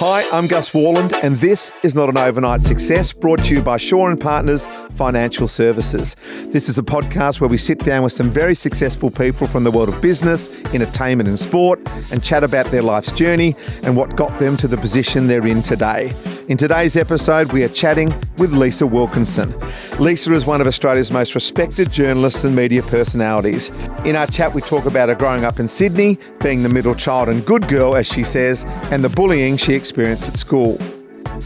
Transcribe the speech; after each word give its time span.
Hi, 0.00 0.26
I'm 0.30 0.46
Gus 0.46 0.70
Worland, 0.70 1.12
and 1.22 1.36
this 1.36 1.70
is 1.82 1.94
not 1.94 2.08
an 2.08 2.16
overnight 2.16 2.62
success 2.62 3.12
brought 3.12 3.44
to 3.44 3.54
you 3.54 3.60
by 3.60 3.76
Shaw 3.76 4.08
and 4.08 4.18
Partners 4.18 4.66
Financial 4.94 5.46
Services. 5.46 6.16
This 6.46 6.70
is 6.70 6.78
a 6.78 6.82
podcast 6.82 7.38
where 7.38 7.50
we 7.50 7.58
sit 7.58 7.80
down 7.80 8.04
with 8.04 8.14
some 8.14 8.30
very 8.30 8.54
successful 8.54 9.10
people 9.10 9.46
from 9.46 9.64
the 9.64 9.70
world 9.70 9.90
of 9.90 10.00
business, 10.00 10.48
entertainment, 10.72 11.28
and 11.28 11.38
sport 11.38 11.80
and 12.10 12.24
chat 12.24 12.42
about 12.42 12.64
their 12.70 12.80
life's 12.80 13.12
journey 13.12 13.54
and 13.82 13.94
what 13.94 14.16
got 14.16 14.38
them 14.38 14.56
to 14.56 14.66
the 14.66 14.78
position 14.78 15.26
they're 15.26 15.46
in 15.46 15.62
today. 15.62 16.14
In 16.50 16.56
today's 16.56 16.96
episode, 16.96 17.52
we 17.52 17.62
are 17.62 17.68
chatting 17.68 18.12
with 18.38 18.50
Lisa 18.50 18.84
Wilkinson. 18.84 19.54
Lisa 20.00 20.32
is 20.32 20.46
one 20.46 20.60
of 20.60 20.66
Australia's 20.66 21.12
most 21.12 21.36
respected 21.36 21.92
journalists 21.92 22.42
and 22.42 22.56
media 22.56 22.82
personalities. 22.82 23.68
In 24.04 24.16
our 24.16 24.26
chat, 24.26 24.52
we 24.52 24.60
talk 24.60 24.84
about 24.84 25.10
her 25.10 25.14
growing 25.14 25.44
up 25.44 25.60
in 25.60 25.68
Sydney, 25.68 26.18
being 26.40 26.64
the 26.64 26.68
middle 26.68 26.96
child 26.96 27.28
and 27.28 27.46
good 27.46 27.68
girl, 27.68 27.94
as 27.94 28.08
she 28.08 28.24
says, 28.24 28.64
and 28.90 29.04
the 29.04 29.08
bullying 29.08 29.58
she 29.58 29.74
experienced 29.74 30.28
at 30.28 30.36
school. 30.36 30.76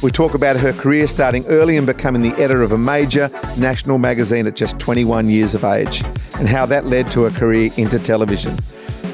We 0.02 0.10
talk 0.10 0.32
about 0.32 0.56
her 0.56 0.72
career 0.72 1.06
starting 1.06 1.44
early 1.48 1.76
and 1.76 1.86
becoming 1.86 2.22
the 2.22 2.32
editor 2.42 2.62
of 2.62 2.72
a 2.72 2.78
major 2.78 3.28
national 3.58 3.98
magazine 3.98 4.46
at 4.46 4.56
just 4.56 4.78
21 4.78 5.28
years 5.28 5.52
of 5.52 5.64
age, 5.64 6.02
and 6.38 6.48
how 6.48 6.64
that 6.64 6.86
led 6.86 7.10
to 7.10 7.26
a 7.26 7.30
career 7.30 7.70
into 7.76 7.98
television. 7.98 8.56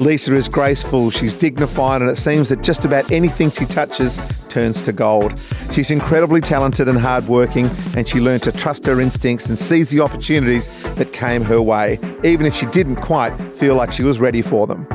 Lisa 0.01 0.33
is 0.33 0.49
graceful, 0.49 1.11
she's 1.11 1.35
dignified, 1.35 2.01
and 2.01 2.09
it 2.09 2.17
seems 2.17 2.49
that 2.49 2.63
just 2.63 2.85
about 2.85 3.11
anything 3.11 3.51
she 3.51 3.67
touches 3.67 4.19
turns 4.49 4.81
to 4.81 4.91
gold. 4.91 5.39
She's 5.73 5.91
incredibly 5.91 6.41
talented 6.41 6.89
and 6.89 6.97
hardworking, 6.97 7.69
and 7.95 8.07
she 8.07 8.19
learned 8.19 8.41
to 8.43 8.51
trust 8.51 8.83
her 8.87 8.99
instincts 8.99 9.45
and 9.45 9.59
seize 9.59 9.91
the 9.91 9.99
opportunities 9.99 10.69
that 10.95 11.13
came 11.13 11.43
her 11.43 11.61
way, 11.61 11.99
even 12.23 12.47
if 12.47 12.55
she 12.55 12.65
didn't 12.65 12.95
quite 12.95 13.37
feel 13.57 13.75
like 13.75 13.91
she 13.91 14.01
was 14.01 14.19
ready 14.19 14.41
for 14.41 14.65
them. 14.65 14.87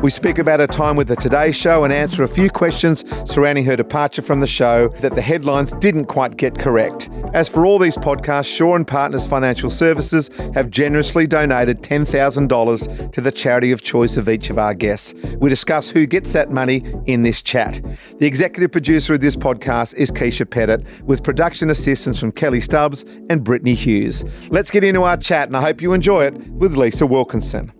We 0.00 0.10
speak 0.10 0.38
about 0.38 0.60
her 0.60 0.68
time 0.68 0.94
with 0.94 1.08
the 1.08 1.16
Today 1.16 1.50
Show 1.50 1.82
and 1.82 1.92
answer 1.92 2.22
a 2.22 2.28
few 2.28 2.50
questions 2.50 3.04
surrounding 3.28 3.64
her 3.64 3.74
departure 3.74 4.22
from 4.22 4.40
the 4.40 4.46
show 4.46 4.88
that 5.00 5.16
the 5.16 5.20
headlines 5.20 5.72
didn't 5.80 6.04
quite 6.04 6.36
get 6.36 6.56
correct. 6.56 7.10
As 7.34 7.48
for 7.48 7.66
all 7.66 7.80
these 7.80 7.96
podcasts, 7.96 8.46
Shaw 8.46 8.76
and 8.76 8.86
Partners 8.86 9.26
Financial 9.26 9.68
Services 9.68 10.30
have 10.54 10.70
generously 10.70 11.26
donated 11.26 11.82
$10,000 11.82 13.12
to 13.12 13.20
the 13.20 13.32
charity 13.32 13.72
of 13.72 13.82
choice 13.82 14.16
of 14.16 14.28
each 14.28 14.50
of 14.50 14.58
our 14.58 14.72
guests. 14.72 15.14
We 15.38 15.50
discuss 15.50 15.88
who 15.88 16.06
gets 16.06 16.30
that 16.30 16.52
money 16.52 16.84
in 17.06 17.24
this 17.24 17.42
chat. 17.42 17.80
The 18.20 18.26
executive 18.26 18.70
producer 18.70 19.14
of 19.14 19.20
this 19.20 19.34
podcast 19.34 19.94
is 19.94 20.12
Keeshia 20.12 20.48
Pettit, 20.48 20.86
with 21.02 21.24
production 21.24 21.70
assistance 21.70 22.20
from 22.20 22.30
Kelly 22.30 22.60
Stubbs 22.60 23.04
and 23.30 23.42
Brittany 23.42 23.74
Hughes. 23.74 24.24
Let's 24.50 24.70
get 24.70 24.84
into 24.84 25.02
our 25.02 25.16
chat, 25.16 25.48
and 25.48 25.56
I 25.56 25.60
hope 25.60 25.82
you 25.82 25.92
enjoy 25.92 26.26
it 26.26 26.36
with 26.52 26.76
Lisa 26.76 27.04
Wilkinson. 27.04 27.72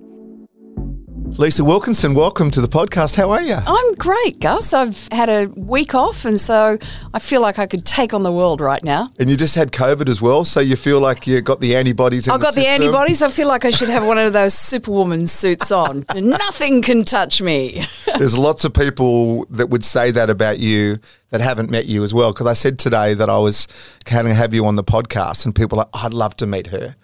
Lisa 1.37 1.63
Wilkinson, 1.63 2.15
welcome 2.15 2.51
to 2.51 2.61
the 2.61 2.69
podcast. 2.69 3.15
How 3.15 3.31
are 3.31 3.43
you? 3.43 3.55
I'm 3.55 3.95
great, 3.95 4.41
Gus. 4.41 4.73
I've 4.73 5.09
had 5.13 5.29
a 5.29 5.47
week 5.55 5.95
off, 5.95 6.25
and 6.25 6.41
so 6.41 6.79
I 7.15 7.19
feel 7.19 7.41
like 7.41 7.59
I 7.59 7.67
could 7.67 7.85
take 7.85 8.15
on 8.15 8.23
the 8.23 8.33
world 8.33 8.61
right 8.61 8.83
now. 8.83 9.11
And 9.21 9.31
you 9.31 9.37
just 9.37 9.55
had 9.55 9.71
COVID 9.71 10.09
as 10.09 10.21
well, 10.21 10.45
so 10.45 10.59
you 10.59 10.75
feel 10.75 11.01
like 11.01 11.27
you 11.27 11.41
got 11.41 11.61
the 11.61 11.77
antibodies. 11.77 12.29
I've 12.29 12.41
the 12.41 12.47
got 12.47 12.55
the, 12.55 12.67
antibodies. 12.67 13.23
I 13.23 13.31
feel 13.31 13.47
like 13.47 13.65
I 13.65 13.71
should 13.71 13.89
have 13.89 14.07
one 14.07 14.19
of 14.19 14.33
those 14.33 14.55
Superwoman 14.55 15.27
suits 15.27 15.71
on. 15.71 16.05
Nothing 16.15 16.83
can 16.83 17.05
touch 17.05 17.41
me. 17.41 17.83
There's 18.19 18.37
lots 18.37 18.65
of 18.65 18.75
people 18.75 19.45
that 19.51 19.69
would 19.71 19.85
say 19.85 20.11
that 20.11 20.31
about 20.31 20.59
you 20.59 20.99
that 21.31 21.41
haven't 21.41 21.71
met 21.71 21.87
you 21.87 22.03
as 22.03 22.13
well. 22.13 22.33
Because 22.33 22.47
I 22.47 22.55
said 22.55 22.79
today 22.79 23.15
that 23.15 23.29
I 23.29 23.39
was 23.39 23.69
going 24.05 24.27
to 24.27 24.35
have 24.35 24.55
you 24.55 24.67
on 24.67 24.77
the 24.77 24.85
podcast, 24.85 25.45
and 25.45 25.55
people 25.55 25.79
are 25.79 25.83
like, 25.83 25.91
oh, 25.95 26.07
I'd 26.07 26.13
love 26.15 26.37
to 26.37 26.47
meet 26.47 26.69
her. 26.69 26.97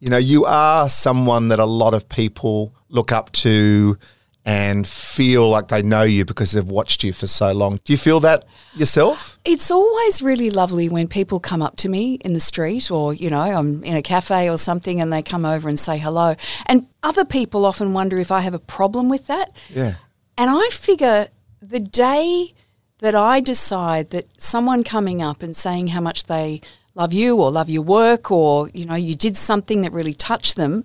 You 0.00 0.08
know, 0.08 0.16
you 0.16 0.46
are 0.46 0.88
someone 0.88 1.48
that 1.48 1.58
a 1.58 1.66
lot 1.66 1.94
of 1.94 2.08
people 2.08 2.74
look 2.88 3.12
up 3.12 3.30
to 3.32 3.98
and 4.44 4.88
feel 4.88 5.48
like 5.50 5.68
they 5.68 5.82
know 5.82 6.02
you 6.02 6.24
because 6.24 6.52
they've 6.52 6.66
watched 6.66 7.04
you 7.04 7.12
for 7.12 7.26
so 7.26 7.52
long. 7.52 7.78
Do 7.84 7.92
you 7.92 7.98
feel 7.98 8.20
that 8.20 8.46
yourself? 8.74 9.38
It's 9.44 9.70
always 9.70 10.22
really 10.22 10.48
lovely 10.48 10.88
when 10.88 11.08
people 11.08 11.38
come 11.40 11.60
up 11.60 11.76
to 11.76 11.88
me 11.90 12.14
in 12.14 12.32
the 12.32 12.40
street 12.40 12.90
or, 12.90 13.12
you 13.12 13.28
know, 13.28 13.42
I'm 13.42 13.84
in 13.84 13.96
a 13.96 14.02
cafe 14.02 14.48
or 14.48 14.56
something 14.56 15.00
and 15.00 15.12
they 15.12 15.22
come 15.22 15.44
over 15.44 15.68
and 15.68 15.78
say 15.78 15.98
hello. 15.98 16.34
And 16.66 16.86
other 17.02 17.26
people 17.26 17.66
often 17.66 17.92
wonder 17.92 18.16
if 18.18 18.30
I 18.30 18.40
have 18.40 18.54
a 18.54 18.58
problem 18.58 19.10
with 19.10 19.26
that. 19.26 19.54
Yeah. 19.68 19.96
And 20.38 20.48
I 20.50 20.68
figure 20.72 21.28
the 21.60 21.80
day 21.80 22.54
that 23.00 23.14
I 23.14 23.40
decide 23.40 24.10
that 24.10 24.26
someone 24.40 24.84
coming 24.84 25.20
up 25.20 25.42
and 25.42 25.54
saying 25.54 25.88
how 25.88 26.00
much 26.00 26.24
they 26.24 26.62
love 26.94 27.12
you 27.12 27.36
or 27.36 27.50
love 27.50 27.70
your 27.70 27.82
work 27.82 28.30
or, 28.30 28.68
you 28.74 28.84
know, 28.86 28.94
you 28.94 29.14
did 29.14 29.36
something 29.36 29.82
that 29.82 29.92
really 29.92 30.14
touched 30.14 30.56
them, 30.56 30.84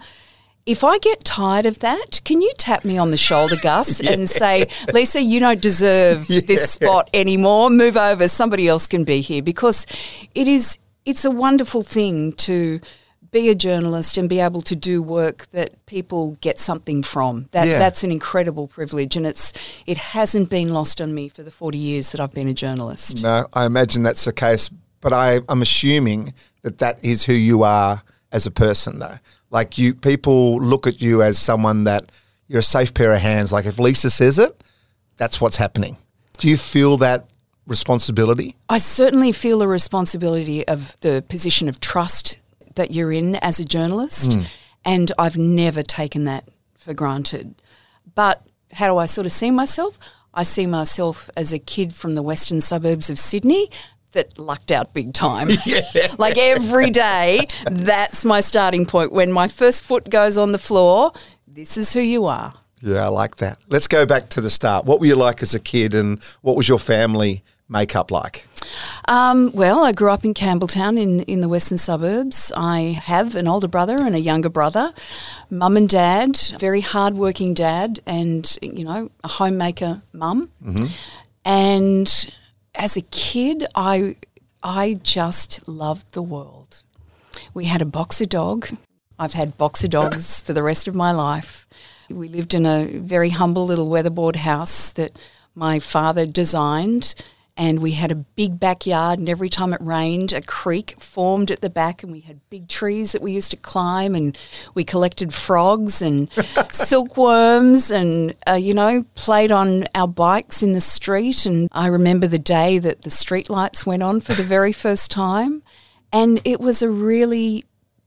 if 0.65 0.83
I 0.83 0.97
get 0.97 1.23
tired 1.23 1.65
of 1.65 1.79
that, 1.79 2.21
can 2.25 2.41
you 2.41 2.51
tap 2.57 2.83
me 2.85 2.97
on 2.97 3.11
the 3.11 3.17
shoulder, 3.17 3.55
Gus, 3.61 4.01
yeah. 4.03 4.11
and 4.11 4.29
say, 4.29 4.67
Lisa, 4.91 5.21
you 5.21 5.39
don't 5.39 5.61
deserve 5.61 6.25
yeah. 6.29 6.41
this 6.45 6.71
spot 6.71 7.09
anymore. 7.13 7.69
Move 7.69 7.97
over. 7.97 8.27
Somebody 8.27 8.67
else 8.67 8.87
can 8.87 9.03
be 9.03 9.21
here 9.21 9.41
because 9.41 9.85
it 10.33 10.47
is. 10.47 10.77
It's 11.05 11.23
a 11.23 11.29
wonderful 11.29 11.83
thing 11.83 12.33
to 12.33 12.81
be 13.29 13.49
a 13.49 13.53
journalist 13.53 14.17
and 14.17 14.27
be 14.27 14.39
able 14.39 14.61
to 14.63 14.75
do 14.75 15.03
work 15.03 15.45
that 15.47 15.85
people 15.85 16.35
get 16.41 16.57
something 16.57 17.03
from. 17.03 17.47
That 17.51 17.67
yeah. 17.67 17.77
that's 17.77 18.03
an 18.03 18.11
incredible 18.11 18.67
privilege, 18.67 19.15
and 19.15 19.27
it's 19.27 19.53
it 19.85 19.97
hasn't 19.97 20.49
been 20.49 20.73
lost 20.73 20.99
on 20.99 21.13
me 21.13 21.29
for 21.29 21.43
the 21.43 21.51
forty 21.51 21.77
years 21.77 22.11
that 22.11 22.19
I've 22.19 22.31
been 22.31 22.47
a 22.47 22.55
journalist. 22.55 23.21
No, 23.21 23.45
I 23.53 23.67
imagine 23.67 24.01
that's 24.01 24.25
the 24.25 24.33
case, 24.33 24.71
but 25.05 25.13
I, 25.13 25.39
I'm 25.49 25.61
assuming 25.61 26.33
that 26.63 26.79
that 26.79 27.05
is 27.05 27.25
who 27.25 27.33
you 27.33 27.61
are 27.61 28.01
as 28.31 28.47
a 28.47 28.51
person, 28.51 28.97
though. 28.97 29.19
Like 29.51 29.77
you, 29.77 29.93
people 29.93 30.59
look 30.59 30.87
at 30.87 30.99
you 30.99 31.21
as 31.21 31.37
someone 31.37 31.83
that 31.83 32.11
you're 32.47 32.61
a 32.61 32.63
safe 32.63 32.91
pair 32.91 33.13
of 33.13 33.21
hands. 33.21 33.51
Like 33.51 33.67
if 33.67 33.77
Lisa 33.77 34.09
says 34.09 34.39
it, 34.39 34.63
that's 35.17 35.39
what's 35.39 35.57
happening. 35.57 35.97
Do 36.39 36.49
you 36.49 36.57
feel 36.57 36.97
that 36.97 37.29
responsibility? 37.67 38.55
I 38.67 38.79
certainly 38.79 39.31
feel 39.31 39.59
the 39.59 39.67
responsibility 39.67 40.67
of 40.67 40.99
the 41.01 41.23
position 41.29 41.69
of 41.69 41.79
trust 41.79 42.39
that 42.73 42.89
you're 42.89 43.11
in 43.11 43.35
as 43.35 43.59
a 43.59 43.63
journalist, 43.63 44.31
mm. 44.31 44.47
and 44.83 45.11
I've 45.19 45.37
never 45.37 45.83
taken 45.83 46.23
that 46.23 46.49
for 46.79 46.95
granted. 46.95 47.53
But 48.15 48.43
how 48.73 48.91
do 48.91 48.97
I 48.97 49.05
sort 49.05 49.27
of 49.27 49.33
see 49.33 49.51
myself? 49.51 49.99
I 50.33 50.41
see 50.41 50.65
myself 50.65 51.29
as 51.37 51.53
a 51.53 51.59
kid 51.59 51.93
from 51.93 52.15
the 52.15 52.23
western 52.23 52.59
suburbs 52.59 53.11
of 53.11 53.19
Sydney 53.19 53.69
that 54.15 54.37
lucked 54.39 54.71
out 54.71 54.93
big 54.93 55.13
time. 55.13 55.49
yeah. 55.65 55.81
like 56.17 56.37
every 56.37 56.89
day, 56.89 57.41
that's 57.69 58.25
my 58.25 58.41
starting 58.41 58.85
point. 58.85 59.13
When 59.13 59.31
my 59.31 59.47
first 59.47 59.83
foot 59.83 60.09
goes 60.09 60.37
on 60.37 60.51
the 60.51 60.57
floor, 60.57 61.13
this 61.47 61.77
is 61.77 61.93
who 61.93 62.01
you 62.01 62.25
are. 62.25 62.53
Yeah, 62.81 63.05
I 63.05 63.07
like 63.07 63.37
that. 63.37 63.57
Let's 63.69 63.87
go 63.87 64.05
back 64.05 64.29
to 64.29 64.41
the 64.41 64.49
start. 64.49 64.85
What 64.85 64.99
were 64.99 65.05
you 65.05 65.15
like 65.15 65.41
as 65.41 65.53
a 65.53 65.59
kid 65.59 65.93
and 65.93 66.21
what 66.41 66.55
was 66.55 66.67
your 66.67 66.79
family 66.79 67.43
makeup 67.69 68.11
like? 68.11 68.47
Um, 69.07 69.51
well, 69.53 69.83
I 69.83 69.91
grew 69.91 70.11
up 70.11 70.25
in 70.25 70.33
Campbelltown 70.33 70.99
in, 70.99 71.21
in 71.21 71.41
the 71.41 71.49
western 71.49 71.77
suburbs. 71.77 72.51
I 72.55 72.99
have 73.03 73.35
an 73.35 73.47
older 73.47 73.67
brother 73.67 73.95
and 73.99 74.15
a 74.15 74.19
younger 74.19 74.49
brother. 74.49 74.93
Mum 75.49 75.77
and 75.77 75.89
dad, 75.89 76.37
very 76.59 76.81
hardworking 76.81 77.53
dad, 77.53 77.99
and, 78.05 78.57
you 78.61 78.83
know, 78.83 79.09
a 79.23 79.27
homemaker 79.27 80.01
mum. 80.13 80.51
Mm-hmm. 80.63 80.85
And 81.45 82.31
as 82.75 82.97
a 82.97 83.01
kid, 83.01 83.65
I 83.75 84.15
I 84.63 84.95
just 85.01 85.67
loved 85.67 86.13
the 86.13 86.23
world. 86.23 86.81
We 87.53 87.65
had 87.65 87.81
a 87.81 87.85
boxer 87.85 88.25
dog. 88.25 88.69
I've 89.17 89.33
had 89.33 89.57
boxer 89.57 89.87
dogs 89.87 90.41
for 90.41 90.53
the 90.53 90.63
rest 90.63 90.87
of 90.87 90.95
my 90.95 91.11
life. 91.11 91.67
We 92.09 92.27
lived 92.27 92.53
in 92.53 92.65
a 92.65 92.85
very 92.85 93.29
humble 93.29 93.65
little 93.65 93.89
weatherboard 93.89 94.37
house 94.37 94.91
that 94.93 95.19
my 95.53 95.79
father 95.79 96.25
designed 96.25 97.15
and 97.57 97.81
we 97.81 97.91
had 97.91 98.11
a 98.11 98.15
big 98.15 98.59
backyard 98.59 99.17
and 99.17 99.29
every 99.29 99.49
time 99.49 99.73
it 99.73 99.81
rained 99.81 100.33
a 100.33 100.41
creek 100.41 100.95
formed 100.99 101.49
at 101.49 101.61
the 101.61 101.69
back 101.69 102.03
and 102.03 102.11
we 102.11 102.19
had 102.19 102.39
big 102.49 102.67
trees 102.67 103.13
that 103.13 103.21
we 103.21 103.31
used 103.31 103.51
to 103.51 103.57
climb 103.57 104.13
and 104.13 104.37
we 104.73 104.83
collected 104.83 105.33
frogs 105.33 106.01
and 106.01 106.29
silkworms 106.71 107.91
and 107.91 108.35
uh, 108.47 108.53
you 108.53 108.73
know 108.73 109.03
played 109.15 109.51
on 109.51 109.85
our 109.95 110.07
bikes 110.07 110.61
in 110.61 110.73
the 110.73 110.81
street. 110.81 111.45
And 111.45 111.69
i 111.71 111.87
remember 111.87 112.27
the 112.27 112.39
day 112.39 112.77
that 112.79 113.03
the 113.03 113.09
street 113.09 113.49
lights 113.49 113.85
went 113.85 114.03
on 114.03 114.19
for 114.21 114.33
the 114.33 114.43
very 114.55 114.73
first 114.73 115.11
time 115.11 115.63
and 116.11 116.41
it 116.45 116.59
was 116.59 116.81
a 116.81 116.89
really 116.89 117.63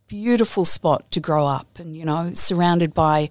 beautiful 0.08 0.64
spot 0.64 1.10
to 1.10 1.20
grow 1.20 1.46
up 1.46 1.78
and 1.78 1.96
you 1.96 2.04
know 2.04 2.32
surrounded 2.32 2.94
by 2.94 3.28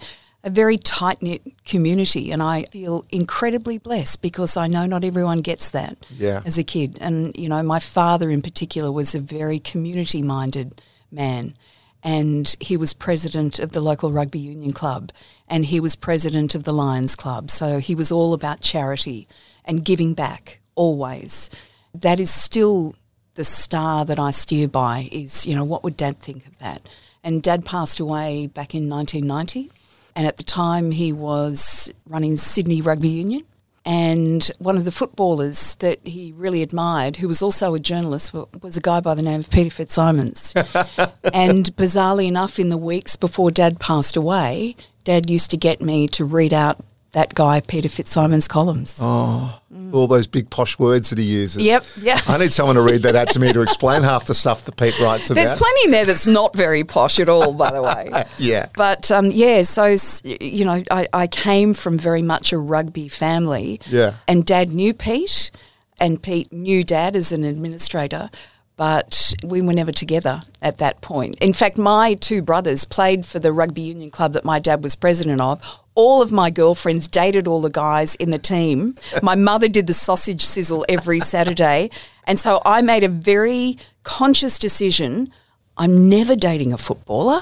a 0.47 0.49
very 0.49 0.77
tight 0.77 1.21
knit 1.21 1.41
community, 1.65 2.31
and 2.31 2.41
I 2.41 2.63
feel 2.71 3.05
incredibly 3.09 3.77
blessed 3.77 4.21
because 4.21 4.55
I 4.55 4.67
know 4.67 4.85
not 4.85 5.03
everyone 5.03 5.41
gets 5.41 5.71
that 5.71 5.97
yeah. 6.09 6.41
as 6.45 6.57
a 6.57 6.63
kid. 6.63 6.97
And 7.01 7.35
you 7.35 7.49
know, 7.49 7.61
my 7.63 7.79
father 7.79 8.29
in 8.31 8.41
particular 8.41 8.89
was 8.89 9.13
a 9.13 9.19
very 9.19 9.59
community 9.59 10.21
minded 10.21 10.81
man, 11.11 11.53
and 12.01 12.55
he 12.61 12.77
was 12.77 12.93
president 12.93 13.59
of 13.59 13.73
the 13.73 13.81
local 13.81 14.13
rugby 14.13 14.39
union 14.39 14.71
club, 14.71 15.11
and 15.49 15.65
he 15.65 15.81
was 15.81 15.97
president 15.97 16.55
of 16.55 16.63
the 16.63 16.73
Lions 16.73 17.15
Club. 17.15 17.51
So 17.51 17.79
he 17.79 17.93
was 17.93 18.09
all 18.09 18.33
about 18.33 18.61
charity 18.61 19.27
and 19.65 19.83
giving 19.83 20.13
back 20.13 20.61
always. 20.75 21.49
That 21.93 22.21
is 22.21 22.33
still 22.33 22.95
the 23.33 23.43
star 23.43 24.05
that 24.05 24.17
I 24.17 24.31
steer 24.31 24.69
by. 24.69 25.09
Is 25.11 25.45
you 25.45 25.55
know 25.55 25.65
what 25.65 25.83
would 25.83 25.97
Dad 25.97 26.21
think 26.21 26.47
of 26.47 26.57
that? 26.59 26.87
And 27.21 27.43
Dad 27.43 27.65
passed 27.65 27.99
away 27.99 28.47
back 28.47 28.73
in 28.73 28.87
1990 28.89 29.71
and 30.17 30.25
at 30.25 30.37
the 30.37 30.43
time, 30.43 30.89
he 30.89 31.13
was 31.13 31.91
running 32.09 32.37
Sydney 32.37 32.81
Rugby 32.81 33.07
Union. 33.07 33.43
And 33.85 34.49
one 34.57 34.75
of 34.75 34.83
the 34.83 34.91
footballers 34.91 35.75
that 35.75 35.99
he 36.05 36.33
really 36.35 36.63
admired, 36.63 37.17
who 37.17 37.27
was 37.27 37.43
also 37.43 37.75
a 37.75 37.79
journalist, 37.79 38.33
was 38.33 38.75
a 38.75 38.81
guy 38.81 38.99
by 38.99 39.13
the 39.13 39.21
name 39.21 39.41
of 39.41 39.49
Peter 39.51 39.69
Fitzsimons. 39.69 40.53
and 41.33 41.67
bizarrely 41.77 42.27
enough, 42.27 42.57
in 42.57 42.69
the 42.69 42.77
weeks 42.77 43.15
before 43.15 43.51
Dad 43.51 43.79
passed 43.79 44.17
away, 44.17 44.75
Dad 45.03 45.29
used 45.29 45.51
to 45.51 45.57
get 45.57 45.81
me 45.81 46.07
to 46.07 46.25
read 46.25 46.51
out 46.51 46.83
that 47.11 47.33
guy 47.33 47.61
Peter 47.61 47.89
Fitzsimons' 47.89 48.47
columns. 48.47 48.99
Oh, 49.01 49.59
all 49.91 50.07
those 50.07 50.27
big 50.27 50.49
posh 50.49 50.77
words 50.77 51.09
that 51.09 51.19
he 51.19 51.25
uses. 51.25 51.61
Yep, 51.61 51.83
yeah. 52.01 52.21
I 52.27 52.37
need 52.37 52.53
someone 52.53 52.75
to 52.75 52.81
read 52.81 53.03
that 53.03 53.15
out 53.15 53.29
to 53.31 53.39
me 53.39 53.53
to 53.53 53.61
explain 53.61 54.03
half 54.03 54.25
the 54.25 54.33
stuff 54.33 54.65
that 54.65 54.75
Pete 54.77 54.99
writes 54.99 55.29
about. 55.29 55.41
There's 55.41 55.57
plenty 55.57 55.85
in 55.85 55.91
there 55.91 56.05
that's 56.05 56.27
not 56.27 56.55
very 56.55 56.83
posh 56.83 57.19
at 57.19 57.29
all, 57.29 57.53
by 57.53 57.71
the 57.71 57.81
way. 57.81 58.09
Yeah. 58.37 58.67
But 58.75 59.09
um, 59.09 59.31
yeah, 59.31 59.63
so 59.63 59.95
you 60.23 60.65
know, 60.65 60.81
I, 60.91 61.07
I 61.13 61.27
came 61.27 61.73
from 61.73 61.97
very 61.97 62.21
much 62.21 62.51
a 62.51 62.57
rugby 62.57 63.07
family. 63.07 63.81
Yeah. 63.87 64.13
And 64.27 64.45
Dad 64.45 64.69
knew 64.69 64.93
Pete, 64.93 65.51
and 65.99 66.21
Pete 66.21 66.51
knew 66.51 66.83
Dad 66.83 67.15
as 67.15 67.31
an 67.31 67.43
administrator. 67.43 68.29
But 68.75 69.33
we 69.43 69.61
were 69.61 69.73
never 69.73 69.91
together 69.91 70.41
at 70.61 70.77
that 70.77 71.01
point. 71.01 71.35
In 71.41 71.51
fact, 71.51 71.79
my 71.79 72.13
two 72.13 72.43
brothers 72.43 72.85
played 72.85 73.25
for 73.25 73.39
the 73.39 73.51
rugby 73.51 73.81
union 73.81 74.11
club 74.11 74.33
that 74.33 74.45
my 74.45 74.59
dad 74.59 74.83
was 74.83 74.95
president 74.95 75.41
of. 75.41 75.81
All 75.97 76.21
of 76.21 76.31
my 76.31 76.49
girlfriends 76.51 77.07
dated 77.07 77.47
all 77.47 77.61
the 77.61 77.71
guys 77.71 78.13
in 78.15 78.29
the 78.29 78.37
team. 78.37 78.95
My 79.23 79.33
mother 79.35 79.67
did 79.67 79.87
the 79.87 79.93
sausage 79.93 80.45
sizzle 80.45 80.85
every 80.87 81.19
Saturday. 81.19 81.89
And 82.25 82.37
so 82.37 82.61
I 82.63 82.81
made 82.81 83.03
a 83.03 83.09
very 83.09 83.77
conscious 84.03 84.59
decision 84.59 85.31
I'm 85.77 86.09
never 86.09 86.35
dating 86.35 86.73
a 86.73 86.77
footballer. 86.77 87.41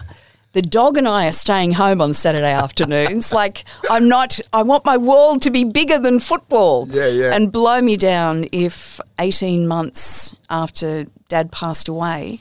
The 0.53 0.61
dog 0.61 0.97
and 0.97 1.07
I 1.07 1.27
are 1.27 1.33
staying 1.33 1.73
home 1.73 2.01
on 2.01 2.13
Saturday 2.13 2.51
afternoons. 2.51 3.33
like, 3.41 3.65
I'm 3.89 4.07
not, 4.07 4.39
I 4.53 4.63
want 4.63 4.85
my 4.85 4.97
world 4.97 5.41
to 5.43 5.49
be 5.49 5.63
bigger 5.63 5.99
than 5.99 6.19
football. 6.19 6.87
Yeah, 6.89 7.07
yeah. 7.07 7.35
And 7.35 7.51
blow 7.51 7.81
me 7.81 7.97
down 7.97 8.45
if 8.51 8.99
18 9.19 9.67
months 9.67 10.35
after 10.49 11.05
dad 11.27 11.51
passed 11.51 11.87
away, 11.87 12.39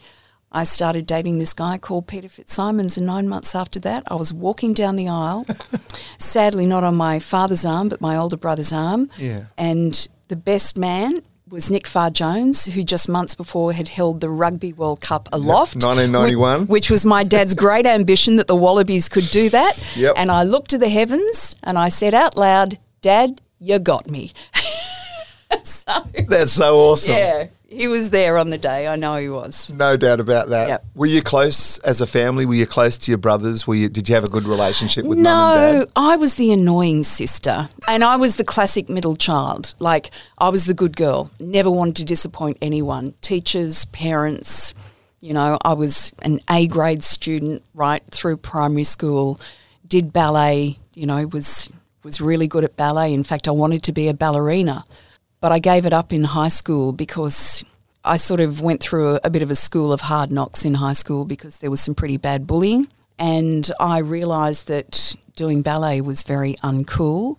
I 0.55 0.63
started 0.63 1.07
dating 1.07 1.41
this 1.41 1.53
guy 1.53 1.79
called 1.79 2.07
Peter 2.07 2.29
Fitzsimons. 2.29 2.97
And 2.97 3.07
nine 3.07 3.29
months 3.29 3.55
after 3.57 3.81
that, 3.81 4.05
I 4.09 4.15
was 4.15 4.33
walking 4.33 4.73
down 4.73 4.95
the 4.95 5.09
aisle, 5.09 5.45
sadly 6.19 6.65
not 6.65 6.85
on 6.85 6.95
my 6.95 7.19
father's 7.19 7.65
arm, 7.65 7.89
but 7.89 8.01
my 8.01 8.17
older 8.17 8.37
brother's 8.37 8.73
arm. 8.73 9.11
Yeah. 9.19 9.47
And 9.59 10.07
the 10.29 10.37
best 10.37 10.79
man 10.79 11.23
was 11.51 11.71
Nick 11.71 11.87
Farr 11.89 12.11
Jones, 12.11 12.67
who 12.67 12.85
just 12.85 13.09
months 13.09 13.35
before 13.35 13.73
had 13.73 13.89
held 13.89 14.21
the 14.21 14.31
Rugby 14.31 14.73
World 14.73 15.01
Cup 15.01 15.29
aloft. 15.33 15.75
1991. 15.75 16.61
Which, 16.63 16.69
which 16.69 16.91
was 16.91 17.05
my 17.05 17.25
dad's 17.25 17.55
great 17.55 17.85
ambition 17.85 18.37
that 18.37 18.47
the 18.47 18.57
Wallabies 18.57 19.09
could 19.09 19.29
do 19.31 19.49
that. 19.51 19.87
Yep. 19.97 20.15
And 20.17 20.31
I 20.31 20.45
looked 20.45 20.71
to 20.71 20.79
the 20.79 20.89
heavens 20.89 21.57
and 21.65 21.77
I 21.77 21.89
said 21.89 22.15
out 22.15 22.37
loud, 22.37 22.79
Dad, 23.03 23.41
you 23.59 23.79
got 23.81 24.09
me. 24.09 24.33
so, 25.65 25.93
That's 26.29 26.53
so 26.53 26.77
awesome. 26.77 27.13
yeah, 27.13 27.47
he 27.75 27.89
was 27.89 28.11
there 28.11 28.39
on 28.39 28.51
the 28.51 28.59
day. 28.59 28.87
I 28.87 28.97
know 28.97 29.17
he 29.17 29.29
was. 29.29 29.73
No 29.73 29.97
doubt 29.97 30.21
about 30.21 30.49
that. 30.51 30.69
Yep. 30.69 30.85
Were 30.95 31.07
you 31.07 31.23
close 31.23 31.79
as 31.79 32.01
a 32.01 32.07
family? 32.07 32.47
Were 32.47 32.55
you 32.55 32.67
close 32.67 32.97
to 32.99 33.11
your 33.11 33.19
brothers? 33.19 33.67
Were 33.67 33.75
you? 33.75 33.89
Did 33.89 34.09
you 34.09 34.15
have 34.15 34.25
a 34.25 34.31
good 34.31 34.45
relationship 34.45 35.05
with 35.05 35.19
them? 35.19 35.25
no, 35.25 35.31
mum 35.31 35.59
and 35.59 35.81
dad? 35.81 35.93
I 35.97 36.17
was 36.17 36.37
the 36.37 36.53
annoying 36.53 37.03
sister, 37.03 37.69
and 37.89 38.05
I 38.05 38.17
was 38.17 38.37
the 38.37 38.45
classic 38.45 38.89
middle 38.89 39.17
child. 39.17 39.75
Like 39.79 40.11
I 40.39 40.49
was 40.49 40.67
the 40.67 40.75
good 40.75 40.97
girl, 40.97 41.29
never 41.41 41.71
wanted 41.71 41.97
to 41.97 42.05
disappoint 42.05 42.59
anyone, 42.63 43.15
teachers, 43.21 43.85
parents. 43.87 44.75
You 45.21 45.33
know, 45.33 45.59
I 45.65 45.73
was 45.73 46.13
an 46.23 46.41
A 46.51 46.67
grade 46.67 47.03
student 47.03 47.63
right 47.73 48.03
through 48.11 48.37
primary 48.39 48.85
school. 48.85 49.41
Did 49.87 50.13
ballet. 50.13 50.79
You 50.95 51.07
know, 51.07 51.27
was 51.27 51.69
was 52.05 52.21
really 52.21 52.47
good 52.47 52.65
at 52.65 52.77
ballet. 52.77 53.13
In 53.13 53.25
fact, 53.25 53.49
I 53.49 53.51
wanted 53.51 53.83
to 53.85 53.93
be 53.93 54.09
a 54.09 54.15
ballerina, 54.15 54.85
but 55.45 55.53
I 55.53 55.59
gave 55.59 55.85
it 55.85 55.93
up 55.93 56.11
in 56.11 56.25
high 56.25 56.49
school 56.49 56.95
because 56.95 57.63
I 58.03 58.17
sort 58.17 58.41
of 58.41 58.63
went 58.63 58.81
through 58.81 59.17
a, 59.17 59.21
a 59.25 59.29
bit 59.29 59.43
of 59.43 59.51
a 59.51 59.55
school 59.55 59.93
of 59.93 60.01
hard 60.01 60.33
knocks 60.33 60.65
in 60.65 60.73
high 60.73 60.95
school 60.95 61.27
because 61.27 61.59
there 61.59 61.71
was 61.71 61.83
some 61.83 61.95
pretty 61.95 62.17
bad 62.17 62.47
bullying. 62.47 62.89
And 63.19 63.71
I 63.79 63.99
realised 63.99 64.69
that 64.69 65.15
doing 65.37 65.61
ballet 65.61 66.01
was 66.01 66.23
very 66.23 66.55
uncool. 66.63 67.39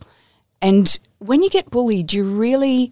And 0.62 1.00
when 1.18 1.42
you 1.42 1.50
get 1.50 1.72
bullied, 1.72 2.14
you 2.14 2.26
really, 2.26 2.92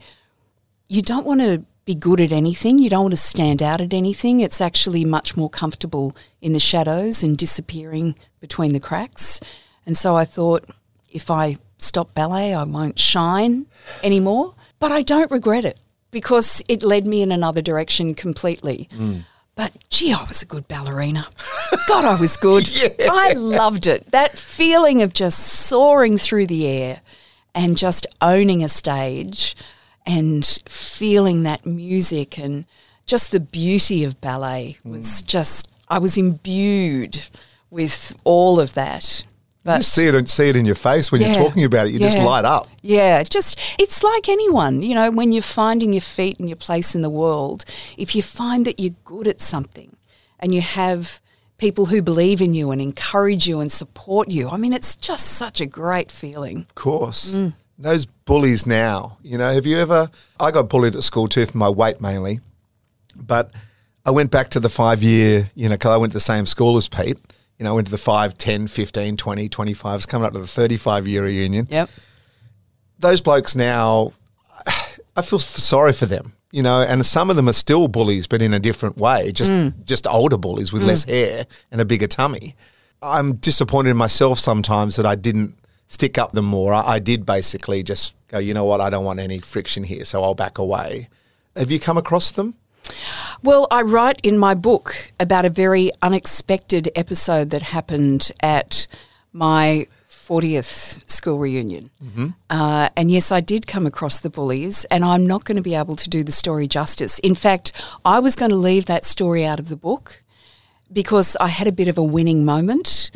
you 0.89 1.03
don't 1.03 1.27
want 1.27 1.41
to 1.41 1.63
be 1.85 1.93
good 1.93 2.19
at 2.19 2.31
anything. 2.31 2.79
You 2.79 2.89
don't 2.89 3.03
want 3.03 3.13
to 3.13 3.17
stand 3.17 3.61
out 3.61 3.81
at 3.81 3.93
anything. 3.93 4.39
It's 4.39 4.61
actually 4.61 5.05
much 5.05 5.37
more 5.37 5.47
comfortable 5.47 6.15
in 6.41 6.53
the 6.53 6.59
shadows 6.59 7.21
and 7.21 7.37
disappearing 7.37 8.15
between 8.39 8.73
the 8.73 8.79
cracks. 8.79 9.39
And 9.85 9.95
so 9.95 10.15
I 10.15 10.25
thought, 10.25 10.65
if 11.11 11.29
I 11.29 11.57
stop 11.77 12.15
ballet, 12.15 12.55
I 12.55 12.63
won't 12.63 12.97
shine 12.97 13.67
anymore. 14.01 14.55
But 14.83 14.91
I 14.91 15.01
don't 15.01 15.31
regret 15.31 15.63
it 15.63 15.79
because 16.11 16.61
it 16.67 16.83
led 16.83 17.07
me 17.07 17.21
in 17.21 17.31
another 17.31 17.61
direction 17.61 18.13
completely. 18.13 18.89
Mm. 18.91 19.23
But 19.55 19.71
gee, 19.89 20.11
I 20.11 20.21
was 20.25 20.41
a 20.41 20.45
good 20.45 20.67
ballerina. 20.67 21.25
God, 21.87 22.03
I 22.03 22.19
was 22.19 22.35
good. 22.35 22.69
I 23.09 23.31
loved 23.31 23.87
it. 23.87 24.11
That 24.11 24.37
feeling 24.37 25.01
of 25.01 25.13
just 25.13 25.39
soaring 25.39 26.17
through 26.17 26.47
the 26.47 26.67
air 26.67 26.99
and 27.55 27.77
just 27.77 28.05
owning 28.19 28.61
a 28.61 28.67
stage 28.67 29.55
and 30.05 30.45
feeling 30.67 31.43
that 31.43 31.65
music 31.65 32.37
and 32.37 32.65
just 33.05 33.31
the 33.31 33.39
beauty 33.39 34.03
of 34.03 34.19
ballet 34.19 34.79
was 34.83 35.21
mm. 35.21 35.25
just, 35.25 35.71
I 35.87 35.99
was 35.99 36.17
imbued 36.17 37.29
with 37.69 38.17
all 38.25 38.59
of 38.59 38.73
that. 38.73 39.23
You 39.65 39.71
But 39.71 39.85
see 39.85 40.07
it, 40.07 40.15
and 40.15 40.29
see 40.29 40.49
it 40.49 40.57
in 40.57 40.65
your 40.65 40.75
face 40.75 41.09
when 41.09 41.21
Yeah. 41.21 41.27
you're 41.27 41.43
talking 41.47 41.63
about 41.63 41.87
it. 41.87 41.93
You 41.93 41.99
just 41.99 42.17
light 42.19 42.43
up. 42.43 42.67
yeah, 42.81 43.23
just 43.23 43.57
it's 43.79 44.03
like 44.03 44.27
anyone, 44.27 44.81
you 44.83 44.93
know, 44.93 45.09
when 45.09 45.31
you're 45.31 45.41
finding 45.41 45.93
your 45.93 46.01
feet 46.01 46.37
and 46.37 46.49
your 46.49 46.57
place 46.57 46.95
in 46.95 47.01
the 47.01 47.09
world, 47.09 47.63
if 47.97 48.13
you 48.13 48.21
find 48.21 48.65
that 48.65 48.79
you're 48.81 48.95
good 49.05 49.25
at 49.25 49.39
something 49.39 49.95
and 50.39 50.53
you 50.53 50.59
have 50.59 51.21
people 51.57 51.85
who 51.85 52.01
believe 52.01 52.41
in 52.41 52.53
you 52.53 52.71
and 52.71 52.81
encourage 52.81 53.47
you 53.47 53.61
and 53.61 53.71
support 53.71 54.29
you, 54.29 54.49
I 54.49 54.57
mean, 54.57 54.73
it's 54.73 54.97
just 54.97 55.27
such 55.27 55.61
a 55.61 55.65
great 55.65 56.11
feeling. 56.11 56.57
Of 56.69 56.75
course. 56.75 57.31
Mm. 57.33 57.53
Those 57.79 58.05
bullies 58.05 58.65
now, 58.67 59.17
you 59.23 59.37
know, 59.37 59.49
have 59.53 59.65
you 59.65 59.77
ever? 59.77 60.09
I 60.41 60.51
got 60.51 60.67
bullied 60.67 60.95
at 60.97 61.03
school 61.03 61.27
too 61.27 61.45
for 61.45 61.57
my 61.57 61.69
weight 61.69 62.01
mainly, 62.01 62.41
but 63.15 63.51
I 64.05 64.11
went 64.11 64.29
back 64.29 64.49
to 64.49 64.59
the 64.59 64.67
five 64.69 65.01
year, 65.01 65.49
you 65.55 65.69
know, 65.69 65.75
because 65.75 65.91
I 65.93 65.97
went 65.97 66.11
to 66.11 66.17
the 66.17 66.19
same 66.21 66.45
school 66.45 66.75
as 66.75 66.89
Pete. 66.89 67.17
You 67.59 67.63
know, 67.65 67.77
into 67.77 67.91
the 67.91 67.97
5, 67.97 68.37
10, 68.37 68.67
15, 68.67 69.15
20, 69.17 69.49
25. 69.49 69.95
It's 69.97 70.05
coming 70.05 70.25
up 70.25 70.33
to 70.33 70.39
the 70.39 70.47
35 70.47 71.07
year 71.07 71.23
reunion. 71.23 71.67
Yep. 71.69 71.89
Those 72.99 73.21
blokes 73.21 73.55
now, 73.55 74.13
I 75.15 75.21
feel 75.21 75.39
sorry 75.39 75.93
for 75.93 76.05
them, 76.05 76.33
you 76.51 76.63
know, 76.63 76.81
and 76.81 77.05
some 77.05 77.29
of 77.29 77.35
them 77.35 77.47
are 77.47 77.53
still 77.53 77.87
bullies, 77.87 78.27
but 78.27 78.41
in 78.41 78.53
a 78.53 78.59
different 78.59 78.97
way, 78.97 79.31
just, 79.31 79.51
Mm. 79.51 79.85
just 79.85 80.07
older 80.07 80.37
bullies 80.37 80.73
with 80.73 80.83
less 80.83 81.03
hair 81.03 81.45
and 81.71 81.79
a 81.81 81.85
bigger 81.85 82.07
tummy. 82.07 82.55
I'm 83.01 83.35
disappointed 83.35 83.91
in 83.91 83.97
myself 83.97 84.39
sometimes 84.39 84.95
that 84.95 85.05
I 85.05 85.15
didn't 85.15 85.55
stick 85.87 86.17
up 86.17 86.31
them 86.31 86.45
more. 86.45 86.73
I, 86.73 86.93
I 86.95 86.99
did 86.99 87.25
basically 87.25 87.83
just 87.83 88.15
go, 88.29 88.39
you 88.39 88.53
know 88.53 88.65
what, 88.65 88.81
I 88.81 88.89
don't 88.89 89.05
want 89.05 89.19
any 89.19 89.39
friction 89.39 89.83
here, 89.83 90.05
so 90.05 90.23
I'll 90.23 90.33
back 90.35 90.57
away. 90.57 91.09
Have 91.55 91.69
you 91.69 91.79
come 91.79 91.97
across 91.97 92.31
them? 92.31 92.55
Well, 93.41 93.67
I 93.71 93.81
write 93.81 94.19
in 94.23 94.37
my 94.37 94.53
book 94.53 95.11
about 95.19 95.45
a 95.45 95.49
very 95.49 95.91
unexpected 96.01 96.89
episode 96.95 97.49
that 97.49 97.61
happened 97.61 98.31
at 98.41 98.87
my 99.31 99.87
40th 100.09 101.09
school 101.09 101.37
reunion. 101.37 101.89
Uh, 102.49 102.89
and 102.95 103.11
yes, 103.11 103.31
I 103.31 103.41
did 103.41 103.67
come 103.67 103.85
across 103.85 104.19
the 104.19 104.29
bullies, 104.29 104.85
and 104.85 105.03
I'm 105.03 105.27
not 105.27 105.43
going 105.43 105.57
to 105.57 105.61
be 105.61 105.75
able 105.75 105.95
to 105.97 106.09
do 106.09 106.23
the 106.23 106.31
story 106.31 106.67
justice. 106.67 107.19
In 107.19 107.35
fact, 107.35 107.73
I 108.05 108.19
was 108.19 108.35
going 108.35 108.51
to 108.51 108.55
leave 108.55 108.85
that 108.85 109.03
story 109.05 109.45
out 109.45 109.59
of 109.59 109.67
the 109.69 109.75
book 109.75 110.23
because 110.91 111.35
I 111.41 111.47
had 111.47 111.67
a 111.67 111.71
bit 111.71 111.87
of 111.87 111.97
a 111.97 112.03
winning 112.03 112.45
moment. 112.45 113.11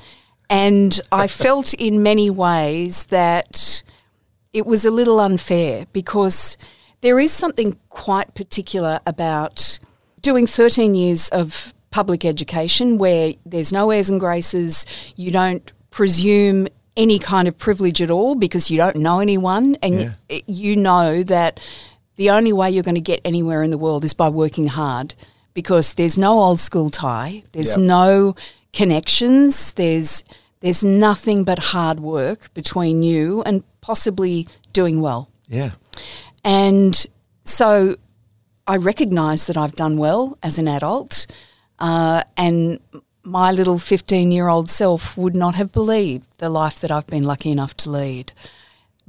And 0.49 0.99
I 1.11 1.27
felt 1.43 1.73
in 1.73 2.03
many 2.03 2.29
ways 2.29 3.05
that 3.05 3.83
it 4.51 4.65
was 4.65 4.83
a 4.83 4.91
little 4.91 5.19
unfair 5.19 5.85
because 5.93 6.57
there 7.01 7.19
is 7.19 7.31
something 7.31 7.77
quite 7.89 8.33
particular 8.35 8.99
about 9.05 9.79
doing 10.21 10.47
13 10.47 10.95
years 10.95 11.29
of 11.29 11.73
public 11.91 12.25
education 12.25 12.97
where 12.97 13.33
there's 13.45 13.71
no 13.71 13.91
airs 13.91 14.09
and 14.09 14.19
graces, 14.19 14.85
you 15.15 15.31
don't 15.31 15.71
presume 15.91 16.67
any 16.95 17.19
kind 17.19 17.47
of 17.47 17.57
privilege 17.57 18.01
at 18.01 18.09
all 18.11 18.35
because 18.35 18.69
you 18.71 18.77
don't 18.77 18.95
know 18.95 19.19
anyone 19.19 19.75
and 19.83 20.15
y- 20.29 20.41
you 20.47 20.75
know 20.75 21.21
that 21.23 21.59
the 22.15 22.29
only 22.31 22.51
way 22.51 22.69
you're 22.69 22.83
going 22.83 22.95
to 22.95 23.01
get 23.01 23.21
anywhere 23.23 23.61
in 23.61 23.69
the 23.69 23.77
world 23.77 24.03
is 24.03 24.13
by 24.15 24.27
working 24.27 24.67
hard 24.67 25.13
because 25.53 25.93
there's 25.93 26.17
no 26.17 26.39
old 26.39 26.59
school 26.59 26.89
tie, 26.89 27.43
there's 27.51 27.77
Yep. 27.77 27.85
no 27.85 28.35
connections, 28.73 29.73
there's 29.73 30.23
there's 30.61 30.83
nothing 30.83 31.43
but 31.43 31.59
hard 31.59 31.99
work 31.99 32.51
between 32.55 33.03
you 33.03 33.43
and 33.43 33.63
possibly 33.81 34.47
doing 34.73 35.01
well. 35.01 35.29
Yeah. 35.47 35.71
And 36.47 37.05
so 37.43 37.97
I 38.67 38.77
recognise 38.77 39.47
that 39.47 39.57
I've 39.57 39.73
done 39.73 39.97
well 39.97 40.37
as 40.41 40.57
an 40.57 40.65
adult, 40.65 41.27
uh, 41.77 42.23
and 42.37 42.79
my 43.21 43.51
little 43.51 43.77
15 43.77 44.31
year 44.31 44.47
old 44.47 44.69
self 44.69 45.17
would 45.17 45.35
not 45.35 45.55
have 45.55 45.73
believed 45.73 46.25
the 46.37 46.49
life 46.49 46.79
that 46.79 46.89
I've 46.89 47.07
been 47.07 47.23
lucky 47.23 47.51
enough 47.51 47.75
to 47.77 47.91
lead. 47.91 48.31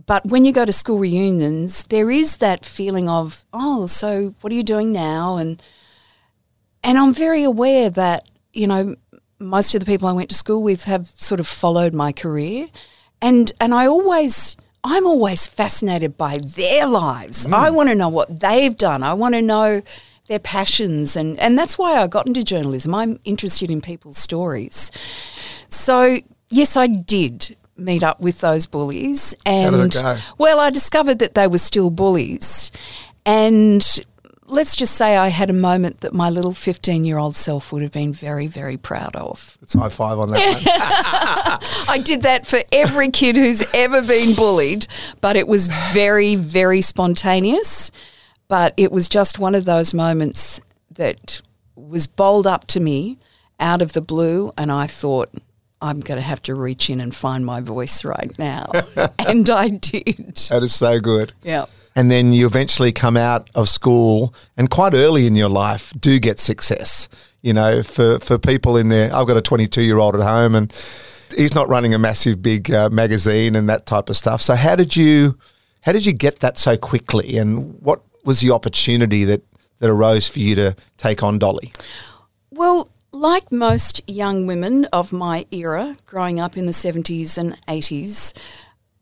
But 0.04 0.26
when 0.26 0.44
you 0.44 0.52
go 0.52 0.64
to 0.64 0.72
school 0.72 0.98
reunions, 0.98 1.84
there 1.84 2.10
is 2.10 2.38
that 2.38 2.66
feeling 2.66 3.08
of, 3.08 3.44
oh, 3.52 3.86
so 3.86 4.34
what 4.40 4.52
are 4.52 4.56
you 4.56 4.64
doing 4.64 4.90
now? 4.90 5.36
And 5.36 5.62
and 6.82 6.98
I'm 6.98 7.14
very 7.14 7.44
aware 7.44 7.88
that, 7.88 8.28
you 8.52 8.66
know, 8.66 8.96
most 9.38 9.76
of 9.76 9.80
the 9.80 9.86
people 9.86 10.08
I 10.08 10.12
went 10.12 10.30
to 10.30 10.34
school 10.34 10.64
with 10.64 10.84
have 10.84 11.06
sort 11.16 11.38
of 11.38 11.46
followed 11.46 11.94
my 11.94 12.10
career. 12.10 12.66
And 13.22 13.52
and 13.60 13.72
I 13.72 13.86
always 13.86 14.56
I'm 14.84 15.06
always 15.06 15.46
fascinated 15.46 16.16
by 16.16 16.38
their 16.38 16.86
lives. 16.86 17.46
Mm. 17.46 17.54
I 17.54 17.70
want 17.70 17.88
to 17.88 17.94
know 17.94 18.08
what 18.08 18.40
they've 18.40 18.76
done. 18.76 19.02
I 19.02 19.14
want 19.14 19.34
to 19.34 19.42
know 19.42 19.82
their 20.28 20.38
passions 20.38 21.16
and, 21.16 21.38
and 21.40 21.58
that's 21.58 21.78
why 21.78 21.96
I 21.96 22.06
got 22.06 22.26
into 22.26 22.44
journalism. 22.44 22.94
I'm 22.94 23.18
interested 23.24 23.70
in 23.70 23.80
people's 23.80 24.18
stories. 24.18 24.92
So 25.70 26.18
yes, 26.50 26.76
I 26.76 26.86
did 26.86 27.56
meet 27.76 28.02
up 28.02 28.20
with 28.20 28.40
those 28.40 28.66
bullies 28.66 29.34
and 29.46 29.94
well 30.36 30.58
I 30.58 30.70
discovered 30.70 31.20
that 31.20 31.34
they 31.34 31.46
were 31.46 31.58
still 31.58 31.90
bullies. 31.90 32.70
And 33.24 33.86
let's 34.48 34.74
just 34.74 34.94
say 34.94 35.16
I 35.16 35.28
had 35.28 35.50
a 35.50 35.54
moment 35.54 36.00
that 36.00 36.14
my 36.14 36.30
little 36.30 36.52
15 36.52 37.04
year 37.04 37.18
old 37.18 37.36
self 37.36 37.72
would 37.72 37.82
have 37.82 37.92
been 37.92 38.12
very, 38.12 38.46
very 38.46 38.76
proud 38.76 39.14
of. 39.14 39.56
It's 39.62 39.74
high 39.74 39.88
five 39.90 40.18
on 40.18 40.28
that 40.28 40.54
one. 40.54 40.62
I 41.94 41.98
did 41.98 42.22
that 42.22 42.46
for 42.46 42.60
every 42.72 43.10
kid 43.10 43.36
who's 43.36 43.62
ever 43.74 44.02
been 44.02 44.34
bullied, 44.34 44.86
but 45.20 45.36
it 45.36 45.46
was 45.46 45.68
very, 45.92 46.34
very 46.34 46.80
spontaneous. 46.80 47.90
But 48.48 48.72
it 48.76 48.90
was 48.90 49.08
just 49.08 49.38
one 49.38 49.54
of 49.54 49.66
those 49.66 49.92
moments 49.92 50.60
that 50.92 51.42
was 51.76 52.06
bowled 52.06 52.46
up 52.46 52.66
to 52.68 52.80
me 52.80 53.18
out 53.60 53.82
of 53.82 53.92
the 53.92 54.00
blue, 54.00 54.52
and 54.56 54.72
I 54.72 54.86
thought, 54.86 55.30
I'm 55.82 56.00
going 56.00 56.16
to 56.16 56.22
have 56.22 56.42
to 56.42 56.54
reach 56.54 56.88
in 56.88 56.98
and 56.98 57.14
find 57.14 57.44
my 57.44 57.60
voice 57.60 58.04
right 58.04 58.36
now. 58.38 58.70
and 59.18 59.48
I 59.50 59.68
did. 59.68 60.36
That 60.48 60.62
is 60.62 60.74
so 60.74 60.98
good. 60.98 61.34
Yeah 61.42 61.66
and 61.98 62.12
then 62.12 62.32
you 62.32 62.46
eventually 62.46 62.92
come 62.92 63.16
out 63.16 63.50
of 63.56 63.68
school 63.68 64.32
and 64.56 64.70
quite 64.70 64.94
early 64.94 65.26
in 65.26 65.34
your 65.34 65.48
life 65.48 65.92
do 65.98 66.20
get 66.20 66.38
success. 66.38 67.08
You 67.42 67.52
know, 67.52 67.82
for, 67.82 68.20
for 68.20 68.38
people 68.38 68.76
in 68.76 68.88
there, 68.88 69.12
I've 69.12 69.26
got 69.26 69.36
a 69.36 69.42
22 69.42 69.82
year 69.82 69.98
old 69.98 70.14
at 70.14 70.22
home 70.22 70.54
and 70.54 70.70
he's 71.36 71.56
not 71.56 71.68
running 71.68 71.94
a 71.94 71.98
massive 71.98 72.40
big 72.40 72.70
uh, 72.70 72.88
magazine 72.90 73.56
and 73.56 73.68
that 73.68 73.84
type 73.84 74.08
of 74.08 74.16
stuff. 74.16 74.40
So 74.40 74.54
how 74.54 74.76
did 74.76 74.94
you 74.94 75.36
how 75.80 75.90
did 75.90 76.06
you 76.06 76.12
get 76.12 76.38
that 76.38 76.56
so 76.56 76.76
quickly 76.76 77.36
and 77.36 77.74
what 77.82 78.00
was 78.24 78.42
the 78.42 78.52
opportunity 78.52 79.24
that 79.24 79.42
that 79.80 79.90
arose 79.90 80.28
for 80.28 80.38
you 80.38 80.54
to 80.54 80.76
take 80.98 81.24
on 81.24 81.36
Dolly? 81.40 81.72
Well, 82.52 82.90
like 83.10 83.50
most 83.50 84.08
young 84.08 84.46
women 84.46 84.84
of 84.92 85.12
my 85.12 85.46
era, 85.50 85.96
growing 86.06 86.38
up 86.38 86.56
in 86.56 86.66
the 86.66 86.72
70s 86.72 87.36
and 87.36 87.60
80s, 87.66 88.38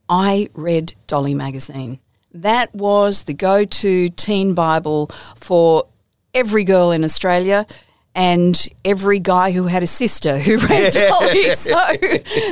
I 0.09 0.49
read 0.55 0.95
Dolly 1.07 1.35
magazine. 1.35 1.99
That 2.43 2.75
was 2.75 3.25
the 3.25 3.35
go 3.35 3.65
to 3.65 4.11
teen 4.11 4.55
Bible 4.55 5.09
for 5.37 5.87
every 6.35 6.65
girl 6.65 6.91
in 6.91 7.03
Australia 7.03 7.67
and 8.15 8.67
every 8.83 9.19
guy 9.19 9.53
who 9.53 9.67
had 9.67 9.83
a 9.83 9.87
sister 9.87 10.39
who 10.39 10.57
read 10.69 10.93
Dolly. 10.93 11.51
So, 11.51 11.79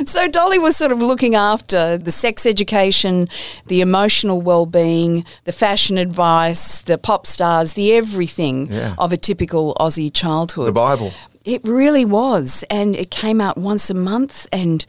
so 0.05 0.27
Dolly 0.27 0.59
was 0.59 0.77
sort 0.77 0.91
of 0.91 0.99
looking 0.99 1.33
after 1.35 1.97
the 1.97 2.11
sex 2.11 2.45
education, 2.45 3.27
the 3.65 3.81
emotional 3.81 4.41
well-being, 4.41 5.25
the 5.43 5.51
fashion 5.51 5.97
advice, 5.97 6.81
the 6.81 6.97
pop 6.97 7.25
stars, 7.25 7.73
the 7.73 7.93
everything 7.93 8.71
yeah. 8.71 8.95
of 8.99 9.11
a 9.11 9.17
typical 9.17 9.75
Aussie 9.79 10.13
childhood. 10.13 10.67
The 10.67 10.73
Bible. 10.73 11.13
It 11.43 11.61
really 11.63 12.05
was, 12.05 12.63
and 12.69 12.95
it 12.95 13.11
came 13.11 13.41
out 13.41 13.57
once 13.57 13.89
a 13.89 13.95
month, 13.95 14.47
and 14.51 14.85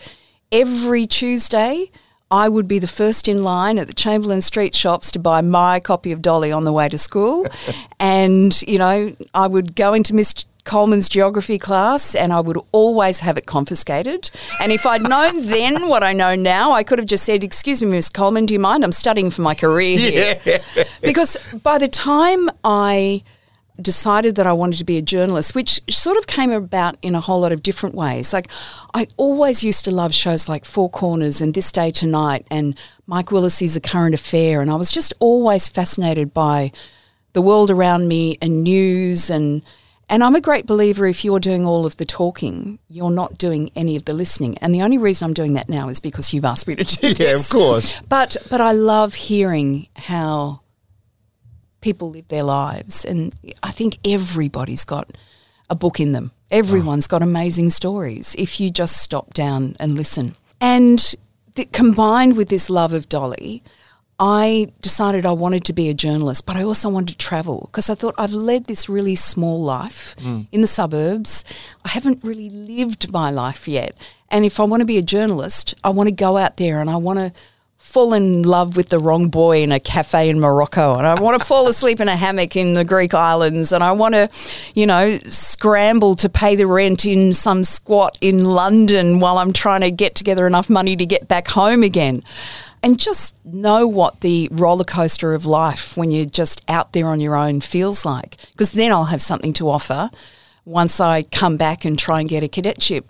every 0.53 1.07
Tuesday 1.07 1.91
I 2.31 2.49
would 2.49 2.67
be 2.67 2.79
the 2.79 2.89
first 2.89 3.29
in 3.29 3.45
line 3.45 3.79
at 3.79 3.87
the 3.87 3.93
Chamberlain 3.93 4.43
Street 4.43 4.75
shops 4.75 5.13
to 5.13 5.19
buy 5.19 5.41
my 5.43 5.79
copy 5.79 6.11
of 6.11 6.23
Dolly 6.23 6.51
on 6.51 6.65
the 6.65 6.73
way 6.73 6.89
to 6.89 6.99
school. 6.99 7.47
and, 8.01 8.61
you 8.63 8.79
know, 8.79 9.15
I 9.33 9.47
would 9.47 9.77
go 9.77 9.95
into 9.95 10.13
Miss 10.15 10.45
Coleman's 10.65 11.09
geography 11.09 11.59
class 11.59 12.17
and 12.17 12.33
I 12.33 12.41
would 12.41 12.59
always 12.73 13.21
have 13.21 13.39
it 13.39 13.47
confiscated. 13.47 14.31
And 14.61 14.73
if 14.73 14.85
I'd 14.85 15.03
known 15.03 15.47
then 15.47 15.89
what 15.89 16.03
I 16.03 16.13
know 16.13 16.35
now, 16.35 16.73
I 16.73 16.83
could 16.83 16.99
have 16.99 17.07
just 17.07 17.23
said, 17.23 17.45
Excuse 17.45 17.81
me, 17.81 17.89
Miss 17.89 18.11
Coleman, 18.11 18.47
do 18.47 18.55
you 18.55 18.61
mind? 18.61 18.83
I'm 18.85 18.93
studying 18.93 19.31
for 19.31 19.43
my 19.43 19.55
career 19.55 19.97
here. 19.97 20.41
Yeah. 20.47 20.85
Because 21.01 21.37
by 21.63 21.79
the 21.79 21.89
time 21.89 22.51
I 22.65 23.23
decided 23.81 24.37
that 24.37 24.47
I 24.47 24.53
wanted 24.53 24.79
to 24.79 24.85
be 24.85 24.99
a 24.99 25.03
journalist, 25.03 25.55
which 25.55 25.81
sort 25.89 26.17
of 26.17 26.27
came 26.27 26.51
about 26.51 26.97
in 27.03 27.15
a 27.15 27.21
whole 27.21 27.41
lot 27.41 27.53
of 27.53 27.63
different 27.63 27.95
ways. 27.95 28.33
Like, 28.33 28.49
I 28.95 29.07
always 29.17 29.63
used 29.63 29.85
to 29.85 29.91
love 29.91 30.15
shows 30.15 30.49
like 30.49 30.65
Four 30.65 30.91
Corners 30.91 31.41
and 31.41 31.55
This 31.55 31.71
Day 31.73 31.91
Tonight 31.91 32.47
and 32.51 32.77
Mike 33.07 33.27
Willesee's 33.27 33.77
A 33.77 33.81
Current 33.81 34.15
Affair, 34.15 34.61
and 34.61 34.71
I 34.71 34.77
was 34.77 34.91
just 34.91 35.13
always 35.21 35.69
fascinated 35.69 36.33
by 36.33 36.73
the 37.33 37.43
world 37.43 37.71
around 37.71 38.09
me 38.09 38.39
and 38.41 38.65
news 38.65 39.29
and 39.29 39.63
and 40.09 40.23
I'm 40.23 40.37
a 40.37 40.41
great 40.41 40.67
believer 40.67 41.07
if 41.07 41.25
you're 41.25 41.41
doing 41.41 41.67
all 41.67 41.85
of 41.85 41.97
the 41.97 42.05
talking, 42.05 42.79
you're 42.89 43.11
not 43.11 43.39
doing 43.39 43.73
any 43.75 43.97
of 43.97 44.05
the 44.05 44.13
listening. 44.13 44.57
And 44.59 44.73
the 44.73 44.83
only 44.83 44.99
reason 44.99 45.27
I'm 45.27 45.35
doing 45.35 45.55
that 45.55 45.69
now 45.69 45.89
is 45.89 45.99
because 45.99 46.33
you've 46.33 46.45
asked 46.45 46.69
me 46.69 46.77
to 46.77 46.85
do 46.85 47.09
yeah, 47.09 47.13
this. 47.13 47.19
Yeah, 47.27 47.35
of 47.35 47.49
course. 47.49 48.01
But 48.09 48.37
but 48.49 48.61
I 48.61 48.71
love 48.73 49.15
hearing 49.15 49.89
how 49.97 50.61
people 51.81 52.11
live 52.11 52.29
their 52.29 52.43
lives. 52.43 53.05
And 53.05 53.35
I 53.63 53.71
think 53.71 53.99
everybody's 54.05 54.85
got 54.85 55.17
a 55.69 55.75
book 55.75 56.01
in 56.01 56.13
them. 56.13 56.33
Everyone's 56.51 57.07
got 57.07 57.23
amazing 57.23 57.71
stories 57.71 58.35
if 58.39 58.61
you 58.61 58.71
just 58.71 58.99
stop 58.99 59.35
down 59.35 59.75
and 59.81 59.95
listen. 59.95 60.37
And 60.61 61.15
th- 61.55 61.73
combined 61.73 62.37
with 62.37 62.49
this 62.49 62.71
love 62.71 62.93
of 62.93 63.09
Dolly, 63.09 63.63
I 64.19 64.73
decided 64.81 65.27
I 65.27 65.33
wanted 65.33 65.65
to 65.65 65.73
be 65.73 65.91
a 65.91 65.95
journalist, 65.95 66.47
but 66.47 66.57
I 66.57 66.63
also 66.63 66.89
wanted 66.89 67.09
to 67.09 67.19
travel 67.19 67.65
because 67.67 67.91
I 67.91 67.95
thought 67.95 68.15
I've 68.17 68.33
led 68.33 68.65
this 68.65 68.89
really 68.89 69.17
small 69.17 69.61
life 69.63 70.17
mm. 70.19 70.47
in 70.53 70.63
the 70.63 70.67
suburbs. 70.67 71.45
I 71.85 71.91
haven't 71.91 72.25
really 72.25 72.49
lived 72.49 73.13
my 73.13 73.31
life 73.31 73.69
yet. 73.69 73.95
And 74.31 74.45
if 74.45 74.59
I 74.59 74.65
want 74.65 74.81
to 74.81 74.87
be 74.87 74.97
a 74.97 75.03
journalist, 75.03 75.75
I 75.85 75.91
want 75.91 76.09
to 76.09 76.15
go 76.15 76.39
out 76.39 76.57
there 76.57 76.81
and 76.81 76.89
I 76.89 76.97
want 76.97 77.19
to 77.19 77.33
fall 77.97 78.13
in 78.13 78.43
love 78.43 78.77
with 78.77 78.91
the 78.91 78.99
wrong 78.99 79.31
boy 79.31 79.63
in 79.63 79.73
a 79.73 79.81
cafe 79.81 80.29
in 80.29 80.39
Morocco 80.39 80.99
and 80.99 81.07
I 81.07 81.19
want 81.19 81.41
to 81.41 81.47
fall 81.47 81.67
asleep 81.67 81.99
in 81.99 82.09
a 82.09 82.15
hammock 82.15 82.55
in 82.55 82.75
the 82.75 82.85
Greek 82.85 83.15
islands 83.15 83.73
and 83.73 83.83
I 83.83 83.93
want 83.93 84.15
to, 84.15 84.29
you 84.75 84.87
know, 84.87 85.17
scramble 85.31 86.15
to 86.17 86.29
pay 86.29 86.57
the 86.57 86.67
rent 86.67 87.07
in 87.07 87.33
some 87.33 87.65
squat 87.65 88.19
in 88.21 88.45
London 88.45 89.19
while 89.19 89.39
I'm 89.39 89.51
trying 89.51 89.81
to 89.81 89.91
get 89.91 90.15
together 90.15 90.47
enough 90.47 90.69
money 90.69 90.95
to 90.95 91.07
get 91.07 91.27
back 91.27 91.49
home 91.49 91.83
again. 91.83 92.23
And 92.83 92.99
just 93.01 93.35
know 93.47 93.87
what 93.87 94.21
the 94.21 94.51
roller 94.53 94.85
coaster 94.85 95.33
of 95.33 95.47
life 95.47 95.97
when 95.97 96.11
you're 96.11 96.27
just 96.27 96.61
out 96.69 96.93
there 96.93 97.09
on 97.09 97.21
your 97.21 97.35
own 97.35 97.63
feels 97.63 98.05
like. 98.05 98.37
Because 98.51 98.73
then 98.73 98.93
I'll 98.93 99.07
have 99.07 99.23
something 99.23 99.55
to 99.55 99.71
offer 99.71 100.11
once 100.67 101.01
I 101.01 101.23
come 101.23 101.57
back 101.57 101.87
and 101.87 101.99
try 101.99 102.21
and 102.21 102.29
get 102.29 102.43
a 102.43 102.49
cadetship 102.49 103.07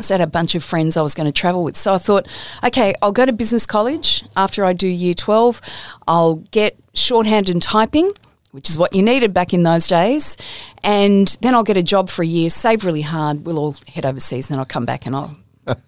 I 0.00 0.04
had 0.06 0.20
a 0.20 0.28
bunch 0.28 0.54
of 0.54 0.62
friends 0.62 0.96
I 0.96 1.02
was 1.02 1.12
going 1.12 1.26
to 1.26 1.32
travel 1.32 1.64
with. 1.64 1.76
So 1.76 1.92
I 1.92 1.98
thought, 1.98 2.28
okay, 2.62 2.94
I'll 3.02 3.10
go 3.10 3.26
to 3.26 3.32
business 3.32 3.66
college 3.66 4.24
after 4.36 4.64
I 4.64 4.72
do 4.72 4.86
year 4.86 5.12
12. 5.12 5.60
I'll 6.06 6.36
get 6.52 6.78
shorthand 6.94 7.48
and 7.48 7.60
typing, 7.60 8.12
which 8.52 8.70
is 8.70 8.78
what 8.78 8.94
you 8.94 9.02
needed 9.02 9.34
back 9.34 9.52
in 9.52 9.64
those 9.64 9.88
days. 9.88 10.36
And 10.84 11.36
then 11.40 11.52
I'll 11.52 11.64
get 11.64 11.76
a 11.76 11.82
job 11.82 12.10
for 12.10 12.22
a 12.22 12.26
year, 12.26 12.48
save 12.48 12.84
really 12.84 13.02
hard. 13.02 13.44
We'll 13.44 13.58
all 13.58 13.74
head 13.88 14.04
overseas 14.04 14.46
and 14.46 14.54
then 14.54 14.60
I'll 14.60 14.66
come 14.66 14.86
back 14.86 15.04
and 15.04 15.16
I'll 15.16 15.36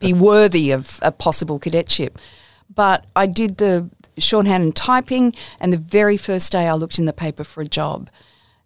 be 0.01 0.13
worthy 0.33 0.73
of 0.73 0.99
a 1.03 1.13
possible 1.13 1.61
cadetship. 1.61 2.19
But 2.75 3.05
I 3.15 3.27
did 3.27 3.59
the 3.59 3.89
shorthand 4.19 4.65
and 4.65 4.75
typing, 4.75 5.35
and 5.61 5.73
the 5.73 5.79
very 5.79 6.17
first 6.17 6.51
day 6.51 6.67
I 6.67 6.75
looked 6.75 6.99
in 6.99 7.05
the 7.05 7.13
paper 7.13 7.45
for 7.45 7.61
a 7.61 7.67
job 7.67 8.11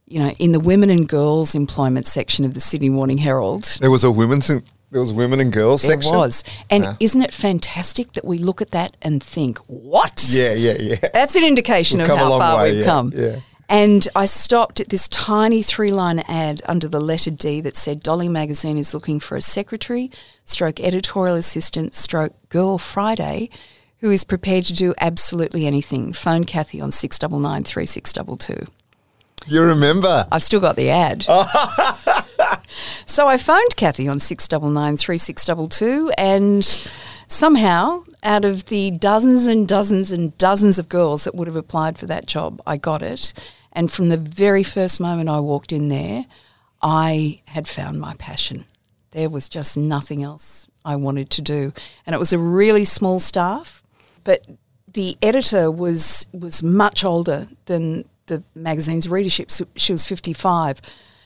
you 0.06 0.18
know, 0.18 0.30
in 0.38 0.52
the 0.52 0.60
women 0.60 0.90
and 0.90 1.08
girls 1.08 1.54
employment 1.54 2.06
section 2.06 2.44
of 2.44 2.54
the 2.54 2.60
Sydney 2.60 2.90
Morning 2.90 3.18
Herald. 3.18 3.64
There 3.80 3.90
was 3.90 4.04
a 4.04 4.10
women's 4.10 4.50
there 4.94 5.00
was 5.00 5.12
women 5.12 5.40
and 5.40 5.52
girls 5.52 5.82
there 5.82 5.90
section. 5.90 6.12
There 6.12 6.20
was. 6.20 6.44
And 6.70 6.84
yeah. 6.84 6.94
isn't 7.00 7.20
it 7.20 7.34
fantastic 7.34 8.12
that 8.12 8.24
we 8.24 8.38
look 8.38 8.62
at 8.62 8.70
that 8.70 8.96
and 9.02 9.20
think, 9.20 9.58
what? 9.66 10.24
Yeah, 10.30 10.54
yeah, 10.54 10.76
yeah. 10.78 10.94
That's 11.12 11.34
an 11.34 11.42
indication 11.42 11.98
we've 11.98 12.08
of 12.08 12.16
how 12.16 12.38
far 12.38 12.58
way, 12.58 12.70
we've 12.70 12.80
yeah, 12.80 12.84
come. 12.86 13.10
Yeah. 13.12 13.40
And 13.68 14.06
I 14.14 14.26
stopped 14.26 14.78
at 14.78 14.90
this 14.90 15.08
tiny 15.08 15.64
three 15.64 15.90
line 15.90 16.20
ad 16.20 16.62
under 16.66 16.86
the 16.86 17.00
letter 17.00 17.32
D 17.32 17.60
that 17.62 17.76
said 17.76 18.04
Dolly 18.04 18.28
Magazine 18.28 18.78
is 18.78 18.94
looking 18.94 19.18
for 19.18 19.34
a 19.34 19.42
secretary, 19.42 20.12
stroke 20.44 20.78
editorial 20.78 21.34
assistant, 21.34 21.96
stroke 21.96 22.34
Girl 22.48 22.78
Friday, 22.78 23.50
who 23.98 24.12
is 24.12 24.22
prepared 24.22 24.64
to 24.66 24.74
do 24.74 24.94
absolutely 25.00 25.66
anything. 25.66 26.12
Phone 26.12 26.44
Kathy 26.44 26.80
on 26.80 26.92
699 26.92 27.64
3622. 27.64 28.70
You 29.46 29.62
remember? 29.62 30.26
I've 30.32 30.42
still 30.42 30.60
got 30.60 30.76
the 30.76 30.90
ad. 30.90 31.22
so 33.06 33.26
I 33.28 33.36
phoned 33.36 33.76
Kathy 33.76 34.08
on 34.08 34.20
699 34.20 34.96
3622 34.96 36.12
and 36.16 36.64
somehow 37.28 38.04
out 38.22 38.44
of 38.44 38.66
the 38.66 38.90
dozens 38.90 39.46
and 39.46 39.68
dozens 39.68 40.10
and 40.10 40.36
dozens 40.38 40.78
of 40.78 40.88
girls 40.88 41.24
that 41.24 41.34
would 41.34 41.46
have 41.46 41.56
applied 41.56 41.98
for 41.98 42.06
that 42.06 42.26
job, 42.26 42.60
I 42.66 42.76
got 42.76 43.02
it. 43.02 43.32
And 43.72 43.92
from 43.92 44.08
the 44.08 44.16
very 44.16 44.62
first 44.62 45.00
moment 45.00 45.28
I 45.28 45.40
walked 45.40 45.72
in 45.72 45.88
there, 45.88 46.26
I 46.80 47.42
had 47.46 47.68
found 47.68 48.00
my 48.00 48.14
passion. 48.18 48.64
There 49.10 49.28
was 49.28 49.48
just 49.48 49.76
nothing 49.76 50.22
else 50.22 50.66
I 50.84 50.96
wanted 50.96 51.30
to 51.30 51.42
do. 51.42 51.72
And 52.06 52.14
it 52.14 52.18
was 52.18 52.32
a 52.32 52.38
really 52.38 52.84
small 52.84 53.20
staff, 53.20 53.82
but 54.22 54.46
the 54.92 55.16
editor 55.22 55.70
was 55.70 56.26
was 56.32 56.62
much 56.62 57.04
older 57.04 57.48
than 57.66 58.04
the 58.26 58.42
magazine's 58.54 59.08
readership. 59.08 59.50
So 59.50 59.66
she 59.76 59.92
was 59.92 60.06
55. 60.06 60.80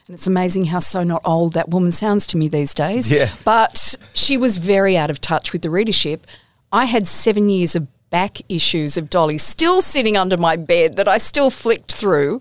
And 0.06 0.14
it's 0.14 0.26
amazing 0.26 0.66
how 0.66 0.78
so 0.78 1.02
not 1.02 1.22
old 1.24 1.52
that 1.52 1.68
woman 1.68 1.92
sounds 1.92 2.26
to 2.28 2.36
me 2.36 2.48
these 2.48 2.72
days. 2.74 3.10
Yeah. 3.10 3.30
But 3.44 3.94
she 4.14 4.36
was 4.36 4.56
very 4.56 4.96
out 4.96 5.10
of 5.10 5.20
touch 5.20 5.52
with 5.52 5.62
the 5.62 5.70
readership. 5.70 6.26
I 6.72 6.86
had 6.86 7.06
seven 7.06 7.48
years 7.48 7.74
of 7.76 7.86
back 8.10 8.38
issues 8.48 8.96
of 8.96 9.10
Dolly 9.10 9.36
still 9.36 9.82
sitting 9.82 10.16
under 10.16 10.38
my 10.38 10.56
bed 10.56 10.96
that 10.96 11.08
I 11.08 11.18
still 11.18 11.50
flicked 11.50 11.92
through. 11.92 12.40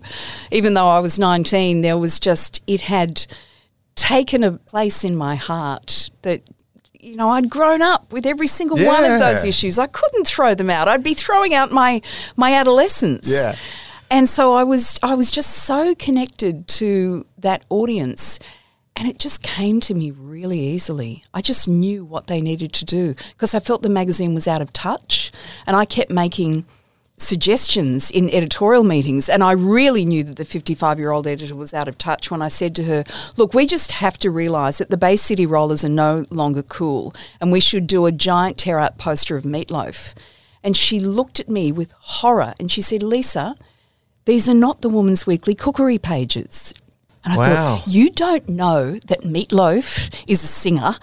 Even 0.50 0.74
though 0.74 0.88
I 0.88 1.00
was 1.00 1.18
19, 1.18 1.82
there 1.82 1.98
was 1.98 2.18
just, 2.18 2.62
it 2.66 2.82
had 2.82 3.26
taken 3.94 4.44
a 4.44 4.52
place 4.52 5.04
in 5.04 5.14
my 5.14 5.34
heart 5.34 6.10
that 6.22 6.42
you 7.00 7.16
know, 7.16 7.30
I'd 7.30 7.48
grown 7.48 7.80
up 7.80 8.12
with 8.12 8.26
every 8.26 8.48
single 8.48 8.76
one 8.78 9.04
of 9.04 9.20
those 9.20 9.44
issues. 9.44 9.78
I 9.78 9.86
couldn't 9.86 10.26
throw 10.26 10.54
them 10.54 10.68
out. 10.68 10.88
I'd 10.88 11.04
be 11.04 11.14
throwing 11.14 11.54
out 11.54 11.70
my 11.70 12.02
my 12.36 12.54
adolescence. 12.54 13.28
Yeah. 13.30 13.54
And 14.10 14.28
so 14.28 14.54
I 14.54 14.64
was 14.64 14.98
I 15.02 15.14
was 15.14 15.30
just 15.30 15.50
so 15.50 15.94
connected 15.94 16.66
to 16.68 17.26
that 17.38 17.62
audience 17.68 18.38
and 18.96 19.06
it 19.06 19.18
just 19.18 19.42
came 19.42 19.80
to 19.80 19.94
me 19.94 20.10
really 20.10 20.58
easily. 20.58 21.22
I 21.32 21.40
just 21.40 21.68
knew 21.68 22.04
what 22.04 22.26
they 22.26 22.40
needed 22.40 22.72
to 22.74 22.84
do 22.84 23.14
because 23.32 23.54
I 23.54 23.60
felt 23.60 23.82
the 23.82 23.88
magazine 23.88 24.34
was 24.34 24.48
out 24.48 24.62
of 24.62 24.72
touch 24.72 25.30
and 25.66 25.76
I 25.76 25.84
kept 25.84 26.10
making 26.10 26.64
suggestions 27.18 28.10
in 28.10 28.30
editorial 28.30 28.84
meetings 28.84 29.28
and 29.28 29.42
I 29.42 29.52
really 29.52 30.04
knew 30.04 30.24
that 30.24 30.36
the 30.36 30.44
55 30.44 30.98
year 30.98 31.12
old 31.12 31.26
editor 31.26 31.54
was 31.54 31.74
out 31.74 31.88
of 31.88 31.98
touch 31.98 32.30
when 32.30 32.40
I 32.40 32.48
said 32.48 32.74
to 32.76 32.84
her, 32.84 33.04
look, 33.36 33.52
we 33.52 33.66
just 33.66 33.92
have 33.92 34.16
to 34.18 34.30
realise 34.30 34.78
that 34.78 34.90
the 34.90 34.96
Bay 34.96 35.16
City 35.16 35.44
Rollers 35.44 35.84
are 35.84 35.90
no 35.90 36.24
longer 36.30 36.62
cool 36.62 37.14
and 37.40 37.52
we 37.52 37.60
should 37.60 37.86
do 37.86 38.06
a 38.06 38.12
giant 38.12 38.58
tear 38.58 38.78
out 38.78 38.98
poster 38.98 39.36
of 39.36 39.44
Meatloaf. 39.44 40.14
And 40.64 40.76
she 40.76 40.98
looked 40.98 41.38
at 41.38 41.50
me 41.50 41.70
with 41.72 41.92
horror 41.92 42.54
and 42.58 42.70
she 42.70 42.82
said, 42.82 43.02
Lisa, 43.02 43.54
these 44.28 44.48
are 44.48 44.54
not 44.54 44.82
the 44.82 44.88
Woman's 44.90 45.26
Weekly 45.26 45.54
cookery 45.54 45.98
pages. 45.98 46.74
And 47.24 47.32
I 47.34 47.36
Wow. 47.36 47.46
thought, 47.78 47.88
you 47.88 48.10
don't 48.10 48.48
know 48.48 48.98
that 49.06 49.22
Meatloaf 49.24 50.14
is 50.28 50.42
a 50.44 50.46
singer 50.46 50.96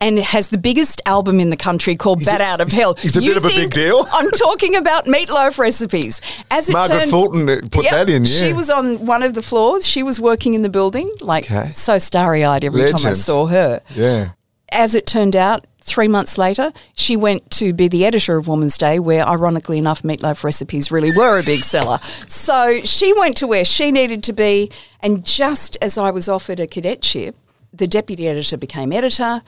and 0.00 0.18
has 0.18 0.48
the 0.48 0.58
biggest 0.58 1.00
album 1.06 1.40
in 1.40 1.50
the 1.50 1.56
country 1.56 1.96
called 1.96 2.24
Bat 2.24 2.40
Out 2.40 2.60
of 2.60 2.70
Hell. 2.70 2.96
is 3.02 3.16
a 3.16 3.20
You 3.22 3.30
bit 3.30 3.36
of 3.38 3.44
a 3.46 3.48
big 3.48 3.70
deal? 3.72 4.06
I'm 4.12 4.30
talking 4.30 4.76
about 4.76 5.06
meatloaf 5.06 5.58
recipes. 5.58 6.20
As 6.50 6.68
it 6.68 6.72
Margaret 6.72 6.98
turned, 7.00 7.10
Fulton 7.10 7.48
uh, 7.48 7.60
put 7.70 7.84
Yep, 7.84 7.92
that 7.92 8.08
in, 8.10 8.24
yeah. 8.24 8.38
She 8.46 8.52
was 8.52 8.70
on 8.70 9.04
one 9.06 9.22
of 9.24 9.34
the 9.34 9.42
floors. 9.42 9.86
She 9.86 10.02
was 10.04 10.20
working 10.20 10.54
in 10.54 10.62
the 10.62 10.68
building, 10.78 11.10
like 11.20 11.44
Okay. 11.50 11.70
so 11.72 11.98
starry 11.98 12.44
eyed 12.44 12.62
every 12.62 12.82
time 12.92 13.04
I 13.04 13.14
saw 13.14 13.46
her 13.46 13.80
Yeah. 13.94 14.28
as 14.70 14.94
it 14.94 15.04
turned 15.06 15.34
out, 15.34 15.66
three 15.86 16.08
months 16.08 16.36
later, 16.36 16.72
she 16.94 17.16
went 17.16 17.50
to 17.52 17.72
be 17.72 17.88
the 17.88 18.04
editor 18.04 18.36
of 18.36 18.46
Woman's 18.48 18.76
Day, 18.76 18.98
where 18.98 19.26
ironically 19.26 19.78
enough, 19.78 20.02
meatloaf 20.02 20.44
recipes 20.44 20.90
really 20.90 21.10
were 21.16 21.38
a 21.38 21.42
big 21.42 21.64
seller. 21.64 21.98
So 22.28 22.80
she 22.82 23.12
went 23.14 23.36
to 23.38 23.46
where 23.46 23.64
she 23.64 23.90
needed 23.90 24.22
to 24.24 24.32
be. 24.32 24.70
And 25.00 25.24
just 25.24 25.78
as 25.80 25.96
I 25.96 26.10
was 26.10 26.28
offered 26.28 26.60
a 26.60 26.66
cadetship, 26.66 27.36
the 27.72 27.86
deputy 27.86 28.26
editor 28.28 28.56
became 28.56 28.92
editor. 28.92 29.42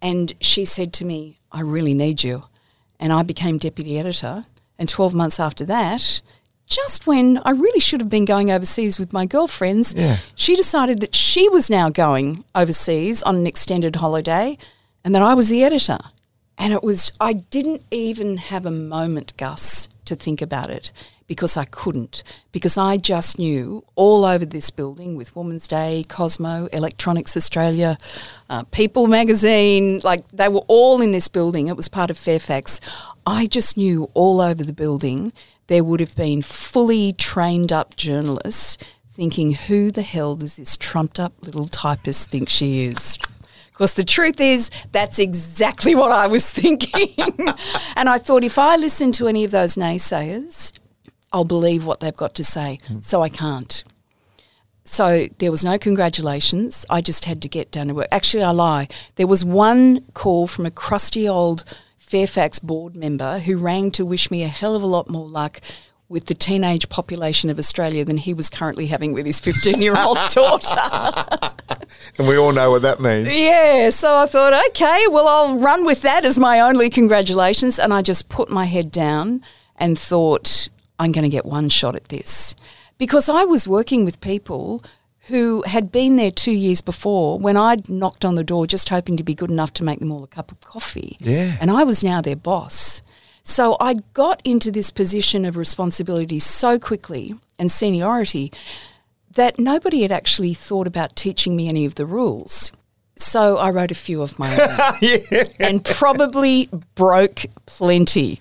And 0.00 0.32
she 0.40 0.64
said 0.64 0.92
to 0.94 1.04
me, 1.04 1.38
I 1.52 1.60
really 1.60 1.94
need 1.94 2.24
you. 2.24 2.44
And 2.98 3.12
I 3.12 3.22
became 3.22 3.58
deputy 3.58 3.98
editor. 3.98 4.46
And 4.78 4.88
12 4.88 5.14
months 5.14 5.38
after 5.38 5.64
that, 5.66 6.20
just 6.66 7.06
when 7.06 7.38
I 7.44 7.50
really 7.50 7.80
should 7.80 8.00
have 8.00 8.08
been 8.08 8.24
going 8.24 8.50
overseas 8.50 8.98
with 8.98 9.12
my 9.12 9.26
girlfriends, 9.26 9.92
Yeah. 9.94 10.18
she 10.34 10.56
decided 10.56 11.00
that 11.00 11.14
she 11.14 11.48
was 11.48 11.68
now 11.68 11.90
going 11.90 12.44
overseas 12.54 13.22
on 13.22 13.36
an 13.36 13.46
extended 13.46 13.96
holiday 13.96 14.56
and 15.04 15.14
that 15.14 15.22
I 15.22 15.34
was 15.34 15.48
the 15.48 15.64
editor. 15.64 15.98
And 16.58 16.72
it 16.72 16.82
was, 16.82 17.12
I 17.20 17.32
didn't 17.32 17.82
even 17.90 18.36
have 18.36 18.66
a 18.66 18.70
moment, 18.70 19.36
Gus, 19.36 19.88
to 20.04 20.14
think 20.14 20.42
about 20.42 20.70
it 20.70 20.92
because 21.26 21.56
I 21.56 21.64
couldn't. 21.64 22.22
Because 22.52 22.76
I 22.76 22.98
just 22.98 23.38
knew 23.38 23.84
all 23.94 24.24
over 24.24 24.44
this 24.44 24.70
building 24.70 25.16
with 25.16 25.34
Women's 25.34 25.66
Day, 25.66 26.04
Cosmo, 26.08 26.66
Electronics 26.72 27.36
Australia, 27.36 27.96
uh, 28.50 28.64
People 28.64 29.06
magazine, 29.06 30.00
like 30.04 30.28
they 30.28 30.48
were 30.48 30.64
all 30.68 31.00
in 31.00 31.12
this 31.12 31.28
building. 31.28 31.68
It 31.68 31.76
was 31.76 31.88
part 31.88 32.10
of 32.10 32.18
Fairfax. 32.18 32.80
I 33.26 33.46
just 33.46 33.76
knew 33.76 34.08
all 34.14 34.40
over 34.40 34.62
the 34.62 34.72
building 34.72 35.32
there 35.68 35.84
would 35.84 36.00
have 36.00 36.14
been 36.14 36.42
fully 36.42 37.14
trained 37.14 37.72
up 37.72 37.96
journalists 37.96 38.76
thinking, 39.10 39.54
who 39.54 39.90
the 39.90 40.02
hell 40.02 40.36
does 40.36 40.56
this 40.56 40.76
trumped 40.76 41.20
up 41.20 41.32
little 41.40 41.66
typist 41.66 42.28
think 42.28 42.48
she 42.48 42.84
is? 42.84 43.18
Because 43.82 43.94
the 43.94 44.04
truth 44.04 44.40
is, 44.40 44.70
that's 44.92 45.18
exactly 45.18 45.96
what 45.96 46.12
I 46.12 46.28
was 46.28 46.48
thinking. 46.62 47.16
and 47.96 48.08
I 48.08 48.16
thought, 48.16 48.44
if 48.44 48.56
I 48.56 48.76
listen 48.76 49.10
to 49.14 49.26
any 49.26 49.42
of 49.42 49.50
those 49.50 49.74
naysayers, 49.74 50.72
I'll 51.32 51.44
believe 51.44 51.84
what 51.84 51.98
they've 51.98 52.14
got 52.14 52.36
to 52.36 52.44
say. 52.44 52.78
Hmm. 52.86 53.00
So 53.00 53.22
I 53.22 53.28
can't. 53.28 53.82
So 54.84 55.26
there 55.38 55.50
was 55.50 55.64
no 55.64 55.78
congratulations. 55.78 56.86
I 56.90 57.00
just 57.00 57.24
had 57.24 57.42
to 57.42 57.48
get 57.48 57.72
down 57.72 57.88
to 57.88 57.94
work. 57.94 58.06
Actually, 58.12 58.44
I 58.44 58.52
lie. 58.52 58.86
There 59.16 59.26
was 59.26 59.44
one 59.44 60.02
call 60.14 60.46
from 60.46 60.64
a 60.64 60.70
crusty 60.70 61.28
old 61.28 61.64
Fairfax 61.98 62.60
board 62.60 62.94
member 62.94 63.40
who 63.40 63.56
rang 63.56 63.90
to 63.92 64.06
wish 64.06 64.30
me 64.30 64.44
a 64.44 64.48
hell 64.48 64.76
of 64.76 64.84
a 64.84 64.86
lot 64.86 65.10
more 65.10 65.26
luck 65.26 65.60
with 66.12 66.26
the 66.26 66.34
teenage 66.34 66.90
population 66.90 67.48
of 67.48 67.58
Australia 67.58 68.04
than 68.04 68.18
he 68.18 68.34
was 68.34 68.50
currently 68.50 68.86
having 68.86 69.14
with 69.14 69.24
his 69.24 69.40
15 69.40 69.80
year 69.80 69.96
old 69.96 70.18
daughter. 70.28 70.76
And 72.18 72.28
we 72.28 72.36
all 72.36 72.52
know 72.52 72.70
what 72.70 72.82
that 72.82 73.00
means. 73.00 73.34
Yeah, 73.34 73.90
so 73.90 74.16
I 74.16 74.26
thought, 74.26 74.52
okay, 74.70 75.04
well, 75.10 75.28
I'll 75.28 75.58
run 75.58 75.84
with 75.84 76.02
that 76.02 76.24
as 76.24 76.38
my 76.38 76.60
only 76.60 76.90
congratulations. 76.90 77.78
And 77.78 77.92
I 77.92 78.02
just 78.02 78.28
put 78.28 78.50
my 78.50 78.64
head 78.64 78.90
down 78.90 79.42
and 79.76 79.98
thought, 79.98 80.68
I'm 80.98 81.12
going 81.12 81.24
to 81.24 81.30
get 81.30 81.46
one 81.46 81.68
shot 81.68 81.94
at 81.94 82.04
this. 82.04 82.54
Because 82.98 83.28
I 83.28 83.44
was 83.44 83.68
working 83.68 84.04
with 84.04 84.20
people 84.20 84.82
who 85.28 85.62
had 85.66 85.92
been 85.92 86.16
there 86.16 86.30
two 86.30 86.52
years 86.52 86.80
before 86.80 87.38
when 87.38 87.56
I'd 87.56 87.88
knocked 87.88 88.24
on 88.24 88.34
the 88.34 88.44
door 88.44 88.66
just 88.66 88.88
hoping 88.88 89.16
to 89.16 89.22
be 89.22 89.34
good 89.34 89.50
enough 89.50 89.72
to 89.74 89.84
make 89.84 90.00
them 90.00 90.10
all 90.10 90.24
a 90.24 90.28
cup 90.28 90.50
of 90.50 90.60
coffee. 90.60 91.16
Yeah. 91.20 91.56
And 91.60 91.70
I 91.70 91.84
was 91.84 92.02
now 92.02 92.20
their 92.20 92.36
boss. 92.36 93.00
So 93.42 93.76
I 93.80 93.94
got 94.14 94.40
into 94.44 94.70
this 94.70 94.90
position 94.90 95.44
of 95.44 95.56
responsibility 95.56 96.38
so 96.38 96.78
quickly 96.78 97.34
and 97.58 97.70
seniority 97.70 98.52
that 99.34 99.58
nobody 99.58 100.02
had 100.02 100.12
actually 100.12 100.54
thought 100.54 100.86
about 100.86 101.16
teaching 101.16 101.56
me 101.56 101.68
any 101.68 101.84
of 101.84 101.94
the 101.96 102.06
rules. 102.06 102.70
So 103.16 103.56
I 103.56 103.70
wrote 103.70 103.90
a 103.90 103.96
few 103.96 104.22
of 104.22 104.38
my 104.38 104.50
own 104.50 104.94
yeah. 105.02 105.44
and 105.60 105.84
probably 105.84 106.68
broke 106.94 107.44
plenty. 107.66 108.40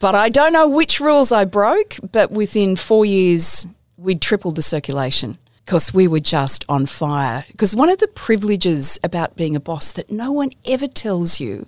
But 0.00 0.14
I 0.14 0.28
don't 0.28 0.52
know 0.52 0.68
which 0.68 1.00
rules 1.00 1.32
I 1.32 1.44
broke, 1.44 1.96
but 2.12 2.30
within 2.30 2.76
four 2.76 3.04
years, 3.04 3.66
we'd 3.96 4.20
tripled 4.20 4.56
the 4.56 4.62
circulation 4.62 5.38
because 5.64 5.92
we 5.92 6.06
were 6.06 6.20
just 6.20 6.64
on 6.68 6.86
fire. 6.86 7.44
Because 7.50 7.74
one 7.74 7.90
of 7.90 7.98
the 7.98 8.08
privileges 8.08 8.98
about 9.02 9.36
being 9.36 9.56
a 9.56 9.60
boss 9.60 9.92
that 9.92 10.10
no 10.10 10.32
one 10.32 10.50
ever 10.64 10.86
tells 10.86 11.40
you 11.40 11.66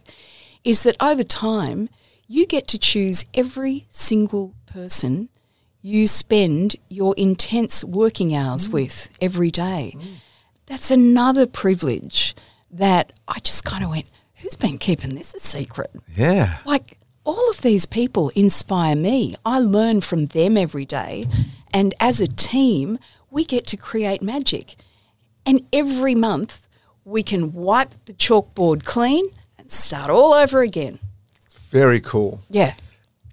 is 0.64 0.84
that 0.84 0.96
over 1.00 1.24
time, 1.24 1.88
you 2.30 2.46
get 2.46 2.68
to 2.68 2.78
choose 2.78 3.26
every 3.34 3.88
single 3.90 4.54
person 4.64 5.28
you 5.82 6.06
spend 6.06 6.76
your 6.88 7.12
intense 7.16 7.82
working 7.82 8.36
hours 8.36 8.68
mm. 8.68 8.72
with 8.72 9.10
every 9.20 9.50
day. 9.50 9.96
Mm. 9.96 10.04
That's 10.66 10.92
another 10.92 11.44
privilege 11.44 12.36
that 12.70 13.12
I 13.26 13.40
just 13.40 13.64
kind 13.64 13.82
of 13.82 13.90
went, 13.90 14.06
who's 14.36 14.54
been 14.54 14.78
keeping 14.78 15.16
this 15.16 15.34
a 15.34 15.40
secret? 15.40 15.90
Yeah. 16.14 16.58
Like, 16.64 16.98
all 17.24 17.50
of 17.50 17.62
these 17.62 17.84
people 17.84 18.28
inspire 18.36 18.94
me. 18.94 19.34
I 19.44 19.58
learn 19.58 20.00
from 20.00 20.26
them 20.26 20.56
every 20.56 20.86
day. 20.86 21.24
And 21.74 21.94
as 21.98 22.20
a 22.20 22.28
team, 22.28 23.00
we 23.28 23.44
get 23.44 23.66
to 23.68 23.76
create 23.76 24.22
magic. 24.22 24.76
And 25.44 25.66
every 25.72 26.14
month, 26.14 26.68
we 27.04 27.24
can 27.24 27.52
wipe 27.52 27.92
the 28.04 28.12
chalkboard 28.12 28.84
clean 28.84 29.26
and 29.58 29.68
start 29.70 30.10
all 30.10 30.32
over 30.32 30.62
again. 30.62 31.00
Very 31.70 32.00
cool. 32.00 32.40
Yeah. 32.50 32.74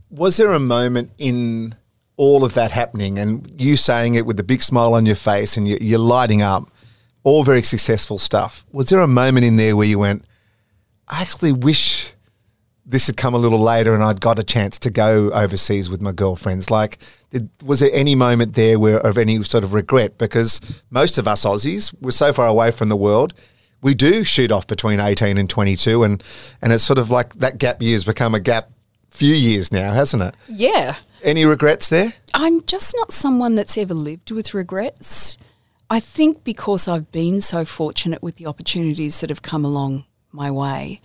Was 0.10 0.38
there 0.38 0.52
a 0.52 0.60
moment 0.60 1.12
in 1.18 1.76
all 2.16 2.44
of 2.46 2.54
that 2.54 2.72
happening 2.72 3.20
and 3.20 3.50
you 3.62 3.76
saying 3.76 4.16
it 4.16 4.26
with 4.26 4.40
a 4.40 4.44
big 4.44 4.62
smile 4.64 4.94
on 4.94 5.06
your 5.06 5.16
face 5.16 5.58
and 5.58 5.68
you- 5.68 5.78
you're 5.82 6.00
lighting 6.00 6.42
up, 6.42 6.70
all 7.24 7.44
very 7.44 7.62
successful 7.64 8.18
stuff? 8.20 8.66
Was 8.72 8.88
there 8.88 9.02
a 9.02 9.08
moment 9.08 9.46
in 9.46 9.58
there 9.58 9.76
where 9.76 9.88
you 9.88 10.00
went, 10.00 10.24
I 11.08 11.22
actually 11.22 11.52
wish 11.52 12.14
this 12.86 13.08
had 13.08 13.18
come 13.18 13.34
a 13.34 13.38
little 13.38 13.60
later 13.60 13.94
and 13.94 14.02
I'd 14.04 14.22
got 14.22 14.40
a 14.40 14.44
chance 14.44 14.80
to 14.80 14.90
go 14.90 15.30
overseas 15.32 15.90
with 15.90 16.02
my 16.02 16.12
girlfriends? 16.12 16.70
Like, 16.72 17.00
did, 17.32 17.50
was 17.64 17.82
there 17.82 17.90
any 17.92 18.16
moment 18.16 18.54
there 18.54 18.80
where 18.80 19.00
of 19.00 19.18
any 19.18 19.44
sort 19.44 19.64
of 19.64 19.74
regret? 19.74 20.18
Because 20.18 20.62
most 20.90 21.18
of 21.18 21.28
us 21.28 21.44
Aussies, 21.44 21.94
we're 22.02 22.12
so 22.12 22.32
far 22.32 22.48
away 22.48 22.72
from 22.72 22.88
the 22.90 22.96
world. 22.96 23.34
We 23.82 23.94
do 23.94 24.24
shoot 24.24 24.52
off 24.52 24.68
between 24.68 25.00
18 25.00 25.38
and 25.38 25.50
22 25.50 26.04
and, 26.04 26.24
and 26.62 26.74
it's 26.74 26.84
sort 26.84 27.00
of 27.00 27.10
like 27.10 27.36
that 27.36 27.58
gap 27.58 27.82
year's 27.82 28.04
become 28.04 28.34
a 28.34 28.40
gap 28.40 28.70
few 29.10 29.34
years 29.34 29.72
now, 29.72 29.94
hasn't 29.94 30.24
it? 30.24 30.36
Yeah. 30.48 30.96
Any 31.24 31.46
regrets 31.46 31.90
there? 31.90 32.14
I'm 32.34 32.64
just 32.66 32.96
not 32.98 33.12
someone 33.12 33.56
that's 33.56 33.78
ever 33.78 33.94
lived 33.94 34.32
with 34.32 34.54
regrets. 34.54 35.38
I 35.90 36.00
think 36.00 36.44
because 36.44 36.88
I've 36.88 37.12
been 37.12 37.42
so 37.42 37.66
fortunate 37.66 38.22
with 38.22 38.36
the 38.36 38.46
opportunities 38.46 39.22
that 39.22 39.30
have 39.30 39.42
come 39.42 39.64
along 39.64 40.06
my 40.32 40.52
way. 40.52 41.02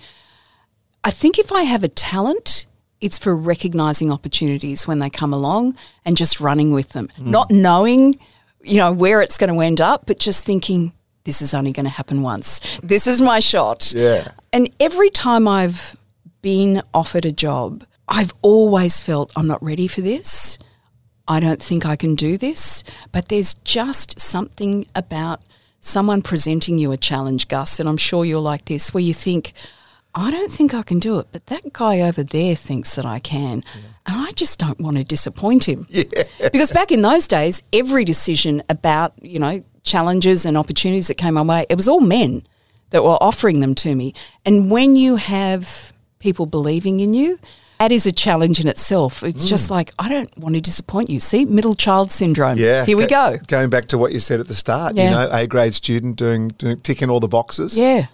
I 1.04 1.10
think 1.10 1.38
if 1.38 1.52
I 1.52 1.62
have 1.62 1.84
a 1.84 1.88
talent, 1.88 2.66
It's 3.02 3.18
for 3.18 3.34
recognizing 3.34 4.12
opportunities 4.12 4.86
when 4.86 5.00
they 5.00 5.10
come 5.10 5.34
along 5.34 5.76
and 6.04 6.16
just 6.16 6.40
running 6.40 6.72
with 6.72 6.90
them, 6.90 7.08
mm. 7.18 7.26
not 7.26 7.50
knowing, 7.50 8.16
you 8.62 8.76
know, 8.76 8.92
where 8.92 9.20
it's 9.20 9.36
going 9.36 9.52
to 9.52 9.60
end 9.60 9.80
up, 9.80 10.06
but 10.06 10.20
just 10.20 10.44
thinking, 10.44 10.92
this 11.24 11.42
is 11.42 11.54
only 11.54 11.72
going 11.72 11.84
to 11.84 11.90
happen 11.90 12.22
once. 12.22 12.60
This 12.82 13.06
is 13.06 13.20
my 13.20 13.40
shot. 13.40 13.92
Yeah. 13.94 14.28
And 14.52 14.70
every 14.80 15.10
time 15.10 15.46
I've 15.46 15.96
been 16.42 16.82
offered 16.92 17.24
a 17.24 17.32
job, 17.32 17.84
I've 18.08 18.32
always 18.42 19.00
felt 19.00 19.32
I'm 19.36 19.46
not 19.46 19.62
ready 19.62 19.88
for 19.88 20.00
this. 20.00 20.58
I 21.28 21.40
don't 21.40 21.62
think 21.62 21.86
I 21.86 21.96
can 21.96 22.14
do 22.14 22.36
this. 22.36 22.82
But 23.12 23.28
there's 23.28 23.54
just 23.54 24.20
something 24.20 24.86
about 24.94 25.42
someone 25.80 26.22
presenting 26.22 26.78
you 26.78 26.92
a 26.92 26.96
challenge, 26.96 27.48
Gus, 27.48 27.80
and 27.80 27.88
I'm 27.88 27.96
sure 27.96 28.24
you're 28.24 28.40
like 28.40 28.66
this, 28.66 28.92
where 28.92 29.02
you 29.02 29.14
think, 29.14 29.52
I 30.14 30.30
don't 30.30 30.52
think 30.52 30.74
I 30.74 30.82
can 30.82 30.98
do 30.98 31.18
it, 31.18 31.28
but 31.32 31.46
that 31.46 31.72
guy 31.72 32.00
over 32.00 32.22
there 32.22 32.54
thinks 32.54 32.94
that 32.96 33.06
I 33.06 33.18
can. 33.18 33.64
And 34.06 34.16
I 34.16 34.30
just 34.32 34.58
don't 34.58 34.80
want 34.80 34.96
to 34.96 35.04
disappoint 35.04 35.68
him. 35.68 35.86
Yeah. 36.38 36.48
Because 36.52 36.72
back 36.72 36.90
in 36.90 37.02
those 37.02 37.28
days, 37.28 37.62
every 37.72 38.04
decision 38.04 38.62
about, 38.68 39.14
you 39.22 39.38
know, 39.38 39.62
challenges 39.82 40.44
and 40.46 40.56
opportunities 40.56 41.08
that 41.08 41.14
came 41.14 41.34
my 41.34 41.42
way, 41.42 41.66
it 41.68 41.76
was 41.76 41.88
all 41.88 42.00
men 42.00 42.44
that 42.90 43.02
were 43.02 43.18
offering 43.20 43.60
them 43.60 43.74
to 43.76 43.94
me. 43.94 44.14
And 44.44 44.70
when 44.70 44.96
you 44.96 45.16
have 45.16 45.92
people 46.18 46.46
believing 46.46 47.00
in 47.00 47.14
you, 47.14 47.38
that 47.78 47.90
is 47.90 48.06
a 48.06 48.12
challenge 48.12 48.60
in 48.60 48.68
itself. 48.68 49.24
It's 49.24 49.44
just 49.44 49.66
mm. 49.66 49.72
like, 49.72 49.92
I 49.98 50.08
don't 50.08 50.36
want 50.38 50.54
to 50.54 50.60
disappoint 50.60 51.10
you. 51.10 51.18
See, 51.18 51.44
middle 51.44 51.74
child 51.74 52.12
syndrome. 52.12 52.56
Yeah. 52.56 52.84
Here 52.84 52.96
we 52.96 53.06
go. 53.06 53.38
Going 53.48 53.70
back 53.70 53.86
to 53.86 53.98
what 53.98 54.12
you 54.12 54.20
said 54.20 54.38
at 54.38 54.46
the 54.46 54.54
start, 54.54 54.94
you 54.94 55.02
Yeah. 55.02 55.10
know, 55.10 55.28
A 55.32 55.48
grade 55.48 55.74
student 55.74 56.14
doing, 56.16 56.50
doing 56.50 56.80
ticking 56.80 57.10
all 57.10 57.18
the 57.18 57.26
boxes. 57.26 57.76
Yeah. 57.76 58.06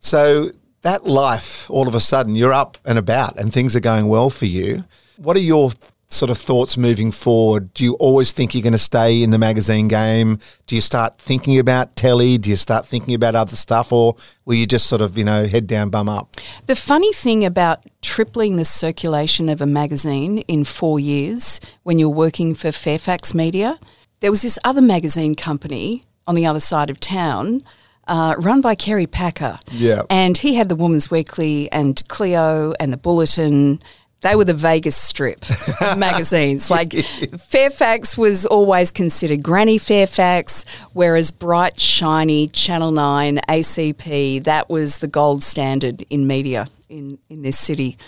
So 0.00 0.52
that 0.82 1.06
life, 1.06 1.70
all 1.70 1.86
of 1.86 1.94
a 1.94 2.00
sudden, 2.00 2.34
you're 2.34 2.52
up 2.52 2.78
and 2.86 2.98
about 2.98 3.38
and 3.38 3.52
things 3.52 3.76
are 3.76 3.80
going 3.80 4.06
well 4.06 4.30
for 4.30 4.46
you. 4.46 4.84
What 5.18 5.36
are 5.36 5.40
your 5.40 5.72
sort 6.08 6.30
of 6.30 6.38
thoughts 6.38 6.76
moving 6.76 7.10
forward? 7.10 7.74
Do 7.74 7.84
you 7.84 7.94
always 7.94 8.32
think 8.32 8.54
you're 8.54 8.62
going 8.62 8.72
to 8.72 8.78
stay 8.78 9.22
in 9.22 9.30
the 9.30 9.38
magazine 9.38 9.88
game? 9.88 10.38
Do 10.66 10.74
you 10.74 10.80
start 10.80 11.18
thinking 11.18 11.58
about 11.58 11.96
telly? 11.96 12.38
Do 12.38 12.50
you 12.50 12.56
start 12.56 12.86
thinking 12.86 13.14
about 13.14 13.34
other 13.34 13.56
stuff? 13.56 13.92
Or 13.92 14.14
will 14.44 14.54
you 14.54 14.66
just 14.66 14.86
sort 14.86 15.02
of, 15.02 15.18
you 15.18 15.24
know, 15.24 15.46
head 15.46 15.66
down, 15.66 15.90
bum 15.90 16.08
up? 16.08 16.36
The 16.66 16.76
funny 16.76 17.12
thing 17.12 17.44
about 17.44 17.84
tripling 18.02 18.56
the 18.56 18.64
circulation 18.64 19.48
of 19.48 19.60
a 19.60 19.66
magazine 19.66 20.38
in 20.40 20.64
four 20.64 21.00
years 21.00 21.60
when 21.82 21.98
you're 21.98 22.08
working 22.08 22.54
for 22.54 22.70
Fairfax 22.70 23.34
Media, 23.34 23.78
there 24.20 24.30
was 24.30 24.42
this 24.42 24.58
other 24.64 24.82
magazine 24.82 25.34
company 25.34 26.04
on 26.26 26.34
the 26.34 26.46
other 26.46 26.60
side 26.60 26.90
of 26.90 27.00
town. 27.00 27.62
Uh, 28.06 28.34
run 28.38 28.60
by 28.60 28.74
Kerry 28.74 29.06
Packer. 29.06 29.56
Yeah. 29.70 30.02
And 30.10 30.36
he 30.36 30.54
had 30.54 30.68
the 30.68 30.76
Woman's 30.76 31.10
Weekly 31.10 31.72
and 31.72 32.06
Cleo 32.08 32.74
and 32.78 32.92
the 32.92 32.98
Bulletin. 32.98 33.80
They 34.24 34.34
were 34.36 34.44
the 34.46 34.54
Vegas 34.54 34.96
strip 34.96 35.44
magazines. 35.98 36.70
Like 36.70 36.94
Fairfax 36.94 38.16
was 38.16 38.46
always 38.46 38.90
considered 38.90 39.42
Granny 39.42 39.76
Fairfax, 39.76 40.64
whereas 40.94 41.30
bright, 41.30 41.78
shiny 41.78 42.48
Channel 42.48 42.90
9, 42.90 43.40
ACP, 43.50 44.42
that 44.44 44.70
was 44.70 44.98
the 44.98 45.08
gold 45.08 45.42
standard 45.42 46.06
in 46.08 46.26
media 46.26 46.68
in, 46.88 47.18
in 47.28 47.42
this 47.42 47.58
city. 47.58 47.98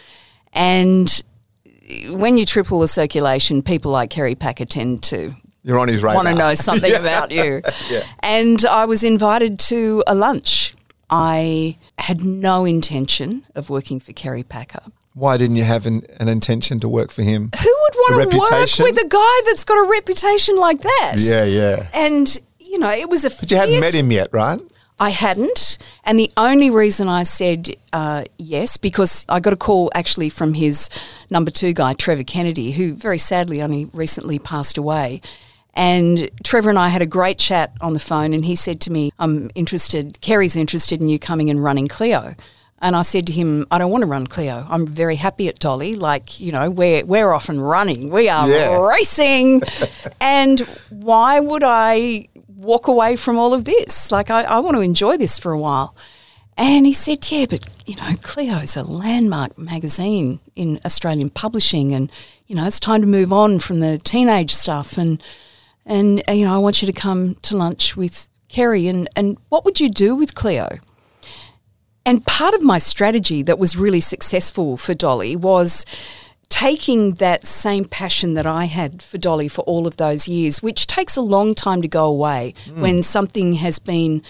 And 0.55 1.23
when 2.09 2.39
you 2.39 2.47
triple 2.47 2.81
the 2.81 2.89
circulation, 2.89 3.61
people 3.61 3.93
like 3.93 4.09
Kerry 4.09 4.35
Packer 4.35 4.65
tend 4.65 5.03
to 5.05 5.35
You're 5.65 5.79
on 5.79 5.89
his 5.89 6.03
radar. 6.03 6.15
want 6.25 6.29
to 6.29 6.35
know 6.35 6.55
something 6.55 6.95
about 7.05 7.31
you. 7.31 7.61
And 8.21 8.65
I 8.65 8.87
was 8.87 9.05
invited 9.05 9.59
to 9.69 10.03
a 10.07 10.15
lunch. 10.15 10.75
I 11.11 11.77
had 11.99 12.25
no 12.25 12.65
intention 12.65 13.45
of 13.55 13.69
working 13.69 14.01
for 14.01 14.15
Kerry 14.15 14.43
Packer. 14.43 14.81
Why 15.17 15.39
didn't 15.39 15.57
you 15.57 15.65
have 15.65 15.87
an, 15.87 16.03
an 16.21 16.29
intention 16.29 16.79
to 16.81 16.91
work 16.91 17.11
for 17.11 17.23
him? 17.23 17.49
Who 17.59 17.77
would 17.83 17.95
want 17.95 18.31
to 18.31 18.39
work 18.39 18.51
with 18.51 19.03
a 19.03 19.09
guy 19.09 19.41
that's 19.47 19.65
got 19.65 19.83
a 19.83 19.89
reputation 19.89 20.57
like 20.57 20.83
that? 20.83 21.15
Yeah, 21.17 21.45
yeah. 21.45 21.89
And, 21.95 22.39
you 22.59 22.79
know, 22.79 22.91
it 22.91 23.09
was 23.09 23.25
a 23.25 23.31
But 23.31 23.51
you 23.51 23.57
hadn't 23.57 23.81
met 23.81 23.95
him 23.95 24.13
yet, 24.13 24.29
right? 24.33 24.61
I 24.99 25.09
hadn't. 25.09 25.79
And 26.05 26.19
the 26.19 26.31
only 26.37 26.69
reason 26.69 27.09
I 27.09 27.23
said 27.23 27.77
uh, 27.95 28.25
yes, 28.37 28.77
because 28.77 29.25
I 29.31 29.41
got 29.41 29.55
a 29.55 29.57
call 29.57 29.91
actually 29.95 30.29
from 30.29 30.53
his 30.53 30.91
number 31.31 31.51
two 31.51 31.73
guy, 31.73 31.95
Trevor 31.95 32.23
Kennedy, 32.23 32.73
who 32.73 32.93
very 32.95 33.19
sadly 33.19 33.63
only 33.63 33.87
recently 33.87 34.39
passed 34.39 34.77
away. 34.77 35.23
And 35.73 36.31
Trevor 36.45 36.69
and 36.69 36.79
I 36.79 36.89
had 36.89 37.01
a 37.01 37.07
great 37.07 37.39
chat 37.39 37.73
on 37.81 37.95
the 37.95 38.01
phone, 38.01 38.35
and 38.35 38.45
he 38.45 38.55
said 38.55 38.83
to 38.83 38.93
me, 38.93 39.13
I'm 39.19 39.51
interested, 39.55 40.21
Kerry's 40.21 40.57
interested 40.57 41.01
in 41.01 41.09
you 41.09 41.19
coming 41.19 41.49
and 41.49 41.65
running 41.65 41.89
Cleo. 41.89 42.35
And 42.81 42.95
I 42.95 43.03
said 43.03 43.27
to 43.29 43.33
him, 43.33 43.67
I 43.71 43.79
don't 43.79 43.91
want 43.91 44.03
to 44.03 44.07
run 44.07 44.27
Cleo. 44.27 44.67
I'm 44.69 44.87
very 44.87 45.17
happy 45.17 45.49
at 45.49 45.59
Dolly. 45.59 45.97
Like, 45.97 46.39
you 46.41 46.53
know, 46.53 46.69
we're, 46.71 47.05
we're 47.07 47.33
off 47.33 47.49
and 47.49 47.67
running. 47.67 48.11
We 48.11 48.29
are 48.29 48.47
Yeah. 48.49 48.87
racing. 48.87 49.63
and 50.21 50.61
why 50.91 51.41
would 51.41 51.63
I 51.65 52.29
walk 52.55 52.87
away 52.87 53.17
from 53.17 53.39
all 53.39 53.55
of 53.55 53.65
this? 53.65 54.13
Like, 54.13 54.31
I, 54.31 54.43
I 54.43 54.59
want 54.59 54.77
to 54.77 54.83
enjoy 54.83 55.17
this 55.17 55.39
for 55.39 55.53
a 55.53 55.59
while. 55.59 55.97
And 56.59 56.85
he 56.87 56.93
said, 56.93 57.31
Yeah, 57.31 57.47
but, 57.49 57.67
you 57.87 57.97
know, 57.97 58.13
Cleo's 58.23 58.77
a 58.77 58.83
landmark 58.83 59.57
magazine 59.59 60.41
in 60.55 60.79
Australian 60.85 61.31
publishing. 61.31 61.95
And, 61.95 62.13
you 62.47 62.57
know, 62.57 62.67
it's 62.67 62.81
time 62.81 63.01
to 63.01 63.07
move 63.07 63.33
on 63.33 63.59
from 63.59 63.81
the 63.81 63.97
teenage 63.99 64.55
stuff. 64.55 64.99
And, 64.99 65.23
and 65.87 66.23
you 66.29 66.45
know, 66.45 66.55
I 66.55 66.59
want 66.59 66.83
you 66.83 66.87
to 66.87 66.93
come 66.99 67.37
to 67.43 67.57
lunch 67.57 67.97
with 67.97 68.29
Kerry. 68.49 68.87
And, 68.87 69.09
and 69.17 69.39
what 69.49 69.65
would 69.65 69.81
you 69.81 69.89
do 69.89 70.15
with 70.15 70.35
Cleo? 70.35 70.79
And 72.07 72.25
part 72.25 72.55
of 72.55 72.63
my 72.63 72.79
strategy 72.79 73.43
that 73.43 73.59
was 73.59 73.77
really 73.77 74.01
successful 74.01 74.77
for 74.77 74.95
Dolly 74.95 75.35
was 75.35 75.85
taking 76.49 77.15
that 77.15 77.45
same 77.45 77.85
passion 77.85 78.35
that 78.35 78.47
I 78.47 78.67
had 78.67 79.03
for 79.03 79.19
Dolly 79.19 79.49
for 79.49 79.63
all 79.63 79.89
of 79.89 79.97
those 79.97 80.29
years, 80.29 80.63
which 80.63 80.87
takes 80.87 81.17
a 81.17 81.21
long 81.21 81.53
time 81.53 81.83
to 81.83 81.89
go 81.89 82.07
away 82.07 82.55
mm. 82.65 82.81
when 82.81 83.03
something 83.03 83.55
has 83.55 83.81
been 83.81 84.23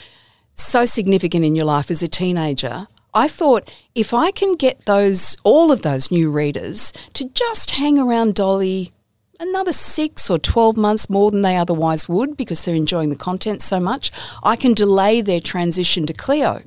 so 0.55 0.87
significant 0.87 1.45
in 1.45 1.55
your 1.55 1.67
life 1.67 1.91
as 1.91 2.03
a 2.03 2.09
teenager. 2.09 2.89
I 3.13 3.29
thought 3.29 3.71
if 3.95 4.15
I 4.15 4.31
can 4.31 4.57
get 4.57 4.87
those 4.87 5.37
all 5.45 5.71
of 5.71 5.83
those 5.83 6.11
new 6.11 6.31
readers 6.31 6.95
to 7.13 7.29
just 7.29 7.73
hang 7.73 7.99
around 7.99 8.35
Dolly 8.35 8.93
another 9.39 9.75
6 9.75 10.31
or 10.31 10.39
12 10.39 10.79
months 10.79 11.11
more 11.11 11.31
than 11.31 11.43
they 11.43 11.59
otherwise 11.59 12.09
would 12.09 12.39
because 12.39 12.65
they're 12.65 12.75
enjoying 12.75 13.11
the 13.11 13.17
content 13.17 13.61
so 13.61 13.79
much, 13.79 14.11
I 14.43 14.57
can 14.57 14.73
delay 14.73 15.21
their 15.21 15.41
transition 15.41 16.07
to 16.07 16.15
Cleo. 16.15 16.63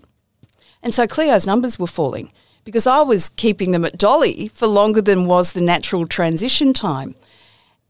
And 0.82 0.94
so 0.94 1.06
Cleo's 1.06 1.46
numbers 1.46 1.78
were 1.78 1.88
falling 1.88 2.32
because 2.64 2.88
I 2.88 3.02
was 3.02 3.30
keeping 3.30 3.72
them 3.72 3.86
at 3.86 3.98
Dolly 3.98 4.48
for 4.50 4.68
longer 4.68 5.02
than 5.02 5.26
was 5.26 5.52
the 5.52 5.62
natural 5.62 6.08
transition 6.08 6.74
time. 6.74 7.16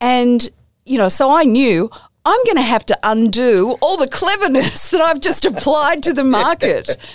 And, 0.01 0.49
you 0.85 0.97
know, 0.97 1.09
so 1.09 1.31
I 1.31 1.43
knew 1.43 1.89
I'm 2.25 2.43
going 2.45 2.57
to 2.57 2.61
have 2.61 2.85
to 2.87 2.99
undo 3.03 3.77
all 3.81 3.97
the 3.97 4.07
cleverness 4.07 4.89
that 4.91 5.01
I've 5.01 5.19
just 5.19 5.45
applied 5.45 6.03
to 6.03 6.13
the 6.13 6.23
market. 6.23 6.97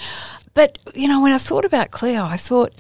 But, 0.55 0.79
you 0.95 1.09
know, 1.09 1.21
when 1.21 1.33
I 1.33 1.39
thought 1.39 1.65
about 1.65 1.91
Cleo, 1.91 2.25
I 2.25 2.37
thought 2.37 2.73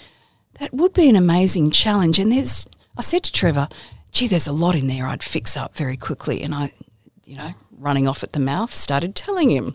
that 0.60 0.72
would 0.72 0.92
be 0.92 1.08
an 1.08 1.16
amazing 1.16 1.72
challenge. 1.72 2.20
And 2.20 2.30
there's, 2.30 2.68
I 2.96 3.02
said 3.02 3.24
to 3.24 3.32
Trevor, 3.32 3.68
gee, 4.12 4.28
there's 4.28 4.46
a 4.46 4.52
lot 4.52 4.76
in 4.76 4.86
there 4.86 5.06
I'd 5.08 5.24
fix 5.24 5.56
up 5.56 5.74
very 5.74 5.96
quickly. 5.96 6.42
And 6.42 6.54
I, 6.54 6.72
you 7.26 7.36
know, 7.36 7.52
running 7.76 8.06
off 8.06 8.22
at 8.22 8.32
the 8.32 8.38
mouth, 8.38 8.72
started 8.72 9.16
telling 9.16 9.50
him. 9.50 9.74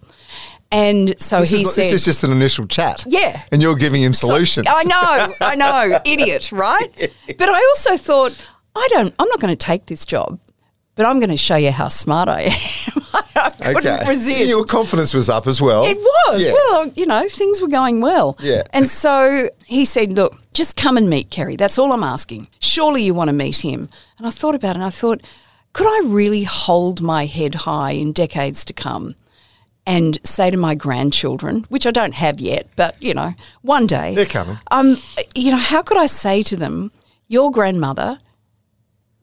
And 0.71 1.19
so 1.19 1.39
This, 1.39 1.49
he 1.49 1.61
is, 1.61 1.73
said, 1.73 1.83
this 1.85 1.93
is 1.93 2.05
just 2.05 2.23
an 2.23 2.31
initial 2.31 2.67
chat. 2.67 3.03
Yeah. 3.07 3.41
And 3.51 3.61
you're 3.61 3.75
giving 3.75 4.03
him 4.03 4.13
so- 4.13 4.27
solutions. 4.27 4.67
I 4.69 4.83
know, 4.83 5.33
I 5.41 5.55
know, 5.55 5.99
idiot, 6.05 6.51
right? 6.51 6.87
But 7.37 7.49
I 7.49 7.55
also 7.55 7.97
thought, 7.97 8.35
I 8.75 8.87
don't, 8.91 9.13
I'm 9.17 9.27
not 9.29 9.39
going 9.39 9.55
to 9.55 9.65
take 9.65 9.85
this 9.87 10.05
job, 10.05 10.39
but 10.95 11.05
I'm 11.05 11.19
going 11.19 11.29
to 11.29 11.37
show 11.37 11.55
you 11.55 11.71
how 11.71 11.87
smart 11.87 12.29
I 12.29 12.41
am. 12.41 13.01
I 13.35 13.73
couldn't 13.73 14.07
resist. 14.07 14.49
Your 14.49 14.65
confidence 14.65 15.13
was 15.13 15.29
up 15.29 15.47
as 15.47 15.61
well. 15.61 15.85
It 15.85 15.97
was. 15.97 16.45
Yeah. 16.45 16.53
Well, 16.53 16.87
you 16.89 17.05
know, 17.05 17.27
things 17.29 17.61
were 17.61 17.67
going 17.67 18.01
well. 18.01 18.37
Yeah. 18.41 18.63
And 18.73 18.89
so 18.89 19.49
he 19.65 19.85
said, 19.85 20.13
Look, 20.13 20.35
just 20.53 20.75
come 20.75 20.97
and 20.97 21.09
meet 21.09 21.29
Kerry. 21.31 21.55
That's 21.55 21.77
all 21.77 21.93
I'm 21.93 22.03
asking. 22.03 22.47
Surely 22.59 23.03
you 23.03 23.13
want 23.13 23.29
to 23.29 23.33
meet 23.33 23.57
him. 23.57 23.89
And 24.17 24.27
I 24.27 24.29
thought 24.29 24.55
about 24.55 24.71
it 24.71 24.75
and 24.75 24.83
I 24.83 24.89
thought, 24.89 25.21
could 25.73 25.87
I 25.87 26.07
really 26.07 26.43
hold 26.43 27.01
my 27.01 27.25
head 27.25 27.55
high 27.55 27.91
in 27.91 28.11
decades 28.11 28.65
to 28.65 28.73
come 28.73 29.15
and 29.89 30.19
say 30.23 30.51
to 30.51 30.55
my 30.55 30.75
grandchildren, 30.75 31.65
which 31.69 31.87
I 31.87 31.91
don't 31.91 32.13
have 32.13 32.39
yet, 32.39 32.69
but, 32.75 32.95
you 33.01 33.15
know, 33.15 33.33
one 33.63 33.87
day. 33.87 34.13
They're 34.13 34.27
coming. 34.27 34.59
Um, 34.69 34.97
you 35.33 35.49
know, 35.49 35.57
how 35.57 35.81
could 35.81 35.97
I 35.97 36.05
say 36.05 36.43
to 36.43 36.55
them, 36.55 36.91
your 37.27 37.49
grandmother 37.49 38.19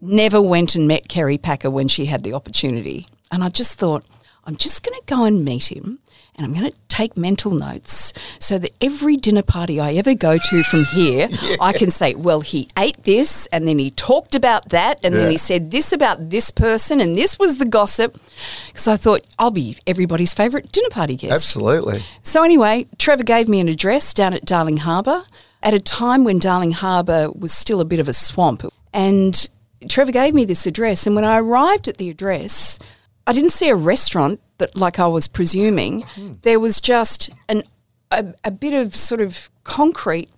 never 0.01 0.43
went 0.43 0.75
and 0.75 0.89
met 0.89 1.09
Kerry 1.09 1.39
Packer 1.39 1.71
when 1.71 1.87
she 1.87 2.07
had 2.07 2.25
the 2.25 2.35
opportunity? 2.35 3.07
And 3.31 3.45
I 3.45 3.49
just 3.49 3.79
thought, 3.79 4.05
I'm 4.43 4.57
just 4.57 4.83
going 4.83 4.99
to 4.99 5.07
go 5.07 5.23
and 5.23 5.45
meet 5.45 5.71
him 5.71 6.01
and 6.37 6.45
I'm 6.45 6.53
going 6.53 6.71
to 6.71 6.77
take 6.89 7.17
mental 7.17 7.51
notes 7.51 8.13
so 8.39 8.59
that 8.59 8.71
every 8.81 9.17
dinner 9.17 9.43
party 9.43 9.81
I 9.81 9.93
ever 9.93 10.15
go 10.15 10.37
to 10.39 10.63
from 10.65 10.85
here, 10.85 11.29
I 11.61 11.73
can 11.73 11.91
say, 11.91 12.15
well, 12.15 12.41
he 12.41 12.69
ate 12.79 13.03
this 13.05 13.47
and 13.47 13.67
then 13.67 13.79
he 13.79 13.91
talked 13.91 14.35
about 14.35 14.69
that 14.71 15.01
and 15.03 15.15
then 15.15 15.31
he 15.31 15.39
said 15.39 15.71
this 15.71 15.93
about 15.93 16.31
this 16.31 16.51
person 16.51 17.01
and 17.01 17.17
this 17.17 17.39
was 17.39 17.59
the 17.59 17.65
gossip. 17.65 18.21
Because 18.69 18.87
I 18.87 18.97
thought, 18.97 19.27
I'll 19.39 19.51
be 19.51 19.79
everybody's 19.87 20.35
favourite 20.35 20.71
dinner 20.73 20.91
party 20.91 21.17
guest. 21.17 21.35
Absolutely. 21.35 22.03
So 22.23 22.43
anyway, 22.43 22.87
Trevor 22.99 23.25
gave 23.25 23.49
me 23.49 23.61
an 23.61 23.69
address 23.69 24.13
down 24.13 24.35
at 24.35 24.45
Darling 24.45 24.79
Harbour. 24.79 25.25
at 25.63 25.75
a 25.75 25.81
time 25.81 26.23
when 26.23 26.39
Darling 26.39 26.73
Harbour 26.73 27.31
was 27.33 27.53
still 27.53 27.81
a 27.81 27.85
bit 27.85 27.99
of 27.99 28.09
a 28.09 28.13
swamp. 28.13 28.63
And 28.93 29.49
Trevor 29.89 30.13
gave 30.13 30.35
me 30.35 30.45
this 30.45 30.67
address. 30.67 31.07
And 31.07 31.17
when 31.17 31.25
I 31.25 31.39
arrived 31.39 31.89
at 31.89 31.97
the 31.97 32.09
address, 32.11 32.79
I 33.27 33.33
didn't 33.33 33.51
see 33.51 33.69
a 33.69 33.77
restaurant 33.77 34.41
that, 34.59 34.77
like 34.77 34.99
I 34.99 35.07
was 35.07 35.29
presuming. 35.29 36.03
Hmm. 36.03 36.33
There 36.43 36.61
was 36.61 36.81
just 36.81 37.31
an, 37.49 37.63
a, 38.11 38.35
a 38.45 38.51
bit 38.51 38.75
of 38.75 38.95
sort 38.95 39.21
of 39.21 39.51
concrete 39.65 40.31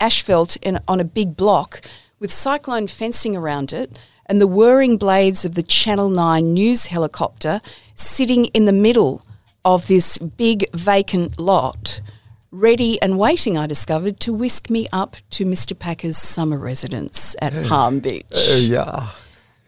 asphalt 0.00 0.56
in, 0.56 0.78
on 0.86 1.00
a 1.00 1.04
big 1.04 1.36
block 1.36 1.80
with 2.20 2.32
cyclone 2.32 2.86
fencing 2.86 3.36
around 3.36 3.72
it 3.72 3.98
and 4.26 4.40
the 4.40 4.46
whirring 4.46 4.98
blades 4.98 5.44
of 5.44 5.54
the 5.54 5.62
Channel 5.62 6.10
9 6.10 6.52
news 6.52 6.86
helicopter 6.86 7.60
sitting 7.94 8.46
in 8.46 8.66
the 8.66 8.72
middle 8.72 9.22
of 9.64 9.86
this 9.86 10.18
big 10.18 10.70
vacant 10.72 11.40
lot, 11.40 12.00
ready 12.50 13.00
and 13.02 13.18
waiting, 13.18 13.56
I 13.56 13.66
discovered, 13.66 14.20
to 14.20 14.32
whisk 14.32 14.70
me 14.70 14.86
up 14.92 15.16
to 15.30 15.44
Mr. 15.44 15.78
Packer's 15.78 16.18
summer 16.18 16.58
residence 16.58 17.34
at 17.40 17.52
Palm 17.66 18.00
Beach. 18.00 18.26
Oh, 18.32 18.56
yeah. 18.56 19.08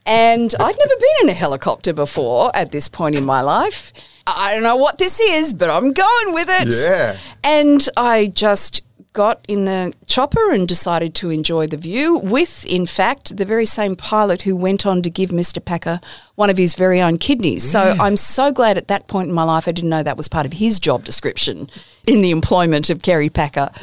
And 0.07 0.55
I'd 0.59 0.79
never 0.79 0.95
been 0.99 1.23
in 1.23 1.29
a 1.29 1.35
helicopter 1.35 1.93
before 1.93 2.51
at 2.55 2.73
this 2.73 2.89
point 2.89 3.17
in 3.17 3.25
my 3.25 3.41
life. 3.43 3.93
I 4.27 4.55
don't 4.55 4.63
know 4.63 4.77
what 4.77 4.99
this 4.99 5.21
is, 5.21 5.53
but 5.53 5.71
I'm 5.71 5.93
going 5.93 6.35
with 6.35 6.49
it. 6.49 6.69
Yeah. 6.69 7.17
And 7.43 7.87
I 7.97 8.27
just 8.27 8.83
got 9.13 9.45
in 9.49 9.65
the 9.65 9.93
chopper 10.07 10.53
and 10.53 10.69
decided 10.69 11.15
to 11.17 11.31
enjoy 11.31 11.67
the 11.67 11.77
view 11.77 12.19
with, 12.19 12.65
in 12.65 12.87
fact, 12.87 13.37
the 13.37 13.45
very 13.45 13.65
same 13.65 13.97
pilot 13.97 14.43
who 14.43 14.55
went 14.55 14.87
on 14.87 15.03
to 15.03 15.11
give 15.11 15.31
Mr. 15.31 15.65
Packer 15.65 16.01
one 16.37 16.49
of 16.49 16.57
his 16.57 16.75
very 16.77 17.01
own 17.01 17.19
kidneys. 17.19 17.69
So 17.69 17.97
I'm 18.01 18.17
so 18.17 18.53
glad 18.53 18.77
at 18.77 18.89
that 18.89 19.09
point 19.09 19.29
in 19.29 19.35
my 19.35 19.43
life 19.43 19.67
I 19.67 19.73
didn't 19.73 19.91
know 19.91 20.03
that 20.03 20.17
was 20.17 20.29
part 20.29 20.47
of 20.47 20.55
his 20.55 20.79
job 20.79 21.05
description 21.05 21.69
in 22.07 22.21
the 22.21 22.31
employment 22.31 22.89
of 22.89 23.03
Kerry 23.03 23.31
Packer. 23.31 23.71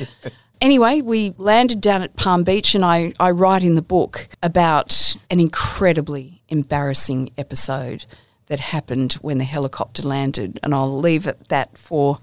Anyway, 0.61 1.01
we 1.01 1.33
landed 1.37 1.81
down 1.81 2.01
at 2.01 2.15
Palm 2.15 2.43
Beach, 2.43 2.73
and 2.73 2.83
I, 2.83 3.13
I 3.19 3.31
write 3.31 3.63
in 3.63 3.75
the 3.75 3.81
book 3.81 4.27
about 4.41 5.15
an 5.29 5.39
incredibly 5.39 6.41
embarrassing 6.49 7.31
episode 7.37 8.05
that 8.47 8.59
happened 8.59 9.13
when 9.15 9.37
the 9.37 9.43
helicopter 9.43 10.01
landed. 10.01 10.59
And 10.63 10.73
I'll 10.73 10.91
leave 10.91 11.27
it 11.27 11.49
that 11.49 11.77
for 11.77 12.19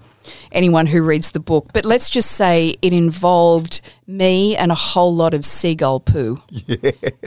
anyone 0.51 0.87
who 0.87 1.03
reads 1.03 1.31
the 1.31 1.39
book. 1.39 1.67
But 1.71 1.85
let's 1.85 2.09
just 2.09 2.31
say 2.31 2.75
it 2.81 2.93
involved 2.93 3.81
me 4.07 4.55
and 4.55 4.71
a 4.71 4.75
whole 4.75 5.15
lot 5.15 5.33
of 5.33 5.45
seagull 5.45 5.99
poo. 5.99 6.41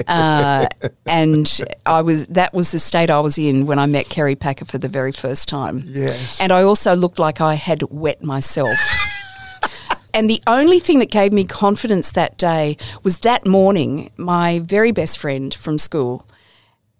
Uh, 0.06 0.66
and 1.06 1.60
I 1.86 2.00
was 2.02 2.26
that 2.28 2.54
was 2.54 2.72
the 2.72 2.78
state 2.78 3.10
I 3.10 3.20
was 3.20 3.38
in 3.38 3.66
when 3.66 3.78
I 3.78 3.86
met 3.86 4.08
Kerry 4.08 4.36
Packer 4.36 4.64
for 4.64 4.78
the 4.78 4.88
very 4.88 5.12
first 5.12 5.48
time. 5.48 5.82
Yes. 5.84 6.40
And 6.40 6.52
I 6.52 6.62
also 6.62 6.96
looked 6.96 7.18
like 7.18 7.40
I 7.40 7.54
had 7.54 7.82
wet 7.84 8.22
myself. 8.22 8.78
And 10.18 10.28
the 10.28 10.42
only 10.48 10.81
thing 10.81 10.98
that 10.98 11.12
gave 11.12 11.33
me 11.33 11.44
confidence 11.44 12.11
that 12.11 12.37
day 12.37 12.76
was 13.04 13.20
that 13.20 13.46
morning, 13.46 14.11
my 14.16 14.59
very 14.59 14.90
best 14.90 15.16
friend 15.16 15.54
from 15.54 15.78
school 15.78 16.26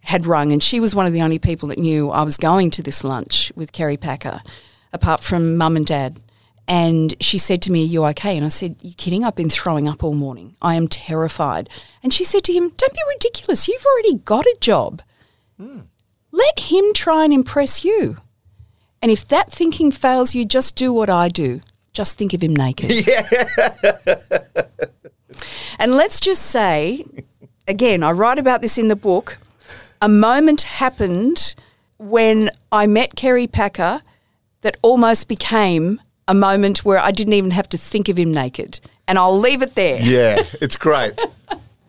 had 0.03 0.25
rung, 0.25 0.53
and 0.53 0.63
she 0.63 0.79
was 0.79 0.95
one 0.95 1.05
of 1.05 1.13
the 1.13 1.23
only 1.23 1.41
people 1.41 1.69
that 1.71 1.81
knew 1.81 2.11
I 2.13 2.23
was 2.23 2.37
going 2.37 2.71
to 2.71 2.81
this 2.81 3.03
lunch 3.03 3.51
with 3.57 3.73
Kerry 3.73 3.97
Packer, 3.97 4.41
apart 4.93 5.21
from 5.21 5.57
mum 5.57 5.75
and 5.75 5.85
dad. 5.85 6.21
And 6.69 7.17
she 7.21 7.39
said 7.39 7.61
to 7.63 7.73
me, 7.73 7.83
Are 7.83 7.89
you 7.89 8.05
okay? 8.05 8.37
And 8.37 8.45
I 8.45 8.51
said, 8.51 8.77
You 8.83 8.95
kidding? 8.95 9.25
I've 9.25 9.35
been 9.35 9.51
throwing 9.51 9.89
up 9.89 10.05
all 10.05 10.15
morning. 10.15 10.55
I 10.63 10.77
am 10.77 10.87
terrified. 10.87 11.69
And 12.05 12.15
she 12.15 12.23
said 12.23 12.45
to 12.45 12.53
him, 12.53 12.69
Don't 12.77 12.95
be 12.95 13.03
ridiculous. 13.09 13.67
You've 13.67 13.85
already 13.85 14.19
got 14.19 14.47
a 14.47 14.57
job. 14.61 15.03
Let 16.31 16.59
him 16.61 16.85
try 16.95 17.25
and 17.25 17.33
impress 17.33 17.85
you. 17.85 18.19
And 19.03 19.11
if 19.11 19.27
that 19.27 19.51
thinking 19.51 19.91
fails 19.91 20.37
you, 20.37 20.45
just 20.45 20.77
do 20.77 20.93
what 20.93 21.11
I 21.11 21.27
do. 21.27 21.63
Just 21.99 22.17
think 22.17 22.33
of 22.33 22.41
him 22.41 22.55
naked. 22.55 22.93
Yeah. 23.09 23.29
and 25.81 25.97
let's 25.97 26.21
just 26.21 26.43
say, 26.43 27.05
again, 27.67 28.05
I 28.05 28.13
write 28.13 28.39
about 28.39 28.63
this 28.63 28.79
in 28.79 28.87
the 28.87 28.95
book. 28.95 29.39
A 30.01 30.09
moment 30.09 30.63
happened 30.63 31.57
when 31.97 32.51
I 32.71 32.87
met 32.87 33.17
Kerry 33.17 33.49
Packer 33.49 34.03
that 34.61 34.77
almost 34.81 35.27
became 35.27 36.01
a 36.29 36.35
moment 36.35 36.85
where 36.85 37.01
I 37.01 37.11
didn't 37.11 37.33
even 37.33 37.51
have 37.51 37.69
to 37.71 37.77
think 37.77 38.09
of 38.09 38.17
him 38.17 38.31
naked. 38.31 38.79
And 39.09 39.19
I'll 39.19 39.37
leave 39.37 39.61
it 39.61 39.75
there. 39.75 40.01
Yeah, 40.01 40.37
it's 40.61 40.77
great. 40.77 41.19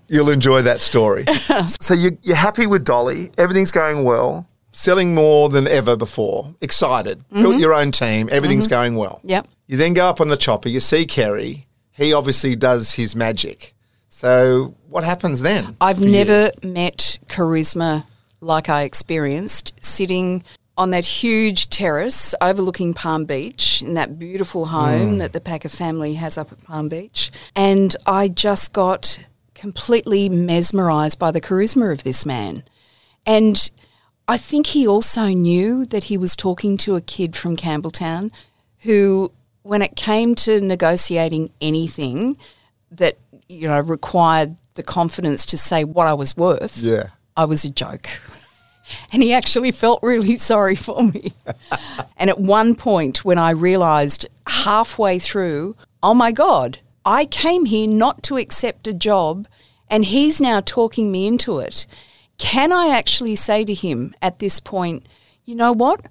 You'll 0.07 0.31
enjoy 0.31 0.63
that 0.63 0.81
story. 0.81 1.25
so 1.67 1.93
you, 1.93 2.17
you're 2.23 2.35
happy 2.35 2.65
with 2.65 2.83
Dolly. 2.83 3.29
Everything's 3.37 3.71
going 3.71 4.03
well. 4.03 4.47
Selling 4.71 5.13
more 5.13 5.49
than 5.49 5.67
ever 5.67 5.95
before. 5.95 6.55
Excited. 6.61 7.23
Built 7.29 7.45
mm-hmm. 7.45 7.59
your 7.59 7.75
own 7.75 7.91
team. 7.91 8.27
Everything's 8.31 8.65
mm-hmm. 8.65 8.73
going 8.73 8.95
well. 8.95 9.21
Yep. 9.23 9.47
You 9.69 9.77
then 9.77 9.93
go 9.93 10.09
up 10.09 10.19
on 10.19 10.29
the 10.29 10.35
chopper. 10.35 10.67
You 10.67 10.79
see 10.79 11.05
Kerry. 11.05 11.67
He 11.91 12.11
obviously 12.11 12.55
does 12.55 12.93
his 12.93 13.15
magic. 13.15 13.75
So 14.07 14.73
what 14.87 15.03
happens 15.03 15.41
then? 15.41 15.77
I've 15.79 15.99
for 15.99 16.05
you? 16.05 16.11
never 16.11 16.49
met 16.63 17.19
charisma 17.27 18.05
like 18.41 18.67
I 18.67 18.81
experienced 18.81 19.73
sitting 19.85 20.43
on 20.75 20.89
that 20.89 21.05
huge 21.05 21.69
terrace 21.69 22.33
overlooking 22.41 22.95
Palm 22.95 23.25
Beach 23.25 23.83
in 23.83 23.93
that 23.93 24.17
beautiful 24.17 24.65
home 24.65 25.09
hmm. 25.11 25.17
that 25.17 25.33
the 25.33 25.39
Packer 25.39 25.69
family 25.69 26.15
has 26.15 26.35
up 26.35 26.51
at 26.51 26.63
Palm 26.63 26.89
Beach. 26.89 27.29
And 27.55 27.95
I 28.07 28.27
just 28.27 28.73
got 28.73 29.19
completely 29.53 30.29
mesmerized 30.29 31.19
by 31.19 31.29
the 31.29 31.41
charisma 31.41 31.91
of 31.91 32.03
this 32.03 32.25
man. 32.25 32.63
And 33.23 33.69
I 34.27 34.37
think 34.37 34.67
he 34.67 34.87
also 34.87 35.27
knew 35.27 35.85
that 35.85 36.05
he 36.05 36.17
was 36.17 36.35
talking 36.35 36.75
to 36.77 36.95
a 36.95 37.01
kid 37.01 37.35
from 37.35 37.55
Campbelltown 37.55 38.31
who, 38.79 39.31
when 39.63 39.81
it 39.81 39.95
came 39.95 40.35
to 40.35 40.61
negotiating 40.61 41.51
anything 41.61 42.37
that, 42.91 43.17
you 43.47 43.67
know, 43.67 43.79
required 43.79 44.55
the 44.75 44.83
confidence 44.83 45.45
to 45.47 45.57
say 45.57 45.83
what 45.83 46.07
I 46.07 46.13
was 46.13 46.35
worth, 46.35 46.77
Yeah. 46.77 47.07
I 47.35 47.45
was 47.45 47.63
a 47.63 47.69
joke. 47.69 48.09
And 49.13 49.21
he 49.21 49.33
actually 49.33 49.71
felt 49.71 50.01
really 50.01 50.39
sorry 50.39 50.75
for 50.75 51.03
me. 51.03 51.33
and 52.17 52.27
at 52.29 52.39
one 52.39 52.73
point, 52.73 53.23
when 53.23 53.37
I 53.37 53.51
realised 53.51 54.25
halfway 54.47 55.19
through, 55.19 55.75
oh 56.01 56.15
my 56.15 56.31
God, 56.31 56.79
I 57.05 57.25
came 57.25 57.65
here 57.65 57.87
not 57.87 58.23
to 58.23 58.37
accept 58.37 58.87
a 58.87 58.93
job, 58.93 59.47
and 59.89 60.05
he's 60.05 60.41
now 60.41 60.61
talking 60.61 61.11
me 61.11 61.27
into 61.27 61.59
it. 61.59 61.85
Can 62.39 62.71
I 62.71 62.89
actually 62.89 63.35
say 63.35 63.63
to 63.63 63.73
him 63.73 64.15
at 64.21 64.39
this 64.39 64.59
point, 64.59 65.05
you 65.45 65.55
know 65.55 65.71
what? 65.71 66.07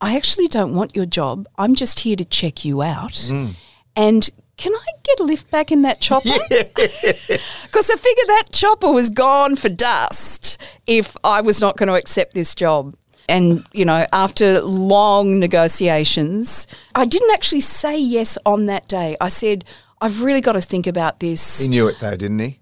I 0.00 0.16
actually 0.16 0.48
don't 0.48 0.74
want 0.74 0.94
your 0.94 1.06
job. 1.06 1.46
I'm 1.58 1.74
just 1.74 2.00
here 2.00 2.16
to 2.16 2.24
check 2.24 2.64
you 2.64 2.82
out. 2.82 3.12
Mm. 3.12 3.54
And 3.96 4.30
can 4.56 4.74
I 4.74 4.86
get 5.04 5.20
a 5.20 5.24
lift 5.24 5.50
back 5.50 5.72
in 5.72 5.82
that 5.82 6.00
chopper? 6.00 6.28
Because 6.50 7.90
I 7.90 7.96
figure 7.96 8.24
that 8.26 8.44
chopper 8.52 8.90
was 8.90 9.10
gone 9.10 9.56
for 9.56 9.68
dust 9.68 10.60
if 10.86 11.16
I 11.22 11.40
was 11.40 11.60
not 11.60 11.76
going 11.76 11.88
to 11.88 11.94
accept 11.94 12.34
this 12.34 12.54
job. 12.54 12.96
And, 13.28 13.62
you 13.72 13.84
know, 13.84 14.06
after 14.12 14.60
long 14.62 15.38
negotiations, 15.38 16.66
I 16.94 17.04
didn't 17.04 17.30
actually 17.32 17.60
say 17.60 17.98
yes 17.98 18.38
on 18.46 18.66
that 18.66 18.88
day. 18.88 19.16
I 19.20 19.28
said, 19.28 19.64
I've 20.00 20.22
really 20.22 20.40
got 20.40 20.52
to 20.52 20.60
think 20.60 20.86
about 20.86 21.20
this. 21.20 21.60
He 21.60 21.68
knew 21.68 21.88
it 21.88 21.98
though, 22.00 22.16
didn't 22.16 22.38
he? 22.38 22.58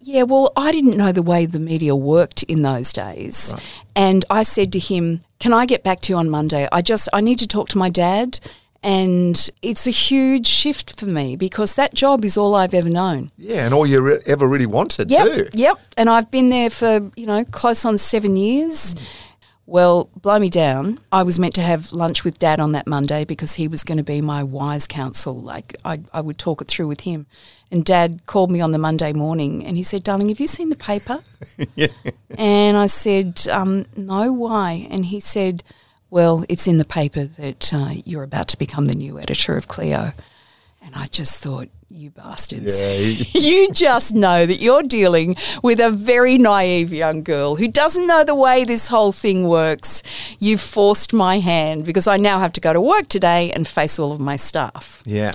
Yeah, 0.00 0.22
well, 0.22 0.52
I 0.56 0.72
didn't 0.72 0.96
know 0.96 1.12
the 1.12 1.22
way 1.22 1.46
the 1.46 1.60
media 1.60 1.94
worked 1.94 2.42
in 2.44 2.62
those 2.62 2.92
days. 2.92 3.54
And 3.94 4.24
I 4.30 4.42
said 4.42 4.72
to 4.72 4.78
him, 4.78 5.20
"Can 5.38 5.52
I 5.52 5.66
get 5.66 5.82
back 5.82 6.00
to 6.02 6.12
you 6.12 6.18
on 6.18 6.28
Monday? 6.30 6.68
I 6.72 6.82
just 6.82 7.08
I 7.12 7.20
need 7.20 7.38
to 7.38 7.46
talk 7.46 7.68
to 7.70 7.78
my 7.78 7.90
dad." 7.90 8.40
And 8.80 9.50
it's 9.60 9.88
a 9.88 9.90
huge 9.90 10.46
shift 10.46 11.00
for 11.00 11.06
me 11.06 11.34
because 11.34 11.74
that 11.74 11.94
job 11.94 12.24
is 12.24 12.36
all 12.36 12.54
I've 12.54 12.74
ever 12.74 12.88
known. 12.88 13.30
Yeah, 13.36 13.64
and 13.64 13.74
all 13.74 13.84
you 13.84 14.00
re- 14.00 14.20
ever 14.24 14.46
really 14.46 14.66
wanted 14.66 15.10
Yep, 15.10 15.26
too. 15.26 15.46
yep. 15.52 15.80
And 15.96 16.08
I've 16.08 16.30
been 16.30 16.50
there 16.50 16.70
for, 16.70 17.10
you 17.16 17.26
know, 17.26 17.44
close 17.44 17.84
on 17.84 17.98
seven 17.98 18.36
years. 18.36 18.94
Mm. 18.94 19.00
Well, 19.68 20.08
blow 20.16 20.38
me 20.38 20.48
down. 20.48 20.98
I 21.12 21.22
was 21.22 21.38
meant 21.38 21.54
to 21.56 21.60
have 21.60 21.92
lunch 21.92 22.24
with 22.24 22.38
Dad 22.38 22.58
on 22.58 22.72
that 22.72 22.86
Monday 22.86 23.26
because 23.26 23.52
he 23.52 23.68
was 23.68 23.84
going 23.84 23.98
to 23.98 24.02
be 24.02 24.22
my 24.22 24.42
wise 24.42 24.86
counsel. 24.86 25.34
Like, 25.34 25.76
I, 25.84 26.00
I 26.10 26.22
would 26.22 26.38
talk 26.38 26.62
it 26.62 26.68
through 26.68 26.86
with 26.86 27.02
him. 27.02 27.26
And 27.70 27.84
Dad 27.84 28.22
called 28.24 28.50
me 28.50 28.62
on 28.62 28.72
the 28.72 28.78
Monday 28.78 29.12
morning 29.12 29.66
and 29.66 29.76
he 29.76 29.82
said, 29.82 30.04
Darling, 30.04 30.30
have 30.30 30.40
you 30.40 30.46
seen 30.46 30.70
the 30.70 30.76
paper? 30.76 31.18
And 32.38 32.78
I 32.78 32.86
said, 32.86 33.46
um, 33.50 33.84
No, 33.94 34.32
why? 34.32 34.88
And 34.90 35.04
he 35.04 35.20
said, 35.20 35.62
Well, 36.08 36.46
it's 36.48 36.66
in 36.66 36.78
the 36.78 36.86
paper 36.86 37.24
that 37.24 37.74
uh, 37.74 37.90
you're 38.06 38.22
about 38.22 38.48
to 38.48 38.58
become 38.58 38.86
the 38.86 38.94
new 38.94 39.18
editor 39.18 39.58
of 39.58 39.68
Cleo. 39.68 40.12
And 40.88 40.96
I 40.96 41.04
just 41.04 41.42
thought, 41.42 41.68
You 41.90 42.10
bastards. 42.10 42.80
Yeah, 42.80 42.96
you 43.40 43.70
just 43.72 44.14
know 44.14 44.46
that 44.46 44.56
you're 44.56 44.82
dealing 44.82 45.36
with 45.62 45.80
a 45.80 45.90
very 45.90 46.38
naive 46.38 46.94
young 46.94 47.22
girl 47.22 47.56
who 47.56 47.68
doesn't 47.68 48.06
know 48.06 48.24
the 48.24 48.34
way 48.34 48.64
this 48.64 48.88
whole 48.88 49.12
thing 49.12 49.46
works. 49.48 50.02
You've 50.38 50.62
forced 50.62 51.12
my 51.12 51.40
hand 51.40 51.84
because 51.84 52.06
I 52.08 52.16
now 52.16 52.38
have 52.38 52.54
to 52.54 52.60
go 52.62 52.72
to 52.72 52.80
work 52.80 53.06
today 53.08 53.52
and 53.52 53.68
face 53.68 53.98
all 53.98 54.12
of 54.12 54.18
my 54.20 54.36
staff. 54.36 55.02
Yeah. 55.04 55.32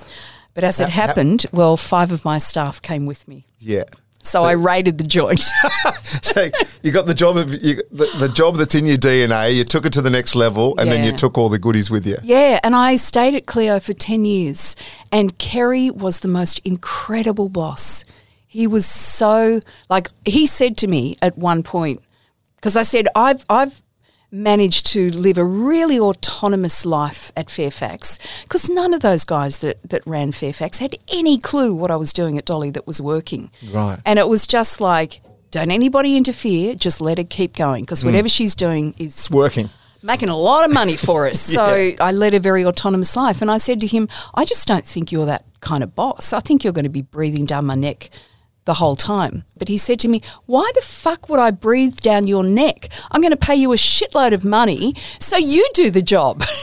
But 0.56 0.64
as 0.64 0.80
it 0.80 0.86
Ha- 0.86 0.90
ha- 0.90 1.08
happened, 1.08 1.46
well, 1.52 1.78
five 1.78 2.12
of 2.12 2.26
my 2.26 2.40
staff 2.40 2.82
came 2.82 3.06
with 3.06 3.28
me. 3.28 3.46
Yeah. 3.60 3.84
So 4.24 4.44
I 4.44 4.54
raided 4.54 4.98
the 4.98 5.04
joint. 5.04 5.44
so 6.24 6.50
you 6.82 6.92
got 6.92 7.06
the 7.06 7.14
job 7.14 7.38
of 7.38 7.52
you, 7.64 7.82
the, 7.92 8.10
the 8.18 8.30
job 8.30 8.56
that's 8.56 8.74
in 8.74 8.86
your 8.86 8.98
DNA. 8.98 9.54
You 9.54 9.66
took 9.66 9.86
it 9.86 9.94
to 9.94 10.02
the 10.02 10.10
next 10.10 10.34
level, 10.34 10.76
and 10.80 10.90
then 10.90 11.04
you 11.04 11.12
took 11.12 11.38
all 11.38 11.50
the 11.50 11.60
goodies 11.60 11.92
with 11.92 12.08
you. 12.08 12.18
yeah, 12.24 12.60
and 12.64 12.76
I 12.76 12.96
stayed 12.96 13.36
at 13.36 13.46
Cleo 13.46 13.80
for 13.80 13.94
10 13.94 14.26
years. 14.26 14.76
And 15.12 15.38
Kerry 15.38 15.90
was 15.90 16.22
the 16.22 16.30
most 16.30 16.60
incredible 16.60 17.50
boss. 17.50 18.06
He 18.48 18.66
was 18.66 18.86
so, 18.86 19.60
like, 19.90 20.08
he 20.26 20.46
said 20.46 20.78
to 20.78 20.88
me 20.88 21.18
at 21.22 21.38
one 21.38 21.62
point, 21.62 22.02
because 22.56 22.78
I 22.78 22.84
said, 22.84 23.08
I've, 23.16 23.46
I've 23.50 23.83
managed 24.34 24.88
to 24.88 25.12
live 25.12 25.38
a 25.38 25.46
really 25.46 26.00
autonomous 26.00 26.86
life 26.86 27.32
at 27.38 27.52
Fairfax 27.52 28.18
because 28.42 28.68
none 28.68 28.94
of 28.94 29.02
those 29.02 29.24
guys 29.24 29.60
that, 29.60 29.78
that 29.88 30.02
ran 30.08 30.32
Fairfax 30.32 30.80
had 30.80 30.96
any 31.14 31.38
clue 31.38 31.74
what 31.74 31.92
I 31.92 31.96
was 31.96 32.12
doing 32.12 32.38
at 32.38 32.46
Dolly 32.46 32.72
that 32.72 32.88
was 32.88 33.00
working. 33.00 33.52
Right. 33.72 34.00
And 34.06 34.18
it 34.18 34.28
was 34.28 34.48
just 34.48 34.82
like, 34.82 35.22
don't 35.52 35.70
anybody 35.70 36.18
interfere, 36.18 36.74
just 36.74 37.00
let 37.00 37.20
her 37.20 37.24
keep 37.24 37.56
going 37.56 37.84
because 37.84 38.02
mm. 38.02 38.08
whatever 38.08 38.28
she's 38.28 38.56
doing 38.56 38.96
is 38.98 39.14
It's 39.14 39.32
working. 39.32 39.70
making 40.02 40.30
a 40.30 40.38
lot 40.38 40.66
of 40.66 40.74
money 40.74 40.98
for 40.98 41.28
us. 41.28 41.44
So 41.54 41.92
I 42.00 42.12
led 42.12 42.34
a 42.34 42.40
very 42.40 42.66
autonomous 42.66 43.16
life. 43.16 43.40
And 43.40 43.52
I 43.52 43.60
said 43.60 43.80
to 43.82 43.88
him, 43.88 44.10
I 44.34 44.46
just 44.46 44.68
don't 44.68 44.86
think 44.86 45.12
you're 45.12 45.28
that 45.28 45.46
kind 45.60 45.84
of 45.84 45.94
boss. 45.94 46.34
I 46.34 46.40
think 46.40 46.64
you're 46.64 46.74
going 46.74 46.86
to 46.86 46.90
be 46.90 47.04
breathing 47.04 47.46
down 47.46 47.68
my 47.68 47.76
neck 47.76 48.10
the 48.66 48.76
whole 48.76 48.96
time. 48.96 49.44
But 49.58 49.68
he 49.68 49.78
said 49.78 50.00
to 50.02 50.08
me, 50.08 50.22
Why 50.46 50.70
the 50.76 50.82
fuck 50.82 51.30
would 51.30 51.40
I 51.40 51.52
breathe 51.52 51.98
down 51.98 52.28
your 52.28 52.44
neck? 52.44 52.90
I'm 53.12 53.22
going 53.22 53.32
to 53.32 53.38
pay 53.38 53.56
you 53.56 53.74
a 53.74 53.78
shitload 53.78 54.34
of 54.34 54.44
money 54.44 54.96
so 55.20 55.38
you 55.38 55.68
do 55.74 55.90
the 55.90 56.02
job. 56.02 56.44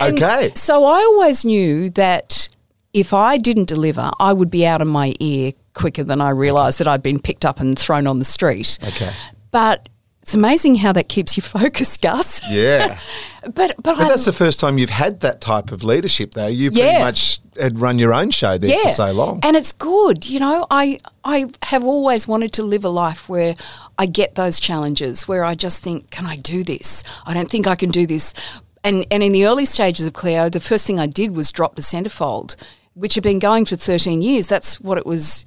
Okay. 0.00 0.52
So 0.54 0.84
I 0.84 0.98
always 0.98 1.44
knew 1.44 1.90
that 1.90 2.48
if 2.92 3.12
I 3.12 3.38
didn't 3.38 3.68
deliver, 3.68 4.10
I 4.20 4.32
would 4.32 4.50
be 4.50 4.66
out 4.66 4.82
of 4.82 4.88
my 4.88 5.14
ear 5.20 5.52
quicker 5.74 6.04
than 6.04 6.20
I 6.20 6.30
realised 6.30 6.78
that 6.80 6.88
I'd 6.88 7.02
been 7.02 7.18
picked 7.18 7.44
up 7.44 7.60
and 7.60 7.78
thrown 7.78 8.06
on 8.06 8.18
the 8.18 8.24
street. 8.24 8.78
Okay. 8.82 9.10
But 9.50 9.88
it's 10.26 10.34
amazing 10.34 10.74
how 10.74 10.92
that 10.92 11.08
keeps 11.08 11.36
you 11.36 11.42
focused, 11.60 12.02
Gus. 12.02 12.40
Yeah. 12.50 12.98
But 13.44 13.76
but, 13.76 13.76
But 13.84 14.00
I, 14.00 14.08
that's 14.08 14.24
the 14.24 14.32
first 14.32 14.58
time 14.58 14.76
you've 14.76 14.90
had 14.90 15.20
that 15.20 15.40
type 15.40 15.70
of 15.70 15.84
leadership, 15.84 16.34
though. 16.34 16.48
You 16.48 16.72
pretty 16.72 16.98
much 16.98 17.38
had 17.56 17.78
run 17.78 17.96
your 17.96 18.12
own 18.12 18.32
show 18.32 18.58
there 18.58 18.76
for 18.82 18.88
so 18.88 19.12
long. 19.12 19.38
and 19.44 19.54
it's 19.56 19.70
good. 19.70 20.28
You 20.28 20.40
know, 20.40 20.66
I 20.68 20.98
I 21.22 21.46
have 21.62 21.84
always 21.84 22.26
wanted 22.26 22.52
to 22.54 22.64
live 22.64 22.84
a 22.84 22.88
life 22.88 23.28
where 23.28 23.54
I 24.00 24.06
get 24.06 24.34
those 24.34 24.58
challenges, 24.58 25.28
where 25.28 25.44
I 25.44 25.54
just 25.54 25.80
think, 25.80 26.10
can 26.10 26.26
I 26.26 26.38
do 26.38 26.64
this? 26.64 27.04
I 27.24 27.34
don't 27.34 27.48
think 27.48 27.68
I 27.68 27.76
can 27.76 27.90
do 27.90 28.04
this. 28.04 28.34
And 28.82 29.06
and 29.12 29.22
in 29.22 29.30
the 29.30 29.46
early 29.46 29.64
stages 29.64 30.08
of 30.08 30.12
Cleo, 30.12 30.48
the 30.48 30.58
first 30.58 30.84
thing 30.84 30.98
I 30.98 31.06
did 31.06 31.30
was 31.36 31.52
drop 31.52 31.76
the 31.76 31.82
centerfold, 31.82 32.56
which 32.94 33.14
had 33.14 33.22
been 33.22 33.38
going 33.38 33.64
for 33.64 33.76
thirteen 33.76 34.22
years. 34.22 34.48
That's 34.48 34.80
what 34.80 34.98
it 34.98 35.06
was. 35.06 35.46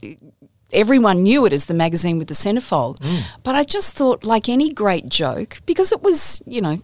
Everyone 0.72 1.24
knew 1.24 1.46
it 1.46 1.54
as 1.54 1.66
the 1.66 1.74
magazine 1.74 2.18
with 2.20 2.28
the 2.28 2.34
centerfold. 2.34 2.98
Mm. 3.00 3.24
But 3.44 3.56
I 3.56 3.64
just 3.64 3.96
thought, 3.96 4.24
like 4.24 4.48
any 4.50 4.72
great 4.72 5.10
joke, 5.10 5.62
because 5.66 5.92
it 5.92 6.02
was, 6.02 6.42
you 6.46 6.62
know, 6.62 6.80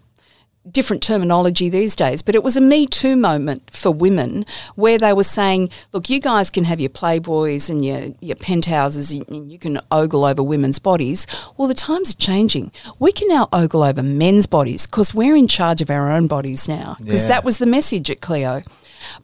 different 0.72 1.04
terminology 1.04 1.70
these 1.70 1.96
days, 1.96 2.24
but 2.24 2.34
it 2.34 2.44
was 2.44 2.58
a 2.58 2.62
Me 2.62 2.88
Too 2.88 3.16
moment 3.16 3.70
for 3.70 3.92
women 3.92 4.44
where 4.74 4.98
they 4.98 5.14
were 5.14 5.24
saying, 5.24 5.70
look, 5.94 6.10
you 6.10 6.20
guys 6.20 6.50
can 6.50 6.64
have 6.64 6.80
your 6.80 6.90
Playboys 6.90 7.70
and 7.70 7.86
your, 7.86 8.08
your 8.20 8.36
penthouses 8.36 9.12
and 9.12 9.52
you 9.52 9.60
can 9.60 9.80
ogle 9.92 10.26
over 10.26 10.42
women's 10.42 10.80
bodies. 10.80 11.28
Well, 11.56 11.68
the 11.68 11.76
times 11.76 12.12
are 12.12 12.18
changing. 12.18 12.72
We 12.98 13.12
can 13.12 13.28
now 13.28 13.48
ogle 13.54 13.84
over 13.84 14.02
men's 14.02 14.48
bodies 14.48 14.88
because 14.88 15.14
we're 15.14 15.36
in 15.36 15.48
charge 15.48 15.82
of 15.82 15.92
our 15.92 16.10
own 16.12 16.26
bodies 16.26 16.68
now 16.68 16.96
because 17.00 17.22
Yeah. 17.24 17.30
that 17.30 17.44
was 17.44 17.60
the 17.60 17.68
message 17.68 18.10
at 18.10 18.22
Cleo. 18.22 18.64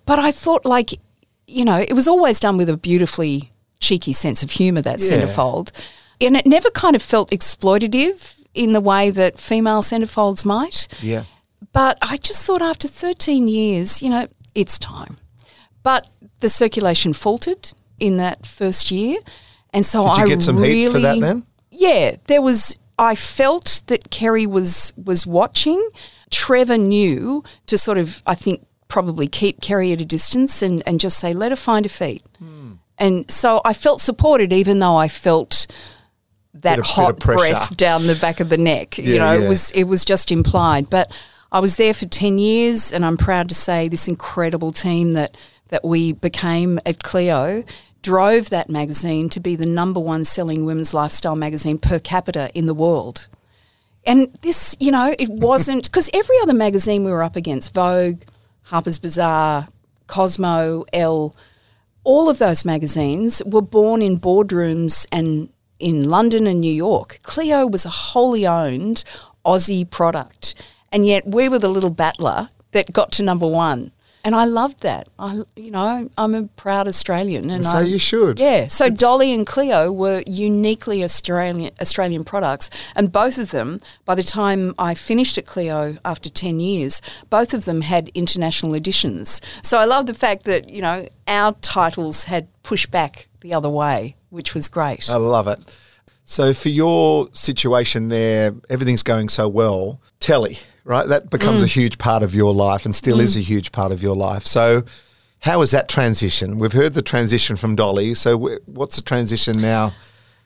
But 0.05 0.19
I 0.19 0.31
thought, 0.31 0.63
like, 0.63 0.91
you 1.47 1.65
know, 1.65 1.77
it 1.79 1.93
was 1.93 2.07
always 2.07 2.39
done 2.39 2.57
with 2.57 2.69
a 2.69 2.77
beautifully 2.77 3.51
cheeky 3.81 4.13
sense 4.13 4.43
of 4.43 4.51
humour, 4.51 4.81
that 4.81 4.99
Yeah. 5.01 5.09
centerfold. 5.11 5.71
And 6.21 6.37
it 6.37 6.45
never 6.45 6.69
kind 6.71 6.95
of 6.95 7.01
felt 7.01 7.29
exploitative 7.31 8.35
in 8.53 8.73
the 8.73 8.81
way 8.81 9.09
that 9.09 9.39
female 9.39 9.81
centerfolds 9.81 10.45
might. 10.45 10.87
yeah. 11.01 11.23
But 11.73 11.97
I 12.01 12.17
just 12.17 12.43
thought 12.43 12.61
after 12.61 12.87
13 12.87 13.47
years, 13.47 14.01
you 14.01 14.09
know, 14.09 14.27
it's 14.55 14.77
time. 14.79 15.17
But 15.83 16.07
the 16.41 16.49
circulation 16.49 17.13
faltered 17.13 17.71
in 17.99 18.17
that 18.17 18.45
first 18.45 18.91
year. 18.91 19.19
And 19.73 19.85
so 19.85 20.01
Did 20.03 20.17
you 20.17 20.23
I 20.23 20.27
get 20.27 20.41
some 20.41 20.57
really, 20.57 20.83
heat 20.83 20.91
for 20.91 20.99
that 20.99 21.19
then? 21.19 21.45
Yeah, 21.69 22.15
there 22.27 22.41
was 22.41 22.75
I 22.99 23.15
felt 23.15 23.81
that 23.87 24.09
Kerry 24.11 24.45
was 24.45 24.91
was 24.97 25.25
watching. 25.25 25.81
Trevor 26.29 26.77
knew 26.77 27.43
to 27.67 27.77
sort 27.77 27.97
of 27.97 28.21
I 28.27 28.35
think 28.35 28.65
probably 28.89 29.27
keep 29.27 29.61
Kerry 29.61 29.93
at 29.93 30.01
a 30.01 30.05
distance 30.05 30.61
and, 30.61 30.83
and 30.85 30.99
just 30.99 31.17
say, 31.17 31.33
let 31.33 31.51
her 31.51 31.55
find 31.55 31.85
her 31.85 31.89
feet. 31.89 32.23
Hmm. 32.39 32.60
And 33.01 33.29
so 33.29 33.61
I 33.65 33.73
felt 33.73 33.99
supported 33.99 34.53
even 34.53 34.77
though 34.77 34.95
I 34.95 35.07
felt 35.07 35.65
that 36.53 36.79
of- 36.79 36.85
hot 36.85 37.19
breath 37.19 37.75
down 37.75 38.05
the 38.05 38.15
back 38.15 38.39
of 38.39 38.49
the 38.49 38.57
neck. 38.57 38.97
you 38.97 39.17
know, 39.17 39.33
yeah. 39.33 39.45
it 39.45 39.49
was 39.49 39.71
it 39.71 39.85
was 39.85 40.05
just 40.05 40.31
implied. 40.31 40.89
But 40.89 41.11
I 41.51 41.59
was 41.59 41.77
there 41.77 41.95
for 41.95 42.05
ten 42.05 42.37
years, 42.37 42.93
and 42.93 43.03
I'm 43.03 43.17
proud 43.17 43.49
to 43.49 43.55
say 43.55 43.87
this 43.87 44.07
incredible 44.07 44.71
team 44.71 45.13
that 45.13 45.35
that 45.69 45.83
we 45.83 46.13
became 46.13 46.79
at 46.85 47.01
Cleo 47.01 47.63
drove 48.03 48.49
that 48.51 48.69
magazine 48.69 49.29
to 49.29 49.39
be 49.39 49.55
the 49.55 49.65
number 49.65 49.99
one 49.99 50.23
selling 50.23 50.65
women's 50.65 50.93
lifestyle 50.93 51.35
magazine 51.35 51.79
per 51.79 51.99
capita 51.99 52.51
in 52.53 52.67
the 52.67 52.73
world. 52.73 53.27
And 54.05 54.31
this, 54.41 54.75
you 54.79 54.91
know, 54.91 55.15
it 55.17 55.29
wasn't 55.49 55.85
because 55.85 56.09
every 56.13 56.35
other 56.43 56.53
magazine 56.53 57.03
we 57.03 57.11
were 57.11 57.23
up 57.23 57.35
against, 57.35 57.73
Vogue, 57.73 58.21
Harper's 58.63 58.99
Bazaar, 58.99 59.67
Cosmo, 60.07 60.83
Elle, 60.93 61.33
all 62.03 62.29
of 62.29 62.39
those 62.39 62.65
magazines 62.65 63.41
were 63.45 63.61
born 63.61 64.01
in 64.01 64.19
boardrooms 64.19 65.05
and 65.11 65.49
in 65.79 66.09
London 66.09 66.47
and 66.47 66.61
New 66.61 66.73
York. 66.73 67.19
Cleo 67.23 67.65
was 67.65 67.85
a 67.85 67.89
wholly 67.89 68.45
owned 68.45 69.03
Aussie 69.45 69.89
product, 69.89 70.55
and 70.91 71.05
yet 71.05 71.27
we 71.27 71.49
were 71.49 71.59
the 71.59 71.69
little 71.69 71.89
battler 71.89 72.49
that 72.71 72.93
got 72.93 73.11
to 73.13 73.23
number 73.23 73.47
one. 73.47 73.91
And 74.23 74.35
I 74.35 74.45
loved 74.45 74.81
that. 74.83 75.07
I, 75.17 75.41
you 75.55 75.71
know, 75.71 76.09
I'm 76.17 76.35
a 76.35 76.43
proud 76.43 76.87
Australian, 76.87 77.49
and 77.49 77.65
So 77.65 77.77
I, 77.77 77.81
you 77.81 77.97
should. 77.97 78.39
yeah. 78.39 78.67
So 78.67 78.89
Dolly 78.89 79.33
and 79.33 79.47
Cleo 79.47 79.91
were 79.91 80.21
uniquely 80.27 81.03
Australian 81.03 81.71
Australian 81.81 82.23
products, 82.23 82.69
and 82.95 83.11
both 83.11 83.37
of 83.37 83.51
them, 83.51 83.79
by 84.05 84.15
the 84.15 84.23
time 84.23 84.75
I 84.77 84.93
finished 84.93 85.37
at 85.37 85.45
Cleo 85.45 85.97
after 86.05 86.29
ten 86.29 86.59
years, 86.59 87.01
both 87.29 87.53
of 87.53 87.65
them 87.65 87.81
had 87.81 88.09
international 88.13 88.75
editions. 88.75 89.41
So 89.63 89.79
I 89.79 89.85
love 89.85 90.05
the 90.05 90.13
fact 90.13 90.43
that 90.45 90.69
you 90.69 90.81
know 90.81 91.07
our 91.27 91.53
titles 91.61 92.25
had 92.25 92.47
pushed 92.63 92.91
back 92.91 93.27
the 93.41 93.53
other 93.53 93.69
way, 93.69 94.15
which 94.29 94.53
was 94.53 94.69
great. 94.69 95.09
I 95.09 95.15
love 95.15 95.47
it. 95.47 95.59
So 96.25 96.53
for 96.53 96.69
your 96.69 97.27
situation 97.33 98.09
there, 98.09 98.53
everything's 98.69 99.03
going 99.03 99.29
so 99.29 99.49
well. 99.49 99.99
Telly, 100.19 100.59
right? 100.83 101.07
That 101.07 101.29
becomes 101.29 101.61
a 101.61 101.65
mm. 101.65 101.73
huge 101.73 101.97
part 101.97 102.23
of 102.23 102.33
your 102.33 102.53
life 102.53 102.85
and 102.85 102.95
still 102.95 103.17
mm. 103.17 103.21
is 103.21 103.35
a 103.35 103.41
huge 103.41 103.71
part 103.71 103.91
of 103.91 104.01
your 104.01 104.15
life. 104.15 104.45
So 104.45 104.83
how 105.41 105.61
is 105.61 105.71
that 105.71 105.87
transition? 105.87 106.59
We've 106.59 106.73
heard 106.73 106.93
the 106.93 107.01
transition 107.01 107.55
from 107.55 107.75
Dolly. 107.75 108.13
So 108.13 108.37
wh- 108.37 108.69
what's 108.69 108.95
the 108.95 109.01
transition 109.01 109.59
now 109.59 109.93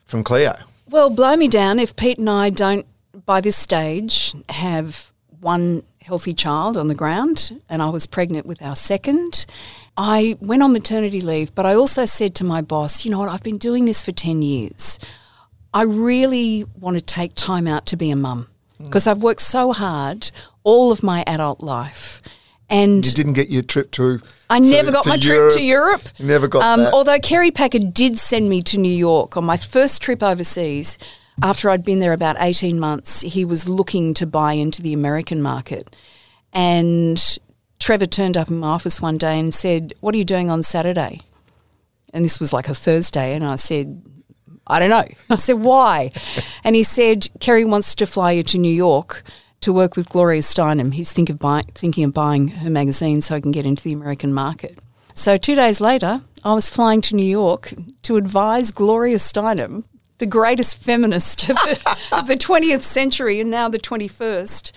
from 0.06 0.24
Cleo? 0.24 0.56
Well, 0.89 1.10
blow 1.10 1.36
me 1.36 1.48
down 1.48 1.80
if 1.80 1.95
Pete 1.95 2.19
and 2.19 2.30
I 2.30 2.50
don't, 2.50 2.86
by 3.26 3.41
this 3.41 3.58
stage, 3.58 4.36
have 4.50 5.12
one 5.39 5.84
healthy 6.02 6.34
child 6.34 6.78
on 6.78 6.88
the 6.88 6.95
ground, 6.95 7.60
and 7.67 7.82
I 7.82 7.89
was 7.89 8.06
pregnant 8.06 8.45
with 8.45 8.62
our 8.62 8.76
second. 8.76 9.45
I 9.98 10.38
went 10.41 10.62
on 10.62 10.74
maternity 10.74 11.21
leave, 11.21 11.56
but 11.56 11.65
I 11.65 11.74
also 11.74 12.06
said 12.06 12.36
to 12.36 12.43
my 12.43 12.62
boss, 12.62 13.04
you 13.04 13.12
know 13.12 13.19
what, 13.19 13.30
I've 13.30 13.43
been 13.43 13.58
doing 13.58 13.86
this 13.86 14.04
for 14.04 14.12
10 14.12 14.41
years. 14.41 15.00
I 15.74 15.82
really 15.82 16.65
want 16.80 16.98
to 16.98 17.02
take 17.02 17.34
time 17.34 17.67
out 17.67 17.86
to 17.88 17.98
be 17.98 18.12
a 18.12 18.15
mum 18.15 18.48
because 18.83 19.07
I've 19.07 19.23
worked 19.23 19.41
so 19.41 19.73
hard 19.73 20.31
all 20.63 20.91
of 20.91 21.03
my 21.03 21.23
adult 21.27 21.61
life. 21.61 22.21
And 22.69 23.05
You 23.05 23.11
didn't 23.11 23.33
get 23.33 23.49
your 23.49 23.61
trip 23.61 23.91
to. 23.91 24.21
I 24.49 24.59
to- 24.59 24.65
never 24.65 24.91
got 24.91 25.05
my 25.05 25.17
trip 25.17 25.53
to 25.53 25.61
Europe. 25.61 26.01
You 26.17 26.25
never 26.25 26.47
got 26.47 26.63
um, 26.63 26.79
that. 26.85 26.93
Although 26.93 27.19
Kerry 27.19 27.51
Packer 27.51 27.79
did 27.79 28.17
send 28.17 28.49
me 28.49 28.63
to 28.63 28.77
New 28.77 28.91
York 28.91 29.38
on 29.38 29.45
my 29.45 29.57
first 29.57 30.01
trip 30.01 30.23
overseas. 30.23 30.97
After 31.43 31.69
I'd 31.69 31.83
been 31.83 31.99
there 31.99 32.13
about 32.13 32.38
18 32.39 32.79
months, 32.79 33.21
he 33.21 33.43
was 33.43 33.67
looking 33.67 34.13
to 34.15 34.25
buy 34.25 34.53
into 34.53 34.81
the 34.81 34.93
American 34.93 35.41
market. 35.41 35.93
And 36.53 37.21
Trevor 37.79 38.05
turned 38.05 38.38
up 38.38 38.49
in 38.49 38.57
my 38.57 38.67
office 38.67 39.01
one 39.01 39.17
day 39.17 39.38
and 39.38 39.53
said, 39.53 39.93
What 39.99 40.15
are 40.15 40.17
you 40.17 40.25
doing 40.25 40.49
on 40.49 40.63
Saturday? 40.63 41.21
And 42.13 42.23
this 42.23 42.39
was 42.39 42.53
like 42.53 42.69
a 42.69 42.73
Thursday. 42.73 43.35
And 43.35 43.43
I 43.43 43.58
said, 43.58 44.02
I 44.67 44.79
don't 44.79 44.89
know. 44.89 45.05
I 45.29 45.35
said, 45.35 45.59
Why? 45.59 46.11
and 46.63 46.75
he 46.75 46.83
said, 46.83 47.29
Kerry 47.39 47.65
wants 47.65 47.95
to 47.95 48.05
fly 48.05 48.31
you 48.31 48.43
to 48.43 48.57
New 48.57 48.73
York 48.73 49.23
to 49.61 49.73
work 49.73 49.95
with 49.95 50.09
Gloria 50.09 50.41
Steinem. 50.41 50.93
He's 50.93 51.11
think 51.11 51.29
of 51.29 51.39
buy- 51.39 51.63
thinking 51.73 52.03
of 52.03 52.13
buying 52.13 52.49
her 52.49 52.69
magazine 52.69 53.21
so 53.21 53.35
I 53.35 53.41
can 53.41 53.51
get 53.51 53.65
into 53.65 53.83
the 53.83 53.93
American 53.93 54.33
market. 54.33 54.79
So 55.13 55.37
two 55.37 55.55
days 55.55 55.79
later, 55.81 56.21
I 56.43 56.53
was 56.53 56.69
flying 56.69 57.01
to 57.01 57.15
New 57.15 57.25
York 57.25 57.73
to 58.03 58.17
advise 58.17 58.71
Gloria 58.71 59.15
Steinem, 59.15 59.87
the 60.17 60.25
greatest 60.25 60.83
feminist 60.83 61.49
of 61.49 61.55
the, 61.55 61.97
of 62.11 62.27
the 62.27 62.35
20th 62.35 62.81
century 62.81 63.39
and 63.39 63.49
now 63.49 63.69
the 63.69 63.79
21st. 63.79 64.71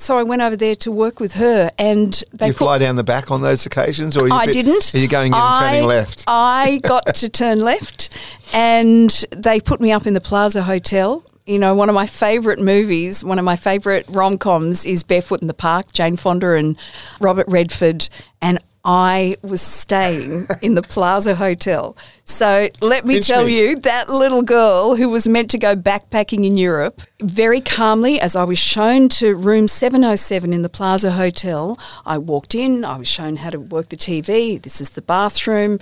So 0.00 0.16
I 0.16 0.22
went 0.22 0.40
over 0.40 0.56
there 0.56 0.74
to 0.76 0.90
work 0.90 1.20
with 1.20 1.34
her, 1.34 1.70
and 1.78 2.24
they 2.32 2.46
you 2.48 2.52
fly 2.54 2.78
down 2.78 2.96
the 2.96 3.04
back 3.04 3.30
on 3.30 3.42
those 3.42 3.66
occasions, 3.66 4.16
or 4.16 4.32
I 4.32 4.46
bit- 4.46 4.54
didn't. 4.54 4.94
Are 4.94 4.98
you 4.98 5.08
going 5.08 5.28
in 5.28 5.34
and 5.34 5.42
I, 5.42 5.72
turning 5.72 5.88
left? 5.88 6.24
I 6.26 6.80
got 6.82 7.14
to 7.16 7.28
turn 7.42 7.60
left, 7.60 8.08
and 8.54 9.10
they 9.30 9.60
put 9.60 9.78
me 9.78 9.92
up 9.92 10.06
in 10.06 10.14
the 10.14 10.20
Plaza 10.20 10.62
Hotel. 10.62 11.22
You 11.44 11.58
know, 11.58 11.74
one 11.74 11.90
of 11.90 11.94
my 11.94 12.06
favourite 12.06 12.60
movies, 12.60 13.22
one 13.22 13.38
of 13.38 13.44
my 13.44 13.56
favourite 13.56 14.06
rom 14.08 14.38
coms 14.38 14.86
is 14.86 15.02
Barefoot 15.02 15.42
in 15.42 15.48
the 15.48 15.54
Park, 15.54 15.92
Jane 15.92 16.16
Fonda 16.16 16.54
and 16.54 16.76
Robert 17.20 17.46
Redford. 17.46 18.08
And 18.40 18.58
I 18.84 19.36
was 19.42 19.60
staying 19.60 20.48
in 20.62 20.74
the 20.74 20.82
Plaza 20.82 21.34
Hotel. 21.34 21.96
So 22.24 22.68
let 22.80 23.04
me 23.04 23.14
Pinch 23.14 23.26
tell 23.26 23.44
me. 23.44 23.58
you, 23.58 23.76
that 23.80 24.08
little 24.08 24.42
girl 24.42 24.96
who 24.96 25.08
was 25.08 25.28
meant 25.28 25.50
to 25.50 25.58
go 25.58 25.76
backpacking 25.76 26.46
in 26.46 26.56
Europe, 26.56 27.02
very 27.20 27.60
calmly, 27.60 28.18
as 28.18 28.34
I 28.34 28.44
was 28.44 28.58
shown 28.58 29.08
to 29.10 29.34
room 29.34 29.68
707 29.68 30.52
in 30.52 30.62
the 30.62 30.68
Plaza 30.68 31.12
Hotel, 31.12 31.76
I 32.06 32.16
walked 32.16 32.54
in, 32.54 32.84
I 32.84 32.96
was 32.96 33.08
shown 33.08 33.36
how 33.36 33.50
to 33.50 33.60
work 33.60 33.90
the 33.90 33.96
TV. 33.96 34.62
This 34.62 34.80
is 34.80 34.90
the 34.90 35.02
bathroom. 35.02 35.78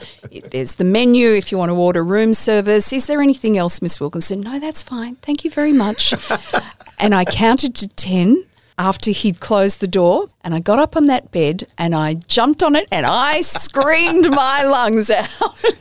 There's 0.51 0.75
the 0.75 0.85
menu 0.85 1.31
if 1.31 1.53
you 1.53 1.59
want 1.59 1.71
to 1.71 1.77
order 1.77 2.03
room 2.03 2.35
service. 2.35 2.93
Is 2.93 3.07
there 3.07 3.23
anything 3.23 3.57
else, 3.57 3.81
Miss 3.81 4.01
Wilkinson? 4.01 4.41
No, 4.41 4.59
that's 4.59 4.83
fine. 4.83 5.17
Thank 5.17 5.45
you 5.45 5.51
very 5.51 5.73
much. 5.73 6.15
and 6.99 7.15
I 7.15 7.25
counted 7.25 7.77
to 7.77 7.89
10 7.89 8.45
after 8.79 9.11
he'd 9.11 9.41
closed 9.41 9.81
the 9.81 9.89
door 9.89 10.31
and 10.43 10.55
I 10.55 10.61
got 10.61 10.79
up 10.79 10.97
on 10.97 11.07
that 11.07 11.31
bed 11.33 11.67
and 11.77 11.95
I 11.95 12.15
jumped 12.15 12.63
on 12.63 12.77
it 12.77 12.87
and 12.93 13.05
I 13.05 13.41
screamed 13.41 14.31
my 14.31 14.63
lungs 14.63 15.11
out. 15.11 15.29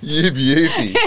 You 0.02 0.32
beauty. 0.32 0.96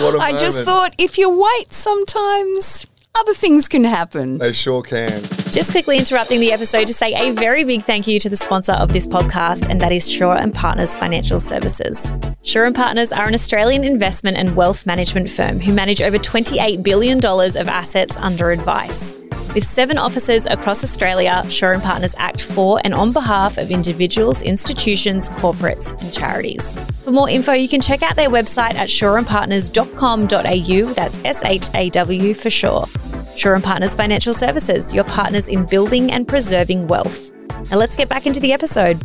What 0.00 0.16
a 0.16 0.18
I 0.18 0.32
just 0.32 0.62
thought 0.62 0.94
if 0.98 1.18
you 1.18 1.28
wait 1.30 1.70
sometimes 1.72 2.86
other 3.14 3.34
things 3.34 3.68
can 3.68 3.84
happen. 3.84 4.38
They 4.38 4.52
sure 4.52 4.82
can. 4.82 5.22
Just 5.54 5.70
quickly 5.70 5.98
interrupting 5.98 6.40
the 6.40 6.50
episode 6.50 6.88
to 6.88 6.94
say 6.94 7.14
a 7.14 7.30
very 7.30 7.62
big 7.62 7.84
thank 7.84 8.08
you 8.08 8.18
to 8.18 8.28
the 8.28 8.34
sponsor 8.34 8.72
of 8.72 8.92
this 8.92 9.06
podcast, 9.06 9.68
and 9.68 9.80
that 9.80 9.92
is 9.92 10.10
Shaw 10.10 10.32
and 10.32 10.52
Partners 10.52 10.98
Financial 10.98 11.38
Services. 11.38 12.12
Shaw 12.42 12.64
and 12.64 12.74
Partners 12.74 13.12
are 13.12 13.28
an 13.28 13.34
Australian 13.34 13.84
investment 13.84 14.36
and 14.36 14.56
wealth 14.56 14.84
management 14.84 15.30
firm 15.30 15.60
who 15.60 15.72
manage 15.72 16.02
over 16.02 16.18
$28 16.18 16.82
billion 16.82 17.24
of 17.24 17.68
assets 17.68 18.16
under 18.16 18.50
advice. 18.50 19.14
With 19.54 19.62
seven 19.62 19.96
offices 19.96 20.46
across 20.46 20.82
Australia, 20.82 21.48
Shaw 21.48 21.70
and 21.70 21.84
Partners 21.84 22.16
act 22.18 22.42
for 22.42 22.80
and 22.82 22.92
on 22.92 23.12
behalf 23.12 23.56
of 23.56 23.70
individuals, 23.70 24.42
institutions, 24.42 25.30
corporates, 25.30 25.92
and 26.02 26.12
charities. 26.12 26.74
For 27.04 27.12
more 27.12 27.30
info, 27.30 27.52
you 27.52 27.68
can 27.68 27.80
check 27.80 28.02
out 28.02 28.16
their 28.16 28.28
website 28.28 28.74
at 28.74 28.88
shawandpartners.com.au. 28.88 30.94
That's 30.94 31.24
S 31.24 31.44
H 31.44 31.68
A 31.74 31.90
W 31.90 32.34
for 32.34 32.50
sure. 32.50 32.86
Shaw 33.36 33.54
and 33.54 33.64
Partners 33.64 33.96
Financial 33.96 34.32
Services, 34.32 34.94
your 34.94 35.04
partners 35.04 35.43
in 35.48 35.66
building 35.66 36.12
and 36.12 36.26
preserving 36.26 36.86
wealth. 36.86 37.32
Now 37.70 37.76
let's 37.76 37.96
get 37.96 38.08
back 38.08 38.26
into 38.26 38.40
the 38.40 38.52
episode. 38.52 39.00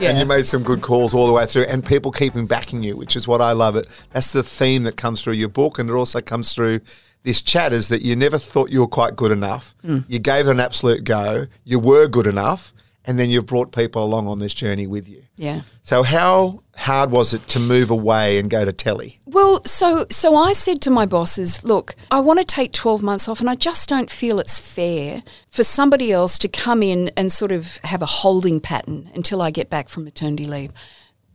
Yeah. 0.00 0.10
And 0.10 0.18
you 0.20 0.26
made 0.26 0.46
some 0.46 0.62
good 0.62 0.80
calls 0.80 1.12
all 1.12 1.26
the 1.26 1.32
way 1.32 1.44
through, 1.44 1.64
and 1.64 1.84
people 1.84 2.12
keeping 2.12 2.46
backing 2.46 2.84
you, 2.84 2.96
which 2.96 3.16
is 3.16 3.26
what 3.26 3.40
I 3.40 3.52
love. 3.52 3.74
It. 3.74 3.88
That's 4.12 4.30
the 4.30 4.44
theme 4.44 4.84
that 4.84 4.96
comes 4.96 5.22
through 5.22 5.32
your 5.32 5.48
book, 5.48 5.78
and 5.78 5.90
it 5.90 5.92
also 5.92 6.20
comes 6.20 6.52
through 6.52 6.80
this 7.24 7.42
chat. 7.42 7.72
Is 7.72 7.88
that 7.88 8.02
you 8.02 8.14
never 8.14 8.38
thought 8.38 8.70
you 8.70 8.80
were 8.80 8.86
quite 8.86 9.16
good 9.16 9.32
enough. 9.32 9.74
Mm. 9.84 10.04
You 10.08 10.20
gave 10.20 10.46
it 10.46 10.52
an 10.52 10.60
absolute 10.60 11.02
go. 11.02 11.46
You 11.64 11.80
were 11.80 12.06
good 12.06 12.28
enough, 12.28 12.72
and 13.08 13.18
then 13.18 13.30
you've 13.30 13.46
brought 13.46 13.72
people 13.72 14.04
along 14.04 14.28
on 14.28 14.38
this 14.38 14.52
journey 14.52 14.86
with 14.86 15.08
you. 15.08 15.22
Yeah. 15.34 15.62
So 15.82 16.02
how 16.02 16.62
hard 16.76 17.10
was 17.10 17.32
it 17.32 17.42
to 17.44 17.58
move 17.58 17.90
away 17.90 18.38
and 18.38 18.50
go 18.50 18.66
to 18.66 18.72
telly? 18.72 19.18
Well, 19.24 19.64
so 19.64 20.04
so 20.10 20.36
I 20.36 20.52
said 20.52 20.82
to 20.82 20.90
my 20.90 21.06
bosses, 21.06 21.64
look, 21.64 21.96
I 22.10 22.20
want 22.20 22.38
to 22.38 22.44
take 22.44 22.74
12 22.74 23.02
months 23.02 23.26
off 23.26 23.40
and 23.40 23.48
I 23.48 23.54
just 23.54 23.88
don't 23.88 24.10
feel 24.10 24.38
it's 24.38 24.60
fair 24.60 25.22
for 25.48 25.64
somebody 25.64 26.12
else 26.12 26.36
to 26.38 26.48
come 26.48 26.82
in 26.82 27.10
and 27.16 27.32
sort 27.32 27.50
of 27.50 27.78
have 27.78 28.02
a 28.02 28.06
holding 28.06 28.60
pattern 28.60 29.10
until 29.14 29.40
I 29.40 29.50
get 29.50 29.70
back 29.70 29.88
from 29.88 30.04
maternity 30.04 30.44
leave. 30.44 30.72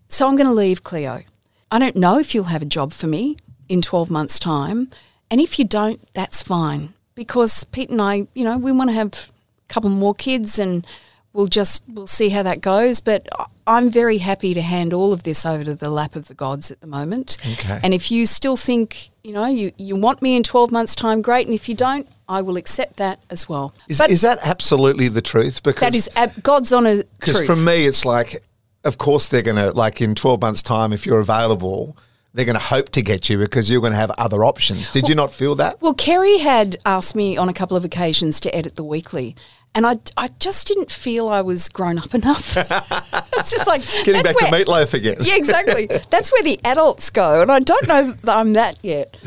So 0.09 0.27
I'm 0.27 0.35
going 0.35 0.47
to 0.47 0.53
leave 0.53 0.83
Cleo. 0.83 1.23
I 1.71 1.79
don't 1.79 1.95
know 1.95 2.19
if 2.19 2.35
you'll 2.35 2.43
have 2.45 2.61
a 2.61 2.65
job 2.65 2.93
for 2.93 3.07
me 3.07 3.35
in 3.67 3.81
12 3.81 4.11
months 4.11 4.37
time, 4.37 4.91
and 5.31 5.41
if 5.41 5.57
you 5.57 5.65
don't, 5.65 5.99
that's 6.13 6.43
fine 6.43 6.93
because 7.15 7.63
Pete 7.63 7.89
and 7.89 7.99
I, 7.99 8.27
you 8.35 8.43
know, 8.43 8.59
we 8.59 8.71
want 8.71 8.91
to 8.91 8.93
have 8.93 9.07
a 9.07 9.73
couple 9.73 9.89
more 9.89 10.13
kids 10.13 10.59
and 10.59 10.85
we'll 11.33 11.47
just 11.47 11.83
we'll 11.89 12.07
see 12.07 12.29
how 12.29 12.43
that 12.43 12.61
goes, 12.61 13.01
but 13.01 13.27
I'm 13.65 13.89
very 13.89 14.19
happy 14.19 14.53
to 14.53 14.61
hand 14.61 14.93
all 14.93 15.13
of 15.13 15.23
this 15.23 15.45
over 15.45 15.63
to 15.63 15.75
the 15.75 15.89
lap 15.89 16.15
of 16.15 16.27
the 16.27 16.33
gods 16.33 16.71
at 16.71 16.81
the 16.81 16.87
moment. 16.87 17.37
Okay. 17.53 17.79
And 17.83 17.93
if 17.93 18.11
you 18.11 18.25
still 18.25 18.57
think, 18.57 19.09
you 19.23 19.33
know, 19.33 19.45
you, 19.45 19.71
you 19.77 19.95
want 19.95 20.21
me 20.21 20.35
in 20.35 20.43
12 20.43 20.71
months' 20.71 20.95
time, 20.95 21.21
great. 21.21 21.47
And 21.47 21.55
if 21.55 21.69
you 21.69 21.75
don't, 21.75 22.07
I 22.27 22.41
will 22.41 22.57
accept 22.57 22.97
that 22.97 23.19
as 23.29 23.47
well. 23.47 23.73
Is, 23.87 23.97
but 23.99 24.11
is 24.11 24.21
that 24.21 24.39
absolutely 24.43 25.07
the 25.07 25.21
truth? 25.21 25.63
Because 25.63 25.79
that 25.81 25.95
is 25.95 26.09
ab- 26.15 26.43
God's 26.43 26.73
honour 26.73 27.03
Because 27.19 27.45
for 27.45 27.55
me, 27.55 27.85
it's 27.85 28.05
like, 28.05 28.43
of 28.83 28.97
course, 28.97 29.29
they're 29.29 29.41
going 29.41 29.57
to, 29.57 29.71
like 29.71 30.01
in 30.01 30.15
12 30.15 30.41
months' 30.41 30.61
time, 30.61 30.91
if 30.91 31.05
you're 31.05 31.21
available, 31.21 31.95
they're 32.33 32.45
going 32.45 32.57
to 32.57 32.63
hope 32.63 32.89
to 32.89 33.01
get 33.01 33.29
you 33.29 33.37
because 33.37 33.69
you're 33.69 33.81
going 33.81 33.93
to 33.93 33.97
have 33.97 34.11
other 34.17 34.43
options. 34.43 34.89
Did 34.89 35.07
you 35.07 35.15
not 35.15 35.31
feel 35.31 35.55
that? 35.55 35.81
Well, 35.81 35.93
Kerry 35.93 36.39
had 36.39 36.77
asked 36.85 37.15
me 37.15 37.37
on 37.37 37.47
a 37.47 37.53
couple 37.53 37.77
of 37.77 37.85
occasions 37.85 38.39
to 38.41 38.53
edit 38.55 38.75
the 38.75 38.83
weekly, 38.83 39.35
and 39.75 39.85
I, 39.87 39.97
I 40.17 40.27
just 40.39 40.67
didn't 40.67 40.91
feel 40.91 41.29
I 41.29 41.41
was 41.41 41.67
grown 41.69 41.97
up 41.97 42.13
enough. 42.13 42.55
it's 42.57 43.51
just 43.51 43.67
like 43.67 43.81
Getting 44.03 44.23
back 44.23 44.39
where- 44.41 44.51
to 44.51 44.65
meatloaf 44.65 44.93
again. 44.93 45.17
Yeah, 45.21 45.35
exactly. 45.35 45.87
That's 46.09 46.31
where 46.31 46.43
the 46.43 46.59
adults 46.63 47.09
go, 47.09 47.41
and 47.41 47.51
I 47.51 47.59
don't 47.59 47.87
know 47.87 48.11
that 48.11 48.37
I'm 48.37 48.53
that 48.53 48.77
yet. 48.83 49.17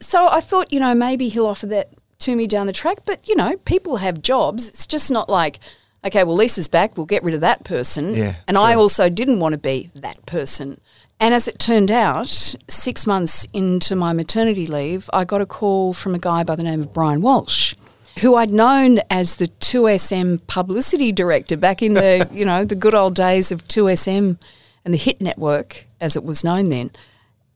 So 0.00 0.28
I 0.28 0.40
thought, 0.40 0.72
you 0.72 0.80
know, 0.80 0.94
maybe 0.94 1.28
he'll 1.28 1.46
offer 1.46 1.66
that 1.66 1.90
to 2.20 2.36
me 2.36 2.46
down 2.46 2.66
the 2.66 2.72
track. 2.72 2.98
But 3.04 3.28
you 3.28 3.34
know, 3.36 3.56
people 3.58 3.96
have 3.96 4.22
jobs. 4.22 4.68
It's 4.68 4.86
just 4.86 5.10
not 5.10 5.28
like, 5.28 5.58
okay, 6.04 6.24
well, 6.24 6.36
Lisa's 6.36 6.68
back. 6.68 6.96
We'll 6.96 7.06
get 7.06 7.22
rid 7.22 7.34
of 7.34 7.40
that 7.42 7.64
person. 7.64 8.14
Yeah, 8.14 8.36
and 8.48 8.56
I 8.58 8.74
also 8.74 9.08
didn't 9.08 9.40
want 9.40 9.52
to 9.52 9.58
be 9.58 9.90
that 9.94 10.24
person. 10.26 10.80
And 11.22 11.34
as 11.34 11.46
it 11.46 11.58
turned 11.58 11.90
out, 11.90 12.28
six 12.66 13.06
months 13.06 13.46
into 13.52 13.94
my 13.94 14.14
maternity 14.14 14.66
leave, 14.66 15.10
I 15.12 15.24
got 15.24 15.42
a 15.42 15.46
call 15.46 15.92
from 15.92 16.14
a 16.14 16.18
guy 16.18 16.44
by 16.44 16.56
the 16.56 16.62
name 16.62 16.80
of 16.80 16.94
Brian 16.94 17.20
Walsh, 17.20 17.74
who 18.20 18.34
I'd 18.34 18.50
known 18.50 19.00
as 19.10 19.36
the 19.36 19.48
2SM 19.48 20.46
publicity 20.46 21.12
director 21.12 21.56
back 21.56 21.82
in 21.82 21.94
the, 21.94 22.28
you 22.32 22.44
know, 22.44 22.64
the 22.64 22.74
good 22.74 22.94
old 22.94 23.14
days 23.14 23.50
of 23.50 23.66
2SM 23.66 24.38
and 24.84 24.94
the 24.94 24.98
Hit 24.98 25.20
Network, 25.20 25.86
as 26.00 26.16
it 26.16 26.24
was 26.24 26.44
known 26.44 26.70
then. 26.70 26.90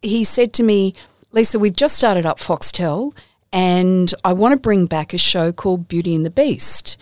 He 0.03 0.25
said 0.25 0.53
to 0.55 0.63
me, 0.63 0.95
Lisa, 1.33 1.59
we've 1.59 1.77
just 1.77 1.97
started 1.97 2.27
up 2.27 2.39
Foxtel 2.39 3.17
and 3.53 4.13
I 4.25 4.33
want 4.33 4.55
to 4.55 4.61
bring 4.61 4.87
back 4.87 5.13
a 5.15 5.19
show 5.19 5.53
called 5.53 5.89
Beauty 5.89 6.15
and 6.15 6.27
the 6.27 6.31
Beast. 6.31 6.97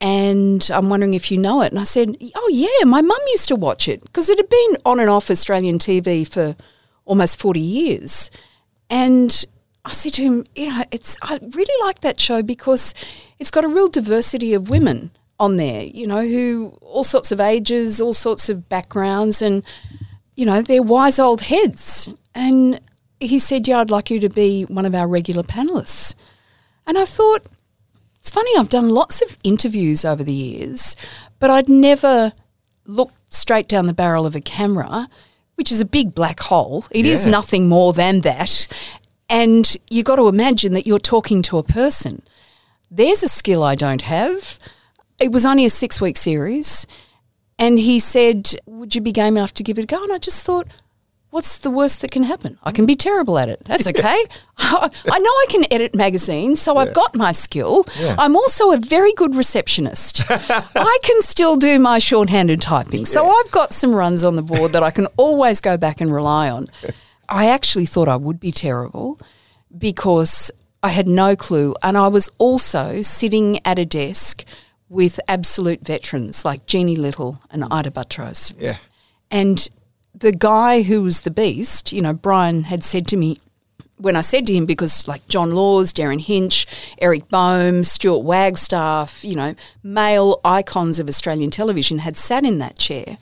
And 0.00 0.68
I'm 0.72 0.88
wondering 0.88 1.14
if 1.14 1.30
you 1.30 1.38
know 1.38 1.62
it. 1.62 1.70
And 1.70 1.78
I 1.78 1.84
said, 1.84 2.16
Oh, 2.34 2.50
yeah, 2.52 2.84
my 2.84 3.00
mum 3.00 3.18
used 3.28 3.46
to 3.48 3.56
watch 3.56 3.86
it 3.86 4.02
because 4.02 4.28
it 4.28 4.36
had 4.36 4.48
been 4.48 4.76
on 4.84 4.98
and 4.98 5.08
off 5.08 5.30
Australian 5.30 5.78
TV 5.78 6.28
for 6.30 6.56
almost 7.04 7.38
40 7.38 7.60
years. 7.60 8.30
And 8.90 9.44
I 9.84 9.92
said 9.92 10.12
to 10.14 10.22
him, 10.22 10.44
You 10.54 10.68
know, 10.68 10.84
it's, 10.90 11.16
I 11.22 11.38
really 11.50 11.86
like 11.86 12.00
that 12.00 12.20
show 12.20 12.42
because 12.42 12.94
it's 13.38 13.50
got 13.50 13.64
a 13.64 13.68
real 13.68 13.88
diversity 13.88 14.54
of 14.54 14.70
women 14.70 15.10
on 15.40 15.56
there, 15.56 15.82
you 15.82 16.06
know, 16.06 16.20
who 16.26 16.76
all 16.82 17.04
sorts 17.04 17.32
of 17.32 17.40
ages, 17.40 18.00
all 18.00 18.14
sorts 18.14 18.48
of 18.48 18.68
backgrounds, 18.68 19.42
and, 19.42 19.64
you 20.36 20.46
know, 20.46 20.62
they're 20.62 20.82
wise 20.82 21.18
old 21.18 21.40
heads. 21.42 22.08
And 22.34 22.80
he 23.18 23.38
said, 23.38 23.66
Yeah, 23.66 23.80
I'd 23.80 23.90
like 23.90 24.10
you 24.10 24.20
to 24.20 24.28
be 24.28 24.62
one 24.64 24.86
of 24.86 24.94
our 24.94 25.08
regular 25.08 25.42
panelists. 25.42 26.14
And 26.86 26.96
I 26.98 27.04
thought, 27.04 27.48
it's 28.16 28.30
funny, 28.30 28.50
I've 28.56 28.68
done 28.68 28.88
lots 28.88 29.20
of 29.20 29.36
interviews 29.42 30.04
over 30.04 30.22
the 30.22 30.32
years, 30.32 30.94
but 31.40 31.50
I'd 31.50 31.68
never 31.68 32.32
looked 32.86 33.14
straight 33.32 33.68
down 33.68 33.86
the 33.86 33.94
barrel 33.94 34.26
of 34.26 34.36
a 34.36 34.40
camera, 34.40 35.08
which 35.56 35.72
is 35.72 35.80
a 35.80 35.84
big 35.84 36.14
black 36.14 36.38
hole. 36.40 36.84
It 36.92 37.04
is 37.06 37.24
Yeah. 37.24 37.32
nothing 37.32 37.68
more 37.68 37.92
than 37.92 38.20
that. 38.20 38.68
And 39.28 39.76
you've 39.90 40.04
got 40.04 40.16
to 40.16 40.28
imagine 40.28 40.72
that 40.72 40.86
you're 40.86 40.98
talking 40.98 41.42
to 41.42 41.58
a 41.58 41.62
person. 41.62 42.22
There's 42.90 43.22
a 43.22 43.28
skill 43.28 43.62
I 43.62 43.74
don't 43.74 44.02
have. 44.02 44.58
It 45.18 45.32
was 45.32 45.46
only 45.46 45.64
a 45.64 45.70
six 45.70 46.00
week 46.00 46.16
series. 46.16 46.86
And 47.58 47.78
he 47.78 47.98
said, 47.98 48.54
Would 48.66 48.94
you 48.94 49.00
be 49.00 49.12
game 49.12 49.36
enough 49.36 49.54
to 49.54 49.62
give 49.62 49.78
it 49.78 49.82
a 49.82 49.86
go? 49.86 50.02
And 50.02 50.12
I 50.12 50.18
just 50.18 50.42
thought, 50.42 50.66
What's 51.32 51.56
the 51.56 51.70
worst 51.70 52.02
that 52.02 52.10
can 52.10 52.24
happen? 52.24 52.58
I 52.62 52.72
can 52.72 52.84
be 52.84 52.94
terrible 52.94 53.38
at 53.38 53.48
it. 53.48 53.64
That's 53.64 53.86
okay. 53.92 54.24
I 54.58 55.18
know 55.18 55.30
I 55.30 55.46
can 55.48 55.64
edit 55.72 55.94
magazines, 55.94 56.60
so 56.60 56.76
I've 56.76 56.92
got 56.92 57.16
my 57.16 57.32
skill. 57.32 57.86
Yeah. 57.98 58.16
I'm 58.18 58.36
also 58.36 58.70
a 58.70 58.76
very 58.76 59.14
good 59.14 59.34
receptionist. 59.34 60.24
I 60.30 60.98
can 61.02 61.22
still 61.22 61.56
do 61.56 61.78
my 61.78 61.98
shorthanded 61.98 62.60
typing. 62.60 63.06
So 63.06 63.30
I've 63.30 63.50
got 63.50 63.72
some 63.72 63.94
runs 63.94 64.24
on 64.24 64.36
the 64.36 64.42
board 64.42 64.72
that 64.72 64.82
I 64.82 64.90
can 64.90 65.06
always 65.16 65.62
go 65.62 65.78
back 65.78 66.02
and 66.02 66.12
rely 66.12 66.50
on. 66.50 66.66
I 67.28 67.48
actually 67.48 67.86
thought 67.86 68.08
I 68.08 68.16
would 68.16 68.40
be 68.40 68.52
terrible 68.52 69.18
because 69.76 70.50
I 70.82 70.88
had 70.88 71.08
no 71.08 71.36
clue. 71.36 71.74
And 71.82 71.96
I 71.96 72.08
was 72.08 72.30
also 72.38 73.02
sitting 73.02 73.60
at 73.64 73.78
a 73.78 73.84
desk 73.84 74.44
with 74.88 75.18
absolute 75.28 75.84
veterans 75.84 76.44
like 76.44 76.66
Jeannie 76.66 76.96
Little 76.96 77.38
and 77.50 77.64
Ita 77.70 77.90
Buttrose. 77.90 78.52
Yeah. 78.58 78.76
And 79.30 79.68
the 80.14 80.32
guy 80.32 80.82
who 80.82 81.02
was 81.02 81.22
the 81.22 81.30
beast, 81.30 81.92
you 81.92 82.02
know, 82.02 82.12
Brian 82.12 82.64
had 82.64 82.84
said 82.84 83.06
to 83.08 83.16
me, 83.16 83.38
when 83.96 84.16
I 84.16 84.20
said 84.20 84.46
to 84.46 84.52
him, 84.52 84.66
because 84.66 85.06
like 85.06 85.26
John 85.28 85.52
Laws, 85.52 85.92
Derryn 85.92 86.20
Hinch, 86.20 86.66
Eric 86.98 87.28
Baume, 87.28 87.84
Stuart 87.84 88.18
Wagstaff, 88.18 89.24
you 89.24 89.36
know, 89.36 89.54
male 89.82 90.40
icons 90.44 90.98
of 90.98 91.08
Australian 91.08 91.50
television 91.50 91.98
had 91.98 92.16
sat 92.16 92.44
in 92.44 92.58
that 92.58 92.78
chair. 92.78 93.16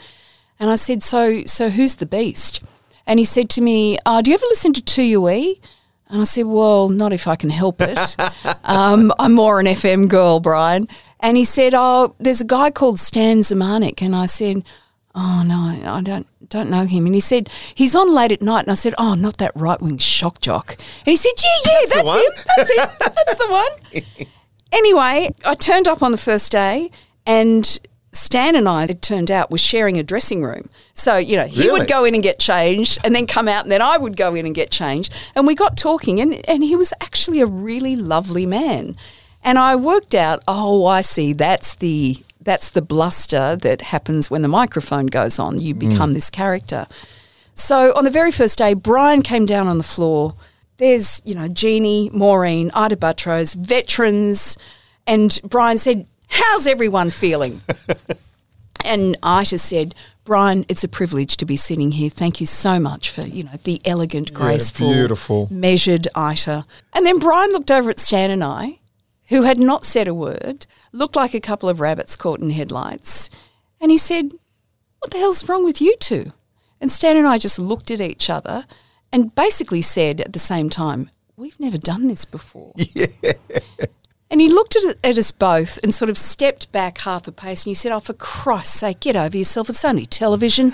And 0.58 0.70
I 0.70 0.76
said, 0.76 1.02
so, 1.02 1.44
so 1.44 1.68
who's 1.70 1.96
the 1.96 2.06
beast? 2.06 2.60
And 3.06 3.18
he 3.18 3.24
said 3.24 3.48
to 3.50 3.60
me, 3.60 3.98
oh, 4.06 4.22
do 4.22 4.30
you 4.30 4.34
ever 4.34 4.46
listen 4.48 4.72
to 4.74 4.80
2UE? 4.80 5.60
And 6.08 6.20
I 6.20 6.24
said, 6.24 6.46
well, 6.46 6.88
not 6.88 7.12
if 7.12 7.28
I 7.28 7.36
can 7.36 7.50
help 7.50 7.80
it. 7.80 7.98
um, 8.64 9.12
I'm 9.18 9.32
more 9.32 9.60
an 9.60 9.66
FM 9.66 10.08
girl, 10.08 10.40
Brian. 10.40 10.88
And 11.20 11.36
he 11.36 11.44
said, 11.44 11.72
oh, 11.74 12.14
there's 12.18 12.40
a 12.40 12.46
guy 12.46 12.70
called 12.70 12.98
Stan 12.98 13.38
Zemanek. 13.38 14.02
And 14.02 14.16
I 14.16 14.26
said, 14.26 14.64
oh, 15.14 15.42
no, 15.44 15.90
I 15.90 16.00
don't 16.00 16.26
don't 16.48 16.68
know 16.68 16.84
him. 16.84 17.06
And 17.06 17.14
he 17.14 17.20
said, 17.20 17.48
he's 17.74 17.94
on 17.94 18.12
late 18.12 18.32
at 18.32 18.42
night. 18.42 18.62
And 18.62 18.72
I 18.72 18.74
said, 18.74 18.94
oh, 18.98 19.14
not 19.14 19.38
that 19.38 19.52
right 19.54 19.80
wing 19.80 19.98
shock 19.98 20.40
jock. 20.40 20.76
And 20.78 21.06
he 21.06 21.16
said, 21.16 21.30
yeah, 21.42 21.50
yeah, 21.64 21.72
that's, 21.80 21.92
that's 21.92 22.08
him. 22.08 22.44
That's 22.56 22.76
him. 22.76 22.88
That's 22.98 23.34
the 23.36 23.50
one. 23.50 24.26
anyway, 24.72 25.32
I 25.46 25.54
turned 25.54 25.86
up 25.86 26.02
on 26.02 26.10
the 26.10 26.18
first 26.18 26.50
day 26.50 26.90
and 27.24 27.78
Stan 28.12 28.56
and 28.56 28.68
I, 28.68 28.84
it 28.84 29.02
turned 29.02 29.30
out, 29.30 29.50
were 29.50 29.58
sharing 29.58 29.98
a 29.98 30.02
dressing 30.02 30.42
room. 30.42 30.68
So, 30.94 31.16
you 31.16 31.36
know, 31.36 31.46
he 31.46 31.62
really? 31.62 31.80
would 31.80 31.88
go 31.88 32.04
in 32.04 32.14
and 32.14 32.22
get 32.22 32.40
changed 32.40 32.98
and 33.04 33.14
then 33.14 33.26
come 33.26 33.46
out 33.46 33.64
and 33.64 33.70
then 33.70 33.82
I 33.82 33.98
would 33.98 34.16
go 34.16 34.34
in 34.34 34.46
and 34.46 34.54
get 34.54 34.70
changed. 34.70 35.12
And 35.36 35.46
we 35.46 35.54
got 35.54 35.76
talking 35.76 36.20
and, 36.20 36.48
and 36.48 36.64
he 36.64 36.74
was 36.74 36.92
actually 37.00 37.40
a 37.40 37.46
really 37.46 37.94
lovely 37.94 38.46
man. 38.46 38.96
And 39.44 39.58
I 39.58 39.76
worked 39.76 40.14
out, 40.14 40.42
oh, 40.48 40.86
I 40.86 41.02
see, 41.02 41.32
that's 41.32 41.76
the 41.76 42.16
that's 42.42 42.70
the 42.70 42.82
bluster 42.82 43.54
that 43.56 43.82
happens 43.82 44.30
when 44.30 44.42
the 44.42 44.48
microphone 44.48 45.06
goes 45.06 45.38
on. 45.38 45.60
You 45.60 45.74
become 45.74 46.10
mm. 46.10 46.14
this 46.14 46.30
character. 46.30 46.86
So 47.54 47.92
on 47.96 48.04
the 48.04 48.10
very 48.10 48.32
first 48.32 48.56
day, 48.56 48.72
Brian 48.72 49.22
came 49.22 49.44
down 49.44 49.66
on 49.66 49.76
the 49.76 49.84
floor. 49.84 50.34
There's, 50.78 51.20
you 51.26 51.34
know, 51.34 51.48
Jeannie, 51.48 52.10
Maureen, 52.14 52.70
Ita 52.74 52.96
Buttrose, 52.96 53.54
veterans. 53.54 54.56
And 55.06 55.38
Brian 55.44 55.76
said, 55.76 56.06
How's 56.30 56.66
everyone 56.66 57.10
feeling? 57.10 57.60
and 58.84 59.16
Ita 59.22 59.58
said, 59.58 59.94
Brian, 60.24 60.64
it's 60.68 60.84
a 60.84 60.88
privilege 60.88 61.36
to 61.38 61.44
be 61.44 61.56
sitting 61.56 61.92
here. 61.92 62.08
Thank 62.08 62.40
you 62.40 62.46
so 62.46 62.78
much 62.78 63.10
for, 63.10 63.22
you 63.22 63.44
know, 63.44 63.58
the 63.64 63.80
elegant, 63.84 64.32
graceful, 64.32 64.88
yeah, 64.88 64.94
beautiful, 64.94 65.48
measured 65.50 66.08
Ita. 66.14 66.64
And 66.94 67.04
then 67.04 67.18
Brian 67.18 67.50
looked 67.52 67.70
over 67.70 67.90
at 67.90 67.98
Stan 67.98 68.30
and 68.30 68.44
I, 68.44 68.78
who 69.28 69.42
had 69.42 69.58
not 69.58 69.84
said 69.84 70.08
a 70.08 70.14
word, 70.14 70.66
looked 70.92 71.16
like 71.16 71.34
a 71.34 71.40
couple 71.40 71.68
of 71.68 71.80
rabbits 71.80 72.16
caught 72.16 72.40
in 72.40 72.50
headlights. 72.50 73.28
And 73.80 73.90
he 73.90 73.98
said, 73.98 74.32
What 75.00 75.10
the 75.10 75.18
hell's 75.18 75.48
wrong 75.48 75.64
with 75.64 75.80
you 75.80 75.96
two? 75.98 76.32
And 76.80 76.90
Stan 76.90 77.16
and 77.16 77.26
I 77.26 77.38
just 77.38 77.58
looked 77.58 77.90
at 77.90 78.00
each 78.00 78.30
other 78.30 78.66
and 79.12 79.34
basically 79.34 79.82
said 79.82 80.20
at 80.20 80.32
the 80.32 80.38
same 80.38 80.70
time, 80.70 81.10
We've 81.36 81.58
never 81.58 81.78
done 81.78 82.06
this 82.06 82.24
before. 82.24 82.72
Yeah. 82.94 83.06
And 84.30 84.40
he 84.40 84.48
looked 84.48 84.76
at, 84.76 84.96
at, 85.02 85.18
us 85.18 85.32
both 85.32 85.78
and 85.82 85.92
sort 85.92 86.08
of 86.08 86.16
stepped 86.16 86.70
back 86.70 86.98
half 86.98 87.26
a 87.26 87.32
pace 87.32 87.64
and 87.64 87.70
he 87.70 87.74
said, 87.74 87.90
Oh, 87.90 88.00
for 88.00 88.12
Christ's 88.12 88.78
sake, 88.78 89.00
get 89.00 89.16
over 89.16 89.36
yourself. 89.36 89.68
It's 89.68 89.84
only 89.84 90.06
television. 90.06 90.66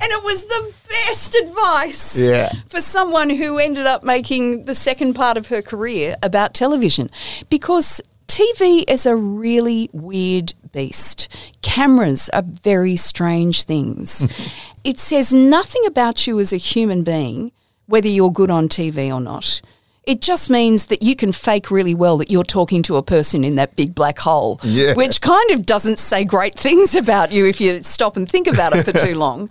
and 0.00 0.10
it 0.12 0.24
was 0.24 0.44
the 0.44 0.74
best 0.88 1.34
advice 1.34 2.18
yeah. 2.18 2.52
for 2.68 2.82
someone 2.82 3.30
who 3.30 3.58
ended 3.58 3.86
up 3.86 4.04
making 4.04 4.66
the 4.66 4.74
second 4.74 5.14
part 5.14 5.38
of 5.38 5.48
her 5.48 5.62
career 5.62 6.16
about 6.22 6.52
television 6.52 7.10
because 7.48 8.02
TV 8.26 8.84
is 8.86 9.06
a 9.06 9.16
really 9.16 9.88
weird 9.92 10.52
beast. 10.72 11.28
Cameras 11.62 12.28
are 12.30 12.42
very 12.42 12.94
strange 12.94 13.62
things. 13.64 14.26
it 14.84 14.98
says 14.98 15.32
nothing 15.32 15.84
about 15.86 16.26
you 16.26 16.38
as 16.38 16.52
a 16.52 16.58
human 16.58 17.04
being, 17.04 17.52
whether 17.86 18.08
you're 18.08 18.30
good 18.30 18.50
on 18.50 18.68
TV 18.68 19.12
or 19.12 19.20
not. 19.20 19.62
It 20.08 20.22
just 20.22 20.48
means 20.48 20.86
that 20.86 21.02
you 21.02 21.14
can 21.14 21.32
fake 21.32 21.70
really 21.70 21.94
well 21.94 22.16
that 22.16 22.30
you're 22.30 22.42
talking 22.42 22.82
to 22.84 22.96
a 22.96 23.02
person 23.02 23.44
in 23.44 23.56
that 23.56 23.76
big 23.76 23.94
black 23.94 24.18
hole, 24.18 24.58
yeah. 24.62 24.94
which 24.94 25.20
kind 25.20 25.50
of 25.50 25.66
doesn't 25.66 25.98
say 25.98 26.24
great 26.24 26.54
things 26.54 26.96
about 26.96 27.30
you 27.30 27.44
if 27.44 27.60
you 27.60 27.82
stop 27.82 28.16
and 28.16 28.26
think 28.26 28.46
about 28.46 28.74
it 28.74 28.84
for 28.84 28.92
too 28.92 29.14
long. 29.16 29.50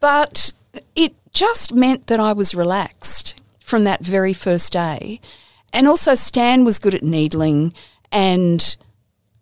But 0.00 0.52
it 0.96 1.14
just 1.32 1.72
meant 1.72 2.08
that 2.08 2.18
I 2.18 2.32
was 2.32 2.56
relaxed 2.56 3.40
from 3.60 3.84
that 3.84 4.04
very 4.04 4.32
first 4.32 4.72
day. 4.72 5.20
And 5.72 5.86
also, 5.86 6.16
Stan 6.16 6.64
was 6.64 6.80
good 6.80 6.94
at 6.94 7.04
needling, 7.04 7.72
and 8.10 8.76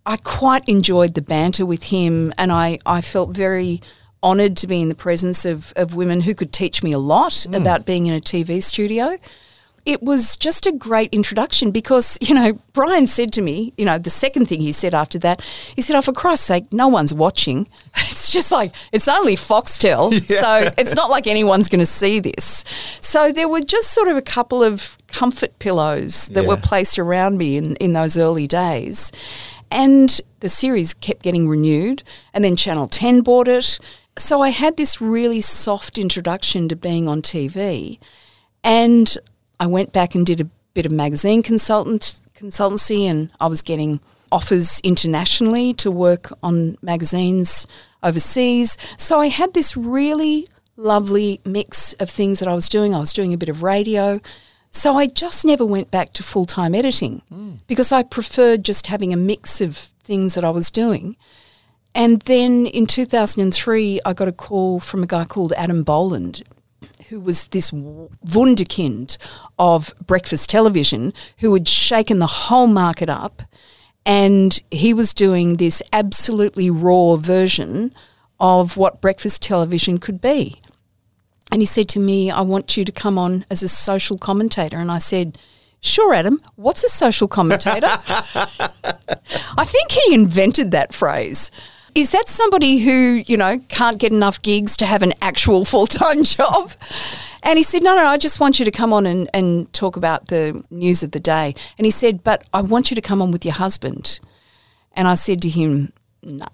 I 0.05 0.19
quite 0.19 0.69
enjoyed 0.69 1.15
the 1.15 1.23
banter 1.23 1.65
with 1.65 1.85
him, 1.85 2.31
and 2.37 2.53
I, 2.53 2.79
I 2.85 3.01
felt 3.01 3.31
very 3.31 3.81
honoured 4.23 4.59
to 4.59 4.67
be 4.67 4.83
in 4.83 4.91
the 4.91 4.95
presence 4.95 5.47
of, 5.47 5.73
of 5.77 5.95
women 5.95 6.21
who 6.21 6.35
could 6.35 6.53
teach 6.53 6.83
me 6.83 6.93
a 6.93 6.99
lot 6.99 7.33
mm. 7.33 7.57
about 7.57 7.87
being 7.87 8.05
in 8.05 8.13
a 8.13 8.21
TV 8.21 8.63
studio 8.63 9.17
it 9.87 10.03
was 10.03 10.37
just 10.37 10.67
a 10.67 10.73
great 10.73 11.15
introduction 11.15 11.71
because, 11.71 12.19
you 12.21 12.35
know, 12.35 12.59
Brian 12.73 13.07
said 13.07 13.33
to 13.35 13.41
me, 13.41 13.73
you 13.77 13.85
know, 13.85 13.99
the 13.99 14.11
second 14.11 14.47
thing 14.47 14.61
he 14.61 14.73
said 14.73 14.93
after 14.93 15.17
that, 15.21 15.41
he 15.77 15.81
said, 15.81 15.97
Oh, 15.97 16.03
for 16.03 16.13
Christ's 16.13 16.47
sake, 16.47 16.73
no 16.73 16.89
one's 16.89 17.15
watching. 17.15 17.69
It's 18.17 18.33
just 18.33 18.51
like, 18.51 18.75
it's 18.93 19.09
only 19.09 19.37
Foxtel. 19.37 20.11
Yeah. 20.29 20.41
So 20.41 20.71
it's 20.79 20.95
not 20.95 21.11
like 21.11 21.27
anyone's 21.27 21.69
going 21.69 21.81
to 21.81 21.87
see 21.87 22.19
this. 22.19 22.65
So 23.01 23.31
there 23.31 23.49
were 23.49 23.61
just 23.61 23.93
sort 23.93 24.09
of 24.09 24.17
a 24.17 24.23
couple 24.23 24.65
of 24.65 24.97
comfort 25.07 25.59
pillows 25.59 26.29
that 26.29 26.43
yeah. 26.43 26.49
were 26.49 26.57
placed 26.57 26.99
around 26.99 27.37
me 27.37 27.57
in, 27.59 27.77
in 27.77 27.93
those 27.93 28.17
early 28.17 28.47
days. 28.47 29.13
And 29.71 30.19
the 30.41 30.49
series 30.49 30.95
kept 30.95 31.23
getting 31.23 31.47
renewed. 31.47 32.03
And 32.33 32.43
then 32.43 32.57
Channel 32.57 32.87
10 32.89 33.21
bought 33.21 33.49
it. 33.49 33.79
So 34.19 34.41
I 34.41 34.49
had 34.49 34.77
this 34.79 35.01
really 35.01 35.43
soft 35.43 35.99
introduction 35.99 36.69
to 36.71 36.75
being 36.75 37.07
on 37.07 37.21
TV. 37.23 37.99
And 38.65 39.17
I 39.59 39.67
went 39.67 39.93
back 39.93 40.15
and 40.15 40.27
did 40.27 40.41
a 40.41 40.49
bit 40.75 40.87
of 40.87 40.93
magazine 40.93 41.43
consultant 41.43 42.21
consultancy, 42.35 43.05
and 43.05 43.31
I 43.41 43.47
was 43.47 43.63
getting 43.63 44.01
offers 44.31 44.81
internationally 44.81 45.73
to 45.75 45.91
work 45.91 46.33
on 46.43 46.77
magazines 46.83 47.67
overseas. 48.03 48.77
So 48.97 49.21
I 49.21 49.29
had 49.29 49.55
this 49.55 49.77
really 49.77 50.47
lovely 50.77 51.41
mix 51.45 51.95
of 51.95 52.11
things 52.11 52.39
that 52.41 52.49
I 52.49 52.55
was 52.55 52.69
doing. 52.69 52.95
I 52.95 52.99
was 52.99 53.13
doing 53.13 53.33
a 53.33 53.39
bit 53.39 53.49
of 53.49 53.63
radio. 53.63 54.21
So 54.71 54.99
I 54.99 55.07
just 55.07 55.45
never 55.45 55.65
went 55.65 55.91
back 55.91 56.13
to 56.15 56.23
full 56.23 56.45
time 56.45 56.75
editing 56.75 57.23
mm. 57.33 57.59
because 57.67 57.93
I 57.93 58.03
preferred 58.03 58.63
just 58.63 58.89
having 58.89 59.13
a 59.13 59.17
mix 59.17 59.61
of 59.61 59.77
things 59.77 60.35
that 60.35 60.45
I 60.45 60.51
was 60.51 60.71
doing. 60.71 61.17
And 61.95 62.21
then 62.23 62.67
in 62.67 62.87
2003, 62.87 64.01
I 64.05 64.13
got 64.13 64.29
a 64.29 64.33
call 64.33 64.81
from 64.81 65.03
a 65.03 65.07
guy 65.07 65.25
called 65.25 65.55
Adam 65.57 65.83
Boland, 65.83 66.43
who 67.09 67.21
was 67.21 67.49
this 67.49 67.71
wunderkind 67.71 69.17
of 69.59 69.95
breakfast 70.05 70.51
television 70.51 71.13
who 71.39 71.53
had 71.55 71.69
shaken 71.69 72.19
the 72.19 72.27
whole 72.27 72.67
market 72.67 73.09
up. 73.09 73.43
And 74.05 74.61
he 74.71 74.95
was 74.95 75.13
doing 75.13 75.57
this 75.57 75.83
absolutely 75.93 76.71
raw 76.71 77.17
version 77.17 77.93
of 78.39 78.77
what 78.77 79.01
breakfast 79.01 79.43
television 79.43 79.99
could 79.99 80.21
be. 80.21 80.61
And 81.51 81.63
he 81.63 81.67
said 81.67 81.89
to 81.91 82.01
me, 82.01 82.31
I 82.31 82.41
want 82.41 82.77
you 82.77 82.85
to 82.85 82.93
come 82.93 83.19
on 83.19 83.45
as 83.51 83.63
a 83.63 83.69
social 83.69 84.19
commentator. 84.19 84.79
And 84.79 84.91
I 84.91 84.99
said, 84.99 85.39
Sure, 85.81 86.15
Adam, 86.15 86.41
what's 86.57 86.83
a 86.83 86.89
social 86.89 87.29
commentator? 87.29 87.87
I 87.89 89.65
think 89.65 89.93
he 89.93 90.15
invented 90.15 90.73
that 90.73 90.93
phrase. 90.93 91.51
Is 91.97 92.11
that 92.11 92.29
somebody 92.29 92.77
who, 92.77 93.23
you 93.27 93.39
know, 93.39 93.59
can't 93.71 93.99
get 93.99 94.13
enough 94.13 94.43
gigs 94.43 94.77
to 94.77 94.85
have 94.85 95.01
an 95.01 95.15
actual 95.23 95.65
full 95.65 95.87
time 95.87 96.25
job? 96.25 96.73
And 97.43 97.59
he 97.59 97.63
said, 97.63 97.83
No, 97.83 97.97
no, 97.97 98.05
I 98.05 98.19
just 98.19 98.39
want 98.39 98.59
you 98.59 98.67
to 98.67 98.71
come 98.71 98.93
on 98.93 99.07
and, 99.07 99.31
and 99.33 99.73
talk 99.73 99.97
about 99.97 100.29
the 100.29 100.63
news 100.71 101.03
of 101.03 101.13
the 101.13 101.21
day. 101.21 101.55
And 101.79 101.87
he 101.87 101.91
said, 101.91 102.23
But 102.23 102.45
I 102.53 102.61
want 102.61 102.91
you 102.91 102.95
to 102.97 103.01
come 103.01 103.23
on 103.23 103.31
with 103.31 103.47
your 103.47 103.55
husband. 103.55 104.21
And 104.93 105.09
I 105.09 105.15
said 105.15 105.41
to 105.41 105.49
him, 105.49 105.91
Nah, 106.23 106.49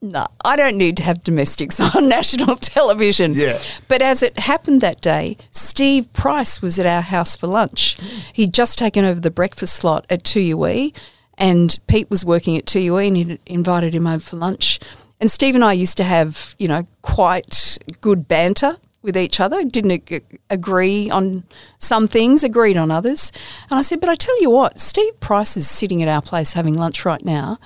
nah, 0.00 0.28
I 0.46 0.56
don't 0.56 0.78
need 0.78 0.96
to 0.96 1.02
have 1.02 1.22
domestics 1.22 1.78
on 1.96 2.08
national 2.08 2.56
television. 2.56 3.34
Yeah. 3.34 3.58
But 3.86 4.00
as 4.00 4.22
it 4.22 4.38
happened 4.38 4.80
that 4.80 5.02
day, 5.02 5.36
Steve 5.50 6.10
Price 6.14 6.62
was 6.62 6.78
at 6.78 6.86
our 6.86 7.02
house 7.02 7.36
for 7.36 7.48
lunch. 7.48 7.98
He'd 8.32 8.54
just 8.54 8.78
taken 8.78 9.04
over 9.04 9.20
the 9.20 9.30
breakfast 9.30 9.74
slot 9.74 10.06
at 10.08 10.24
2UE 10.24 10.94
and 11.38 11.78
Pete 11.86 12.10
was 12.10 12.24
working 12.24 12.56
at 12.56 12.66
2UE 12.66 13.06
and 13.06 13.16
he 13.16 13.38
invited 13.46 13.94
him 13.94 14.06
over 14.06 14.20
for 14.20 14.36
lunch. 14.36 14.80
And 15.20 15.30
Steve 15.30 15.54
and 15.54 15.64
I 15.64 15.72
used 15.72 15.96
to 15.96 16.04
have, 16.04 16.54
you 16.58 16.68
know, 16.68 16.86
quite 17.02 17.78
good 18.00 18.28
banter 18.28 18.76
with 19.02 19.16
each 19.16 19.38
other. 19.38 19.64
Didn't 19.64 19.92
ag- 19.92 20.40
agree 20.50 21.10
on 21.10 21.44
some 21.78 22.08
things, 22.08 22.42
agreed 22.42 22.76
on 22.76 22.90
others. 22.90 23.30
And 23.70 23.78
I 23.78 23.82
said, 23.82 24.00
but 24.00 24.08
I 24.08 24.14
tell 24.14 24.40
you 24.40 24.50
what, 24.50 24.80
Steve 24.80 25.20
Price 25.20 25.56
is 25.56 25.68
sitting 25.68 26.02
at 26.02 26.08
our 26.08 26.22
place 26.22 26.54
having 26.54 26.74
lunch 26.74 27.04
right 27.04 27.24
now. 27.24 27.58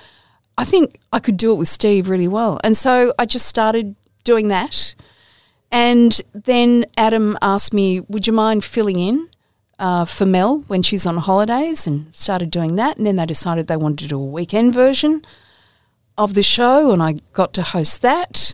I 0.57 0.65
think 0.65 0.99
I 1.13 1.19
could 1.19 1.37
do 1.37 1.53
it 1.53 1.55
with 1.55 1.69
Steve 1.69 2.09
really 2.09 2.27
well. 2.27 2.59
And 2.63 2.75
so 2.75 3.13
I 3.17 3.25
just 3.25 3.45
started 3.45 3.95
doing 4.23 4.49
that. 4.49 4.93
And 5.71 6.19
then 6.33 6.85
Adam 6.97 7.37
asked 7.41 7.73
me, 7.73 8.01
would 8.01 8.27
you 8.27 8.33
mind 8.33 8.63
filling 8.63 8.99
in? 8.99 9.29
Uh, 9.79 10.05
for 10.05 10.25
Mel 10.25 10.59
when 10.67 10.83
she's 10.83 11.05
on 11.05 11.17
holidays 11.17 11.87
and 11.87 12.13
started 12.15 12.51
doing 12.51 12.75
that. 12.75 12.97
And 12.97 13.07
then 13.07 13.15
they 13.15 13.25
decided 13.25 13.67
they 13.67 13.77
wanted 13.77 13.99
to 13.99 14.07
do 14.07 14.19
a 14.19 14.25
weekend 14.25 14.73
version 14.73 15.23
of 16.17 16.33
the 16.33 16.43
show, 16.43 16.91
and 16.91 17.01
I 17.01 17.13
got 17.33 17.53
to 17.53 17.63
host 17.63 18.01
that. 18.01 18.53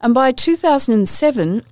And 0.00 0.14
by 0.14 0.32
2007, 0.32 1.62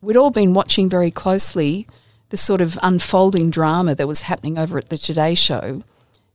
we'd 0.00 0.16
all 0.16 0.30
been 0.30 0.54
watching 0.54 0.88
very 0.88 1.10
closely 1.10 1.86
the 2.30 2.36
sort 2.38 2.60
of 2.62 2.78
unfolding 2.82 3.50
drama 3.50 3.94
that 3.94 4.08
was 4.08 4.22
happening 4.22 4.56
over 4.56 4.78
at 4.78 4.88
the 4.88 4.96
Today 4.98 5.34
Show 5.34 5.82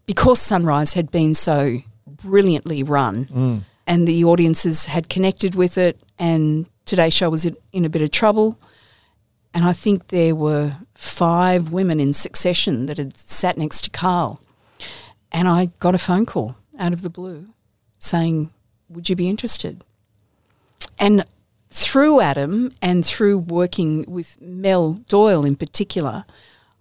because 0.05 0.39
Sunrise 0.39 0.93
had 0.93 1.09
been 1.09 1.33
so 1.33 1.79
brilliantly 2.05 2.83
run 2.83 3.63
and 3.87 4.07
the 4.07 4.23
audiences 4.23 4.85
had 4.85 5.09
connected 5.09 5.55
with 5.55 5.77
it 5.77 5.99
and 6.19 6.69
Today 6.85 7.09
Show 7.09 7.29
was 7.31 7.49
in 7.71 7.85
a 7.85 7.89
bit 7.89 8.01
of 8.03 8.11
trouble. 8.11 8.59
And 9.55 9.63
I 9.63 9.71
think 9.71 10.09
there 10.09 10.35
were 10.35 10.75
five 10.93 11.71
women 11.71 12.01
in 12.01 12.11
succession 12.13 12.87
that 12.87 12.97
had 12.97 13.15
sat 13.17 13.57
next 13.57 13.85
to 13.85 13.89
Carl. 13.89 14.41
And 15.31 15.47
I 15.47 15.67
got 15.79 15.95
a 15.95 15.97
phone 15.97 16.25
call 16.25 16.57
out 16.77 16.91
of 16.91 17.01
the 17.01 17.09
blue 17.09 17.47
saying, 17.97 18.51
Would 18.89 19.09
you 19.09 19.15
be 19.15 19.29
interested? 19.29 19.85
And 20.99 21.23
through 21.71 22.19
Adam 22.19 22.69
and 22.81 23.05
through 23.05 23.37
working 23.37 24.03
with 24.09 24.39
Mel 24.41 24.93
Doyle 25.07 25.45
in 25.45 25.55
particular, 25.55 26.25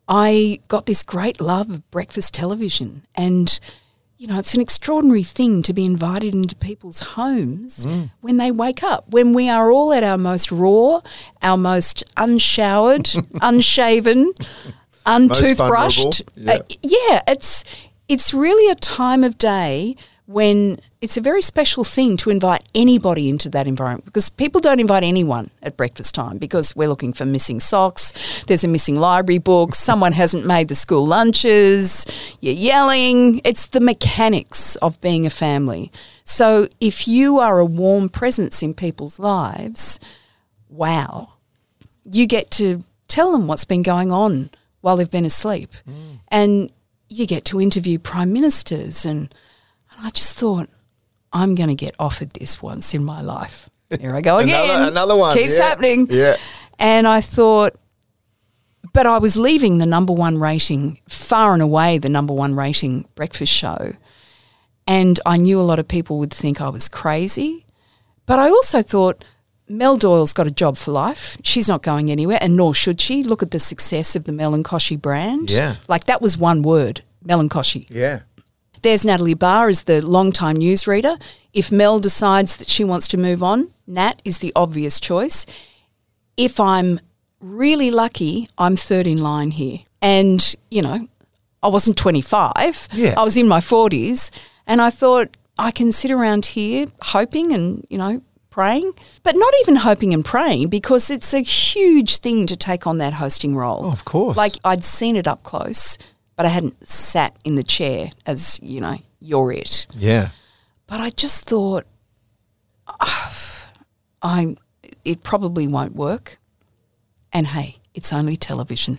I 0.09 0.59
got 0.67 0.87
this 0.87 1.05
great 1.05 1.41
love 1.41 1.71
of 1.71 1.89
breakfast 1.93 2.35
television. 2.35 3.07
And, 3.15 3.61
you 4.17 4.27
know, 4.29 4.39
it's 4.39 4.55
an 4.55 4.61
extraordinary 4.61 5.23
thing 5.25 5.63
to 5.65 5.73
be 5.73 5.85
invited 5.85 6.35
into 6.35 6.55
people's 6.57 7.01
homes 7.01 7.87
when 8.21 8.37
they 8.37 8.51
wake 8.51 8.83
up, 8.83 9.09
when 9.11 9.33
we 9.35 9.49
are 9.51 9.71
all 9.71 9.93
at 9.93 10.03
our 10.03 10.17
most 10.17 10.51
raw, 10.53 11.01
our 11.43 11.57
most 11.57 12.05
unshowered, 12.17 13.11
unshaven, 13.43 14.33
untoothbrushed. 15.07 15.57
vulnerable, 15.57 16.13
Uh, 16.49 16.77
yeah, 16.83 17.23
it's 17.29 17.65
it's 18.09 18.33
really 18.35 18.71
a 18.71 18.75
time 18.75 19.25
of 19.25 19.37
day 19.39 19.97
when 20.27 20.79
it's 21.05 21.19
a 21.19 21.21
very 21.21 21.43
special 21.43 21.85
thing 21.85 22.17
to 22.17 22.31
invite 22.31 22.65
anybody 22.75 23.29
into 23.29 23.51
that 23.51 23.69
environment 23.69 24.07
because 24.07 24.31
people 24.31 24.59
don't 24.59 24.81
invite 24.81 25.03
anyone 25.03 25.51
at 25.63 25.77
breakfast 25.77 26.15
time 26.15 26.39
because 26.39 26.75
we're 26.75 26.89
looking 26.89 27.13
for 27.13 27.27
missing 27.27 27.61
socks, 27.61 28.15
there's 28.47 28.65
a 28.65 28.69
missing 28.69 28.97
library 28.97 29.37
book, 29.37 29.75
someone 29.89 30.13
hasn't 30.13 30.47
made 30.47 30.69
the 30.69 30.75
school 30.75 31.07
lunches, 31.07 32.07
you're 32.41 32.55
yelling. 32.55 33.43
It's 33.45 33.67
the 33.67 33.81
mechanics 33.81 34.77
of 34.77 34.99
being 35.03 35.27
a 35.27 35.31
family. 35.31 35.93
So 36.25 36.69
if 36.81 37.07
you 37.07 37.39
are 37.39 37.59
a 37.59 37.67
warm 37.67 38.09
presence 38.09 38.63
in 38.63 38.73
people's 38.73 39.19
lives, 39.19 40.01
wow, 40.71 41.35
you 42.11 42.27
get 42.27 42.51
to 42.53 42.81
tell 43.09 43.31
them 43.31 43.47
what's 43.47 43.67
been 43.67 43.83
going 43.83 44.11
on 44.11 44.49
while 44.81 44.97
they've 44.97 45.11
been 45.11 45.27
asleep. 45.27 45.71
Mm. 45.87 46.21
And 46.29 46.73
you 47.11 47.27
get 47.27 47.45
to 47.47 47.61
interview 47.61 47.99
prime 47.99 48.33
ministers. 48.33 49.05
And, 49.05 49.35
and 49.91 50.07
I 50.07 50.09
just 50.09 50.39
thought, 50.39 50.71
I'm 51.35 51.55
going 51.55 51.69
to 51.69 51.75
get 51.75 51.95
offered 51.99 52.31
this 52.31 52.63
once 52.63 52.95
in 52.95 53.05
my 53.05 53.21
life. 53.21 53.69
Here 54.01 54.15
I 54.15 54.21
go 54.23 54.39
again. 54.45 54.71
Another- 54.71 54.91
another 54.91 55.17
one, 55.17 55.37
Keeps 55.37 55.59
yeah. 55.59 55.65
happening. 55.65 56.07
Yeah. 56.09 56.37
And 56.79 57.07
I 57.07 57.21
thought, 57.21 57.75
but 58.93 59.07
I 59.07 59.19
was 59.19 59.37
leaving 59.37 59.79
the 59.79 59.87
number 59.87 60.13
one 60.13 60.39
rating, 60.39 61.01
far 61.09 61.53
and 61.53 61.63
away 61.63 61.99
the 61.99 62.09
number 62.09 62.33
one 62.33 62.55
rating 62.55 63.07
breakfast 63.15 63.53
show. 63.53 63.93
And 64.87 65.19
I 65.27 65.37
knew 65.37 65.61
a 65.61 65.63
lot 65.63 65.79
of 65.79 65.89
people 65.89 66.19
would 66.19 66.33
think 66.33 66.61
I 66.61 66.69
was 66.69 66.89
crazy. 66.89 67.67
But 68.27 68.39
I 68.39 68.49
also 68.49 68.83
thought 68.83 69.25
Mel 69.69 69.97
Doyle's 69.97 70.33
got 70.33 70.47
a 70.47 70.51
job 70.51 70.77
for 70.77 70.93
life. 70.93 71.37
She's 71.43 71.69
not 71.69 71.83
going 71.83 72.11
anywhere, 72.11 72.39
and 72.41 72.57
nor 72.57 72.75
should 72.75 73.01
she. 73.01 73.23
Look 73.23 73.43
at 73.43 73.51
the 73.51 73.59
success 73.59 74.15
of 74.15 74.25
the 74.25 74.33
Melancholy 74.33 74.97
brand. 74.97 75.51
Yeah. 75.51 75.77
Like 75.89 76.05
that 76.05 76.21
was 76.23 76.37
one 76.39 76.63
word, 76.63 77.03
Melancholy. 77.25 77.87
Yeah. 77.91 78.21
There's 78.85 79.03
Natalie 79.03 79.33
Barr 79.33 79.71
as 79.71 79.85
the 79.85 80.03
long-time 80.03 80.59
newsreader. 80.59 81.19
If 81.55 81.73
Mel 81.73 82.01
decides 82.01 82.57
that 82.57 82.69
she 82.69 82.85
wants 82.85 83.09
to 83.09 83.17
move 83.17 83.43
on, 83.43 83.71
Nat 83.87 84.21
is 84.27 84.39
the 84.39 84.53
obvious 84.55 85.01
choice. 85.01 85.47
If 86.37 86.61
I'm 86.61 87.01
really 87.41 87.91
lucky, 87.91 88.47
I'm 88.59 88.77
third 88.77 89.07
in 89.07 89.23
line 89.23 89.53
here. 89.53 89.79
And, 90.03 90.55
you 90.71 90.83
know, 90.83 91.09
I 91.63 91.69
wasn't 91.69 91.97
25. 91.97 92.89
Yeah. 92.93 93.15
I 93.17 93.25
was 93.25 93.39
in 93.39 93.49
my 93.49 93.61
40s. 93.61 94.31
And 94.67 94.83
I 94.83 94.91
thought, 94.91 95.35
I 95.59 95.71
can 95.71 95.91
sit 95.91 96.11
around 96.11 96.45
here 96.45 96.87
hoping 97.01 97.55
and, 97.55 97.87
you 97.89 97.97
know, 97.97 98.21
praying, 98.51 98.93
but 99.23 99.35
not 99.35 99.55
even 99.63 99.77
hoping 99.77 100.13
and 100.13 100.23
praying 100.23 100.69
because 100.69 101.09
it's 101.09 101.33
a 101.33 101.41
huge 101.41 102.19
thing 102.19 102.47
to 102.49 102.55
take 102.55 102.87
on 102.87 102.99
that 102.99 103.15
hosting 103.15 103.57
role. 103.57 103.87
Oh, 103.87 103.93
of 103.93 104.05
course. 104.05 104.37
Like 104.37 104.57
I'd 104.63 104.85
seen 104.85 105.17
it 105.17 105.27
up 105.27 105.43
close, 105.43 105.97
but 106.37 106.47
I 106.47 106.51
hadn't 106.51 106.87
sat 106.87 107.37
in 107.45 107.55
the 107.57 107.63
chair 107.63 108.11
as, 108.27 108.61
you 108.63 108.81
know, 108.81 108.99
you're 109.21 109.53
it. 109.53 109.87
Yeah. 109.95 110.31
But 110.87 111.01
I 111.01 111.11
just 111.11 111.45
thought, 111.49 111.87
"Ah, 112.87 113.69
I, 114.23 114.57
it 115.05 115.23
probably 115.23 115.69
won't 115.69 115.95
work. 115.95 116.39
And 117.33 117.49
hey, 117.49 117.77
it's 117.95 118.13
only 118.13 118.37
television. 118.37 118.99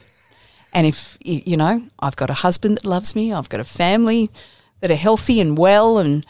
And 0.73 0.85
if, 0.85 1.17
you 1.21 1.55
know, 1.55 1.83
I've 1.99 2.17
got 2.17 2.29
a 2.29 2.33
husband 2.33 2.77
that 2.77 2.85
loves 2.85 3.15
me, 3.15 3.31
I've 3.31 3.49
got 3.49 3.61
a 3.61 3.65
family 3.65 4.29
that 4.81 4.91
are 4.91 4.95
healthy 4.95 5.39
and 5.39 5.57
well, 5.57 5.97
and 5.97 6.25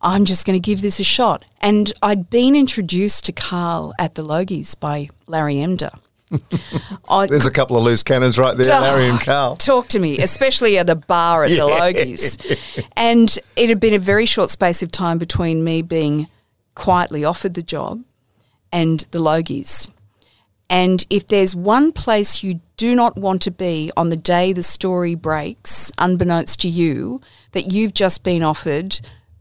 I'm 0.00 0.24
just 0.24 0.46
going 0.46 0.56
to 0.58 0.60
give 0.60 0.80
this 0.80 0.98
a 0.98 1.04
shot. 1.04 1.44
And 1.60 1.92
I'd 2.02 2.30
been 2.30 2.56
introduced 2.56 3.26
to 3.26 3.32
Carl 3.32 3.92
at 3.98 4.14
the 4.14 4.22
Logies 4.22 4.78
by 4.78 5.08
Larry 5.26 5.56
Emdur. 5.56 5.92
I, 7.08 7.26
There's 7.30 7.46
a 7.46 7.50
couple 7.50 7.76
of 7.76 7.82
loose 7.82 8.02
cannons 8.02 8.38
right 8.38 8.56
there, 8.56 8.66
Larry 8.80 9.08
and 9.08 9.20
Carl. 9.20 9.56
Talk 9.56 9.88
to 9.88 9.98
me, 9.98 10.18
especially 10.18 10.78
at 10.78 10.86
the 10.86 10.96
bar 10.96 11.44
at 11.44 11.50
the 11.50 11.56
Logies. 11.58 12.38
And 12.96 13.38
it 13.56 13.68
had 13.68 13.80
been 13.80 13.94
a 13.94 13.98
very 13.98 14.26
short 14.26 14.50
space 14.50 14.82
of 14.82 14.90
time 14.90 15.18
between 15.18 15.64
me 15.64 15.82
being 15.82 16.28
quietly 16.74 17.24
offered 17.24 17.54
the 17.54 17.62
job 17.62 18.02
and 18.72 19.00
the 19.10 19.18
Logies. 19.18 19.90
And 20.70 21.04
if 21.10 21.26
there's 21.26 21.54
one 21.54 21.92
place 21.92 22.42
you 22.42 22.60
do 22.78 22.94
not 22.94 23.18
want 23.18 23.42
to 23.42 23.50
be 23.50 23.92
on 23.94 24.08
the 24.08 24.16
day 24.16 24.54
the 24.54 24.62
story 24.62 25.14
breaks, 25.14 25.92
unbeknownst 25.98 26.60
to 26.62 26.68
you, 26.68 27.20
that 27.52 27.70
you've 27.70 27.92
just 27.92 28.24
been 28.24 28.42
offered, 28.42 28.98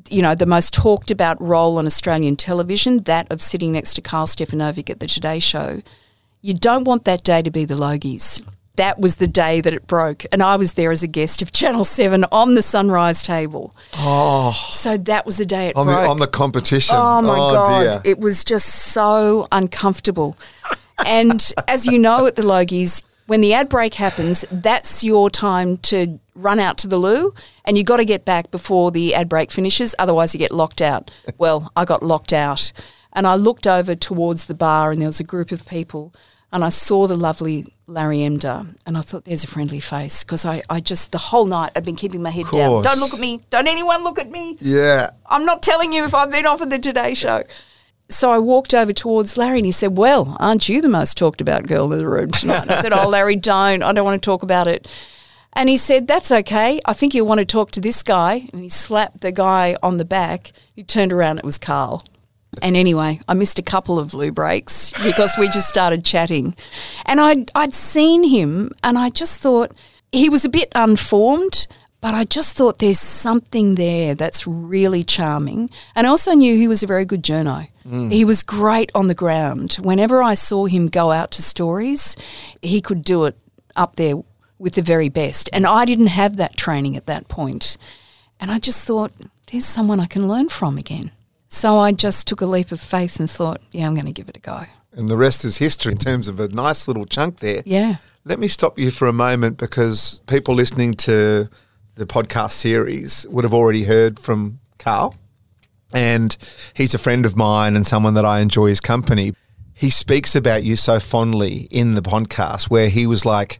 you 0.10 0.22
know, 0.22 0.36
the 0.36 0.46
most 0.46 0.74
talked 0.74 1.10
about 1.10 1.42
role 1.42 1.78
on 1.78 1.86
Australian 1.86 2.36
television, 2.36 3.04
that 3.04 3.32
of 3.32 3.42
sitting 3.42 3.72
next 3.72 3.94
to 3.94 4.02
Carl 4.02 4.28
Stefanovic 4.28 4.90
at 4.90 5.00
the 5.00 5.08
Today 5.08 5.40
Show, 5.40 5.82
you 6.42 6.54
don't 6.54 6.86
want 6.86 7.06
that 7.06 7.24
day 7.24 7.42
to 7.42 7.52
be 7.52 7.66
the 7.66 7.76
Logies. 7.76 8.42
That 8.78 9.00
was 9.00 9.16
the 9.16 9.28
day 9.28 9.62
that 9.62 9.74
it 9.74 9.86
broke, 9.86 10.26
and 10.32 10.42
I 10.42 10.56
was 10.56 10.74
there 10.74 10.92
as 10.92 11.04
a 11.04 11.08
guest 11.08 11.42
of 11.42 11.52
Channel 11.52 11.84
Seven 11.84 12.26
on 12.32 12.56
the 12.56 12.62
sunrise 12.62 13.22
table. 13.22 13.76
Oh, 13.96 14.54
so 14.72 14.98
that 14.98 15.26
was 15.26 15.38
the 15.38 15.46
day 15.46 15.68
it 15.68 15.76
On 15.76 15.86
the, 15.86 15.94
broke. 15.94 16.10
on 16.10 16.20
the 16.20 16.28
competition. 16.28 16.96
Oh 16.98 17.22
my 17.22 17.38
oh, 17.38 17.54
god, 17.54 17.84
dear. 17.84 18.02
it 18.06 18.20
was 18.20 18.44
just 18.44 18.68
so 18.68 19.48
uncomfortable. 19.52 20.38
and 21.06 21.54
as 21.68 21.86
you 21.86 22.00
know, 22.00 22.26
at 22.26 22.38
the 22.38 22.44
Logies, 22.44 23.04
when 23.28 23.42
the 23.42 23.54
ad 23.54 23.70
break 23.70 23.94
happens, 23.96 24.46
that's 24.52 25.04
your 25.04 25.30
time 25.30 25.78
to 25.78 26.20
run 26.34 26.60
out 26.60 26.78
to 26.80 26.88
the 26.88 26.98
loo, 26.98 27.34
and 27.66 27.78
you've 27.78 27.86
got 27.86 27.98
to 27.98 28.06
get 28.06 28.26
back 28.26 28.52
before 28.52 28.90
the 28.90 29.14
ad 29.14 29.30
break 29.30 29.52
finishes. 29.52 29.94
Otherwise, 30.00 30.34
you 30.34 30.40
get 30.40 30.52
locked 30.52 30.82
out. 30.82 31.12
Well, 31.38 31.72
I 31.76 31.86
got 31.86 32.04
locked 32.04 32.34
out, 32.34 32.72
and 33.14 33.28
I 33.28 33.36
looked 33.36 33.68
over 33.68 33.96
towards 33.96 34.46
the 34.46 34.54
bar, 34.54 34.92
and 34.92 35.02
there 35.02 35.10
was 35.10 35.20
a 35.20 35.26
group 35.26 35.52
of 35.52 35.66
people, 35.68 36.14
and 36.52 36.64
I 36.64 36.70
saw 36.70 37.08
the 37.08 37.16
lovely 37.16 37.66
Larry 37.88 38.20
Emdur, 38.20 38.76
and 38.86 38.98
I 38.98 39.02
thought, 39.02 39.26
"There's 39.26 39.44
a 39.44 39.48
friendly 39.48 39.80
face," 39.80 40.24
because 40.24 40.46
I, 40.46 40.62
I 40.70 40.80
just 40.80 41.12
the 41.12 41.18
whole 41.18 41.46
night 41.46 41.72
I've 41.76 41.86
been 41.86 41.96
keeping 41.96 42.22
my 42.22 42.30
head 42.30 42.46
down. 42.52 42.84
Don't 42.84 43.00
look 43.00 43.14
at 43.14 43.20
me. 43.20 43.42
Don't 43.50 43.68
anyone 43.68 44.04
look 44.04 44.20
at 44.20 44.30
me. 44.30 44.58
yeah. 44.60 45.12
I'm 45.26 45.46
not 45.46 45.62
telling 45.64 45.94
you 45.94 46.06
if 46.06 46.14
I've 46.14 46.32
been 46.32 46.46
offered 46.46 46.70
the 46.70 46.80
Today 46.80 47.14
Show. 47.14 47.44
So 48.10 48.30
I 48.32 48.40
walked 48.40 48.74
over 48.74 48.92
towards 48.92 49.38
Larry 49.38 49.60
and 49.60 49.66
he 49.66 49.72
said, 49.72 49.96
Well, 49.96 50.36
aren't 50.40 50.68
you 50.68 50.82
the 50.82 50.90
most 50.90 51.18
talked 51.18 51.40
about 51.40 51.68
girl 51.68 51.92
in 51.94 51.98
the 51.98 52.08
room 52.08 52.30
tonight? 52.30 52.64
And 52.64 52.72
I 52.72 52.82
said, 52.82 52.92
Oh, 52.92 53.08
Larry, 53.08 53.38
don't. 53.38 53.82
I 53.84 53.94
don't 53.94 54.04
want 54.04 54.22
to 54.22 54.26
talk 54.26 54.44
about 54.44 54.68
it. 54.68 54.86
And 55.54 55.70
he 55.70 55.78
said, 55.78 56.08
That's 56.08 56.30
okay. 56.30 56.82
I 56.86 56.92
think 56.92 57.14
you'll 57.14 57.26
want 57.28 57.40
to 57.40 57.46
talk 57.46 57.72
to 57.72 57.80
this 57.80 58.04
guy. 58.04 58.50
And 58.52 58.62
he 58.62 58.68
slapped 58.68 59.22
the 59.22 59.32
guy 59.32 59.78
on 59.82 59.96
the 59.96 60.04
back. 60.04 60.52
He 60.74 60.84
turned 60.84 61.14
around, 61.14 61.38
it 61.40 61.46
was 61.46 61.58
Carl. 61.58 62.04
And 62.62 62.76
anyway, 62.76 63.22
I 63.28 63.34
missed 63.34 63.60
a 63.60 63.64
couple 63.64 63.98
of 63.98 64.14
loo 64.14 64.32
breaks 64.32 64.92
because 65.04 65.36
we 65.40 65.48
just 65.48 65.70
started 65.70 66.04
chatting. 66.04 66.56
And 67.06 67.22
I'd, 67.22 67.52
I'd 67.56 67.74
seen 67.74 68.24
him 68.24 68.72
and 68.84 68.98
I 68.98 69.10
just 69.10 69.38
thought 69.38 69.72
he 70.12 70.30
was 70.30 70.44
a 70.44 70.50
bit 70.50 70.70
unformed, 70.76 71.68
but 72.02 72.14
I 72.14 72.26
just 72.26 72.58
thought 72.58 72.80
there's 72.80 73.00
something 73.00 73.76
there 73.76 74.16
that's 74.16 74.46
really 74.46 75.04
charming. 75.04 75.70
And 75.96 76.06
I 76.06 76.10
also 76.10 76.34
knew 76.34 76.58
he 76.58 76.68
was 76.68 76.84
a 76.84 76.88
very 76.88 77.06
good 77.06 77.24
journo. 77.24 77.70
Mm. 77.88 78.12
He 78.12 78.26
was 78.26 78.44
great 78.44 78.92
on 78.94 79.08
the 79.08 79.16
ground. 79.16 79.76
Whenever 79.82 80.22
I 80.22 80.34
saw 80.34 80.66
him 80.66 80.88
go 80.90 81.12
out 81.12 81.32
to 81.32 81.42
stories, 81.42 82.18
he 82.62 82.82
could 82.82 83.04
do 83.04 83.26
it 83.26 83.38
up 83.78 83.96
there 83.96 84.16
with 84.60 84.74
the 84.74 84.82
very 84.82 85.10
best. 85.10 85.50
And 85.54 85.66
I 85.66 85.86
didn't 85.86 86.08
have 86.08 86.36
that 86.36 86.58
training 86.58 86.98
at 86.98 87.06
that 87.06 87.30
point. 87.30 87.78
And 88.40 88.52
I 88.52 88.60
just 88.60 88.86
thought, 88.86 89.14
there's 89.52 89.66
someone 89.66 90.00
I 90.00 90.06
can 90.06 90.28
learn 90.28 90.50
from 90.50 90.78
again. 90.78 91.12
So 91.54 91.78
I 91.78 91.92
just 91.92 92.28
took 92.28 92.40
a 92.40 92.46
leap 92.46 92.72
of 92.72 92.80
faith 92.80 93.20
and 93.20 93.30
thought, 93.30 93.62
yeah, 93.72 93.86
I'm 93.86 93.94
going 93.94 94.06
to 94.06 94.14
give 94.14 94.30
it 94.30 94.38
a 94.38 94.40
go. 94.40 94.64
And 94.94 95.10
the 95.10 95.18
rest 95.18 95.44
is 95.44 95.58
history 95.58 95.92
in 95.92 95.98
terms 95.98 96.30
of 96.30 96.40
a 96.40 96.48
nice 96.48 96.88
little 96.88 97.06
chunk 97.06 97.40
there. 97.40 97.62
Yeah. 97.66 97.96
Let 98.24 98.40
me 98.40 98.48
stop 98.48 98.80
you 98.80 98.90
for 98.90 99.06
a 99.10 99.14
moment 99.14 99.58
because 99.58 100.22
people 100.28 100.56
listening 100.56 100.94
to 100.94 101.50
the 101.96 102.06
podcast 102.06 102.52
series 102.52 103.28
would 103.30 103.44
have 103.44 103.54
already 103.54 103.84
heard 103.84 104.18
from 104.18 104.60
Carl. 104.80 105.16
And 105.94 106.38
he's 106.74 106.94
a 106.94 106.98
friend 106.98 107.26
of 107.26 107.36
mine 107.36 107.76
and 107.76 107.86
someone 107.86 108.14
that 108.14 108.26
I 108.26 108.40
enjoy 108.40 108.68
his 108.68 108.80
company. 108.80 109.34
he 109.74 109.90
speaks 109.90 110.36
about 110.36 110.64
you 110.64 110.78
so 110.78 111.02
fondly 111.02 111.68
in 111.70 111.96
the 111.96 112.02
podcast 112.02 112.70
where 112.70 112.88
he 112.88 113.06
was 113.06 113.26
like 113.26 113.60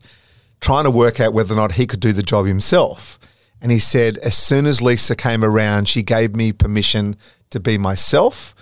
trying 0.62 0.86
to 0.86 0.92
work 0.92 1.20
out 1.20 1.34
whether 1.34 1.54
or 1.54 1.58
not 1.58 1.74
he 1.74 1.86
could 1.86 2.00
do 2.00 2.14
the 2.14 2.24
job 2.24 2.46
himself. 2.46 3.20
And 3.60 3.70
he 3.70 3.80
said, 3.80 4.18
as 4.20 4.38
soon 4.38 4.66
as 4.66 4.82
Lisa 4.82 5.16
came 5.16 5.44
around, 5.44 5.90
she 5.90 6.04
gave 6.04 6.36
me 6.36 6.54
permission 6.54 7.18
to 7.52 7.60
be 7.60 7.78
myself. 7.78 8.56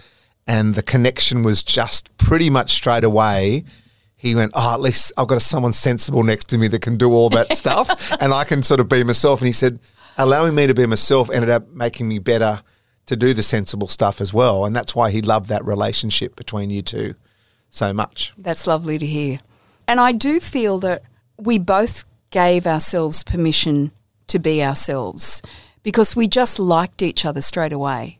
And 0.45 0.75
the 0.75 0.83
connection 0.83 1.43
was 1.43 1.63
just 1.63 2.15
pretty 2.17 2.49
much 2.49 2.71
straight 2.71 3.03
away. 3.03 3.63
He 4.15 4.35
went, 4.35 4.51
Oh, 4.55 4.73
at 4.73 4.81
least 4.81 5.13
I've 5.17 5.27
got 5.27 5.41
someone 5.41 5.73
sensible 5.73 6.23
next 6.23 6.49
to 6.49 6.57
me 6.57 6.67
that 6.67 6.81
can 6.81 6.97
do 6.97 7.11
all 7.11 7.29
that 7.29 7.55
stuff 7.57 8.11
and 8.21 8.33
I 8.33 8.43
can 8.43 8.63
sort 8.63 8.79
of 8.79 8.89
be 8.89 9.03
myself. 9.03 9.39
And 9.41 9.47
he 9.47 9.53
said, 9.53 9.79
allowing 10.17 10.53
me 10.53 10.67
to 10.67 10.73
be 10.73 10.85
myself 10.85 11.31
ended 11.31 11.49
up 11.49 11.69
making 11.69 12.07
me 12.07 12.19
better 12.19 12.61
to 13.05 13.15
do 13.15 13.33
the 13.33 13.41
sensible 13.41 13.87
stuff 13.87 14.21
as 14.21 14.33
well. 14.33 14.65
And 14.65 14.75
that's 14.75 14.93
why 14.93 15.09
he 15.09 15.21
loved 15.21 15.49
that 15.49 15.65
relationship 15.65 16.35
between 16.35 16.69
you 16.69 16.81
two 16.81 17.15
so 17.69 17.93
much. 17.93 18.33
That's 18.37 18.67
lovely 18.67 18.99
to 18.99 19.05
hear. 19.05 19.39
And 19.87 19.99
I 19.99 20.11
do 20.11 20.39
feel 20.39 20.79
that 20.79 21.03
we 21.37 21.57
both 21.57 22.05
gave 22.29 22.67
ourselves 22.67 23.23
permission 23.23 23.91
to 24.27 24.37
be 24.37 24.61
ourselves 24.63 25.41
because 25.81 26.15
we 26.15 26.27
just 26.27 26.59
liked 26.59 27.01
each 27.01 27.25
other 27.25 27.41
straight 27.41 27.73
away. 27.73 28.18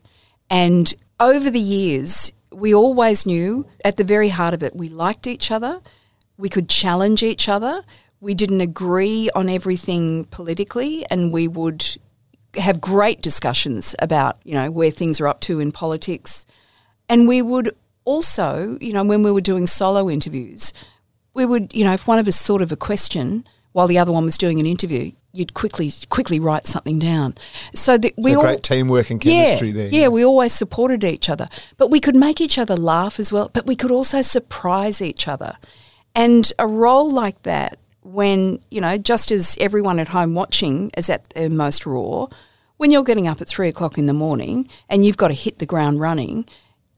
And 0.50 0.92
over 1.20 1.48
the 1.48 1.60
years, 1.60 2.32
we 2.52 2.74
always 2.74 3.24
knew 3.24 3.66
at 3.84 3.96
the 3.96 4.04
very 4.04 4.28
heart 4.28 4.52
of 4.52 4.62
it, 4.62 4.74
we 4.74 4.88
liked 4.88 5.26
each 5.26 5.50
other, 5.50 5.80
we 6.36 6.48
could 6.48 6.68
challenge 6.68 7.22
each 7.22 7.48
other, 7.48 7.84
we 8.20 8.34
didn't 8.34 8.60
agree 8.60 9.30
on 9.34 9.48
everything 9.48 10.24
politically, 10.26 11.06
and 11.10 11.32
we 11.32 11.46
would 11.46 11.96
have 12.56 12.80
great 12.80 13.22
discussions 13.22 13.94
about, 14.00 14.38
you 14.44 14.54
know, 14.54 14.70
where 14.70 14.90
things 14.90 15.20
are 15.20 15.28
up 15.28 15.40
to 15.40 15.60
in 15.60 15.70
politics. 15.70 16.44
And 17.08 17.28
we 17.28 17.42
would 17.42 17.74
also, 18.04 18.76
you 18.80 18.92
know, 18.92 19.04
when 19.04 19.22
we 19.22 19.30
were 19.30 19.40
doing 19.40 19.66
solo 19.66 20.10
interviews, 20.10 20.72
we 21.32 21.46
would, 21.46 21.72
you 21.72 21.84
know, 21.84 21.92
if 21.92 22.08
one 22.08 22.18
of 22.18 22.26
us 22.26 22.44
thought 22.44 22.62
of 22.62 22.72
a 22.72 22.76
question 22.76 23.46
while 23.72 23.86
the 23.86 23.98
other 23.98 24.12
one 24.12 24.24
was 24.24 24.36
doing 24.36 24.58
an 24.58 24.66
interview, 24.66 25.12
you'd 25.32 25.54
quickly 25.54 25.92
quickly 26.08 26.40
write 26.40 26.66
something 26.66 26.98
down. 26.98 27.34
So 27.74 27.96
that 27.98 28.14
we 28.16 28.32
so 28.32 28.38
all 28.38 28.44
great 28.44 28.62
teamwork 28.62 29.10
and 29.10 29.20
chemistry 29.20 29.68
yeah, 29.68 29.74
there. 29.74 29.88
Yeah, 29.88 30.08
we 30.08 30.24
always 30.24 30.52
supported 30.52 31.04
each 31.04 31.28
other, 31.28 31.48
but 31.76 31.90
we 31.90 32.00
could 32.00 32.16
make 32.16 32.40
each 32.40 32.58
other 32.58 32.76
laugh 32.76 33.20
as 33.20 33.32
well. 33.32 33.50
But 33.52 33.66
we 33.66 33.76
could 33.76 33.90
also 33.90 34.22
surprise 34.22 35.00
each 35.00 35.28
other, 35.28 35.56
and 36.14 36.52
a 36.58 36.66
role 36.66 37.10
like 37.10 37.42
that, 37.42 37.78
when 38.02 38.60
you 38.70 38.80
know, 38.80 38.98
just 38.98 39.30
as 39.30 39.56
everyone 39.60 39.98
at 39.98 40.08
home 40.08 40.34
watching 40.34 40.90
is 40.96 41.08
at 41.08 41.28
their 41.30 41.50
most 41.50 41.86
raw, 41.86 42.26
when 42.76 42.90
you're 42.90 43.04
getting 43.04 43.28
up 43.28 43.40
at 43.40 43.48
three 43.48 43.68
o'clock 43.68 43.98
in 43.98 44.06
the 44.06 44.12
morning 44.12 44.68
and 44.88 45.04
you've 45.04 45.16
got 45.16 45.28
to 45.28 45.34
hit 45.34 45.58
the 45.58 45.66
ground 45.66 46.00
running. 46.00 46.46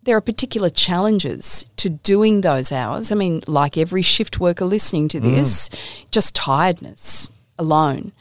There 0.05 0.17
are 0.17 0.21
particular 0.21 0.69
challenges 0.69 1.65
to 1.77 1.89
doing 1.89 2.41
those 2.41 2.73
hours. 2.73 3.13
I 3.13 3.15
mean, 3.15 3.41
like 3.47 3.79
every 3.79 4.03
shift 4.03 4.41
worker 4.41 4.65
listening 4.65 5.07
to 5.11 5.21
mm. 5.21 5.31
this, 5.31 5.71
just 6.11 6.35
tiredness 6.35 7.31
alone. 7.59 8.13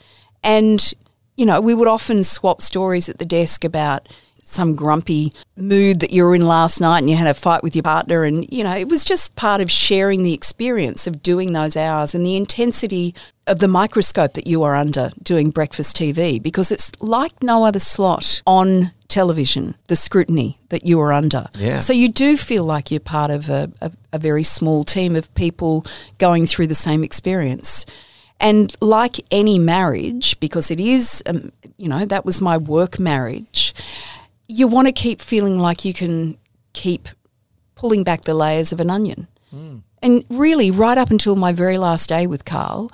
And, 0.43 0.93
you 1.35 1.45
know, 1.45 1.61
we 1.61 1.73
would 1.73 1.87
often 1.87 2.23
swap 2.23 2.61
stories 2.61 3.09
at 3.09 3.19
the 3.19 3.25
desk 3.25 3.63
about 3.63 4.07
some 4.43 4.73
grumpy 4.73 5.31
mood 5.55 5.99
that 5.99 6.11
you 6.11 6.23
were 6.23 6.35
in 6.35 6.41
last 6.41 6.81
night 6.81 6.99
and 6.99 7.09
you 7.09 7.15
had 7.15 7.27
a 7.27 7.33
fight 7.33 7.63
with 7.63 7.75
your 7.75 7.83
partner. 7.83 8.23
And, 8.23 8.51
you 8.51 8.63
know, 8.63 8.75
it 8.75 8.89
was 8.89 9.05
just 9.05 9.35
part 9.35 9.61
of 9.61 9.71
sharing 9.71 10.23
the 10.23 10.33
experience 10.33 11.07
of 11.07 11.23
doing 11.23 11.53
those 11.53 11.77
hours 11.77 12.13
and 12.13 12.25
the 12.25 12.35
intensity 12.35 13.15
of 13.47 13.59
the 13.59 13.67
microscope 13.67 14.33
that 14.33 14.47
you 14.47 14.63
are 14.63 14.75
under 14.75 15.11
doing 15.23 15.51
breakfast 15.51 15.95
TV 15.95 16.41
because 16.41 16.71
it's 16.71 16.91
like 17.01 17.41
no 17.41 17.65
other 17.65 17.79
slot 17.79 18.41
on 18.45 18.91
television, 19.07 19.75
the 19.89 19.95
scrutiny 19.95 20.57
that 20.69 20.85
you 20.85 20.99
are 20.99 21.11
under. 21.11 21.49
Yeah. 21.55 21.79
So 21.79 21.93
you 21.93 22.09
do 22.09 22.37
feel 22.37 22.63
like 22.63 22.91
you're 22.91 22.99
part 22.99 23.29
of 23.29 23.49
a, 23.49 23.71
a, 23.81 23.91
a 24.13 24.17
very 24.17 24.43
small 24.43 24.83
team 24.83 25.15
of 25.15 25.33
people 25.33 25.85
going 26.17 26.45
through 26.45 26.67
the 26.67 26.75
same 26.75 27.03
experience. 27.03 27.85
And 28.41 28.75
like 28.81 29.23
any 29.29 29.59
marriage, 29.59 30.37
because 30.39 30.71
it 30.71 30.79
is, 30.79 31.21
um, 31.27 31.51
you 31.77 31.87
know, 31.87 32.05
that 32.05 32.25
was 32.25 32.41
my 32.41 32.57
work 32.57 32.99
marriage, 32.99 33.73
you 34.47 34.67
want 34.67 34.87
to 34.87 34.91
keep 34.91 35.21
feeling 35.21 35.59
like 35.59 35.85
you 35.85 35.93
can 35.93 36.37
keep 36.73 37.07
pulling 37.75 38.03
back 38.03 38.23
the 38.23 38.33
layers 38.33 38.71
of 38.73 38.79
an 38.79 38.89
onion. 38.89 39.27
And 40.01 40.25
really, 40.29 40.71
right 40.71 40.97
up 40.97 41.11
until 41.11 41.35
my 41.35 41.51
very 41.53 41.77
last 41.77 42.09
day 42.09 42.25
with 42.25 42.43
Carl, 42.45 42.89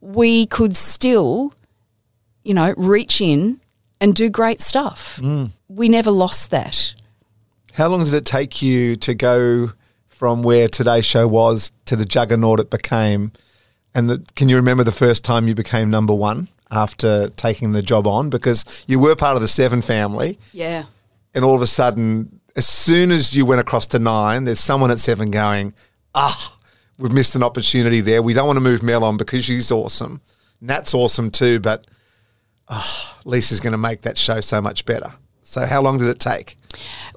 we 0.00 0.46
could 0.46 0.76
still, 0.76 1.52
you 2.42 2.54
know, 2.54 2.72
reach 2.76 3.20
in 3.20 3.60
and 4.00 4.14
do 4.14 4.30
great 4.30 4.60
stuff. 4.60 5.20
We 5.68 5.88
never 5.88 6.10
lost 6.10 6.50
that. 6.50 6.94
How 7.74 7.88
long 7.88 8.04
did 8.04 8.14
it 8.14 8.24
take 8.26 8.62
you 8.62 8.96
to 8.96 9.14
go 9.14 9.72
from 10.08 10.42
where 10.42 10.68
today's 10.68 11.04
show 11.04 11.28
was 11.28 11.72
to 11.86 11.96
the 11.96 12.04
juggernaut 12.04 12.60
it 12.60 12.70
became? 12.70 13.32
And 13.94 14.08
the, 14.10 14.24
can 14.36 14.48
you 14.48 14.56
remember 14.56 14.84
the 14.84 14.92
first 14.92 15.24
time 15.24 15.48
you 15.48 15.54
became 15.54 15.90
number 15.90 16.14
one 16.14 16.48
after 16.70 17.28
taking 17.28 17.72
the 17.72 17.82
job 17.82 18.06
on? 18.06 18.30
Because 18.30 18.84
you 18.88 18.98
were 18.98 19.14
part 19.14 19.36
of 19.36 19.42
the 19.42 19.48
Seven 19.48 19.82
family, 19.82 20.38
Yeah. 20.52 20.84
and 21.34 21.44
all 21.44 21.54
of 21.54 21.62
a 21.62 21.66
sudden, 21.66 22.40
as 22.56 22.66
soon 22.66 23.10
as 23.10 23.34
you 23.34 23.44
went 23.46 23.60
across 23.60 23.86
to 23.88 23.98
nine, 23.98 24.44
there's 24.44 24.60
someone 24.60 24.90
at 24.90 24.98
seven 25.00 25.30
going, 25.30 25.72
ah, 26.14 26.56
we've 26.98 27.12
missed 27.12 27.34
an 27.34 27.42
opportunity 27.42 28.00
there. 28.00 28.20
We 28.22 28.34
don't 28.34 28.46
want 28.46 28.56
to 28.58 28.62
move 28.62 28.82
Mel 28.82 29.04
on 29.04 29.16
because 29.16 29.44
she's 29.44 29.70
awesome. 29.70 30.20
Nat's 30.60 30.92
awesome 30.94 31.30
too, 31.30 31.60
but 31.60 31.86
ah, 32.68 33.18
Lisa's 33.24 33.60
going 33.60 33.72
to 33.72 33.78
make 33.78 34.02
that 34.02 34.18
show 34.18 34.40
so 34.40 34.60
much 34.60 34.84
better. 34.84 35.14
So, 35.42 35.66
how 35.66 35.82
long 35.82 35.98
did 35.98 36.08
it 36.08 36.20
take? 36.20 36.56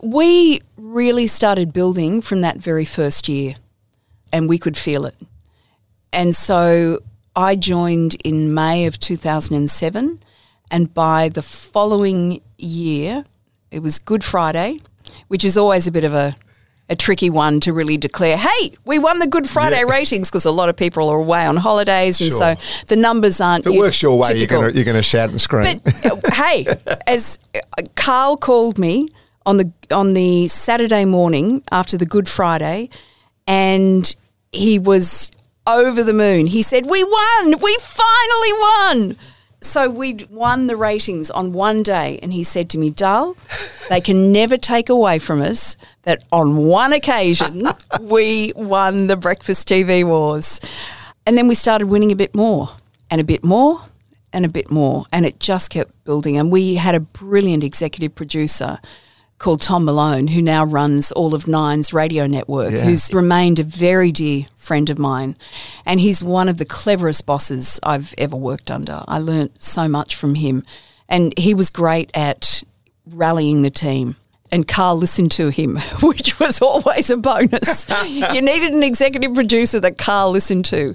We 0.01 0.61
really 0.77 1.27
started 1.27 1.71
building 1.73 2.21
from 2.21 2.41
that 2.41 2.57
very 2.57 2.85
first 2.85 3.29
year, 3.29 3.55
and 4.33 4.49
we 4.49 4.57
could 4.57 4.75
feel 4.77 5.05
it. 5.05 5.15
And 6.15 6.35
so 6.35 6.99
I 7.35 7.55
joined 7.55 8.15
in 8.23 8.53
May 8.53 8.85
of 8.85 8.97
2007, 8.99 10.19
and 10.71 10.93
by 10.93 11.29
the 11.29 11.41
following 11.41 12.41
year, 12.57 13.25
it 13.69 13.79
was 13.79 13.99
Good 13.99 14.23
Friday, 14.23 14.79
which 15.27 15.43
is 15.43 15.57
always 15.57 15.87
a 15.87 15.91
bit 15.91 16.03
of 16.03 16.13
a 16.13 16.35
a 16.87 16.95
tricky 16.95 17.31
one 17.31 17.59
to 17.59 17.73
really 17.73 17.97
declare, 17.97 18.37
hey, 18.37 18.69
we 18.85 18.99
won 18.99 19.17
the 19.17 19.25
Good 19.25 19.49
Friday 19.49 19.77
Yeah. 19.77 19.91
ratings 19.91 20.29
because 20.29 20.45
a 20.45 20.51
lot 20.51 20.69
of 20.69 20.75
people 20.77 21.09
are 21.09 21.17
away 21.17 21.43
on 21.47 21.57
holidays, 21.57 22.21
and 22.21 22.29
Sure. 22.29 22.39
so 22.39 22.55
the 22.85 22.95
numbers 22.95 23.41
aren't. 23.41 23.65
If 23.65 23.73
it 23.73 23.77
works 23.79 24.03
your 24.03 24.19
way, 24.19 24.37
you're 24.37 24.47
typical. 24.47 24.71
you're 24.71 24.83
gonna 24.85 25.01
shout 25.01 25.31
and 25.31 25.41
scream. 25.41 25.79
But 25.83 26.05
uh, 26.05 26.31
hey, 26.33 26.67
as 27.07 27.39
uh, 27.55 27.81
Carl 27.95 28.37
called 28.37 28.77
me 28.77 29.09
on 29.47 29.57
the 29.57 29.71
on 29.89 30.13
the 30.13 30.47
Saturday 30.47 31.05
morning 31.05 31.63
after 31.71 31.97
the 31.97 32.05
Good 32.05 32.29
Friday, 32.29 32.89
and 33.47 34.15
he 34.51 34.77
was 34.77 35.31
over 35.67 36.03
the 36.03 36.13
moon. 36.13 36.47
He 36.47 36.61
said, 36.61 36.85
"We 36.85 37.03
won! 37.03 37.59
We 37.61 37.77
finally 37.81 38.53
won!" 38.53 39.17
So 39.61 39.89
we'd 39.89 40.29
won 40.29 40.67
the 40.67 40.75
ratings 40.75 41.31
on 41.31 41.51
one 41.51 41.81
day, 41.81 42.19
and 42.21 42.31
he 42.31 42.43
said 42.43 42.69
to 42.71 42.77
me, 42.77 42.89
"Dull, 42.89 43.35
they 43.89 43.99
can 43.99 44.31
never 44.31 44.57
take 44.57 44.89
away 44.89 45.17
from 45.17 45.41
us 45.41 45.75
that 46.03 46.23
on 46.31 46.57
one 46.57 46.93
occasion 46.93 47.67
we 48.01 48.53
won 48.55 49.07
the 49.07 49.17
breakfast 49.17 49.67
TV 49.67 50.03
wars." 50.03 50.59
And 51.25 51.37
then 51.37 51.47
we 51.47 51.55
started 51.55 51.87
winning 51.87 52.11
a 52.11 52.15
bit 52.15 52.35
more, 52.35 52.69
and 53.09 53.19
a 53.19 53.23
bit 53.23 53.43
more, 53.43 53.81
and 54.31 54.45
a 54.45 54.49
bit 54.49 54.69
more, 54.69 55.05
and 55.11 55.25
it 55.25 55.39
just 55.39 55.71
kept 55.71 55.91
building. 56.03 56.37
And 56.37 56.51
we 56.51 56.75
had 56.75 56.93
a 56.93 56.99
brilliant 56.99 57.63
executive 57.63 58.13
producer 58.13 58.79
called 59.37 59.61
Tom 59.61 59.85
Malone, 59.85 60.27
who 60.27 60.41
now 60.41 60.63
runs 60.65 61.11
all 61.11 61.33
of 61.35 61.47
Nine's 61.47 61.93
radio 61.93 62.25
network, 62.25 62.71
Yeah. 62.71 62.81
who's 62.85 63.13
remained 63.13 63.59
a 63.59 63.63
very 63.63 64.11
dear 64.11 64.45
friend 64.55 64.89
of 64.89 64.97
mine. 64.97 65.35
And 65.85 65.99
he's 65.99 66.23
one 66.23 66.47
of 66.49 66.57
the 66.57 66.65
cleverest 66.65 67.25
bosses 67.25 67.79
I've 67.83 68.13
ever 68.17 68.35
worked 68.37 68.71
under. 68.71 69.01
I 69.07 69.19
learnt 69.19 69.61
so 69.61 69.87
much 69.87 70.15
from 70.15 70.35
him. 70.35 70.63
And 71.09 71.37
he 71.37 71.53
was 71.53 71.69
great 71.69 72.09
at 72.15 72.63
rallying 73.05 73.61
the 73.61 73.69
team. 73.69 74.15
And 74.51 74.67
Carl 74.67 74.95
listened 74.97 75.31
to 75.33 75.49
him, 75.49 75.77
which 76.01 76.39
was 76.39 76.61
always 76.61 77.09
a 77.09 77.17
bonus. 77.17 77.87
you 78.07 78.41
needed 78.41 78.73
an 78.73 78.83
executive 78.83 79.33
producer 79.33 79.79
that 79.79 79.97
Carl 79.97 80.31
listened 80.31 80.65
to. 80.65 80.93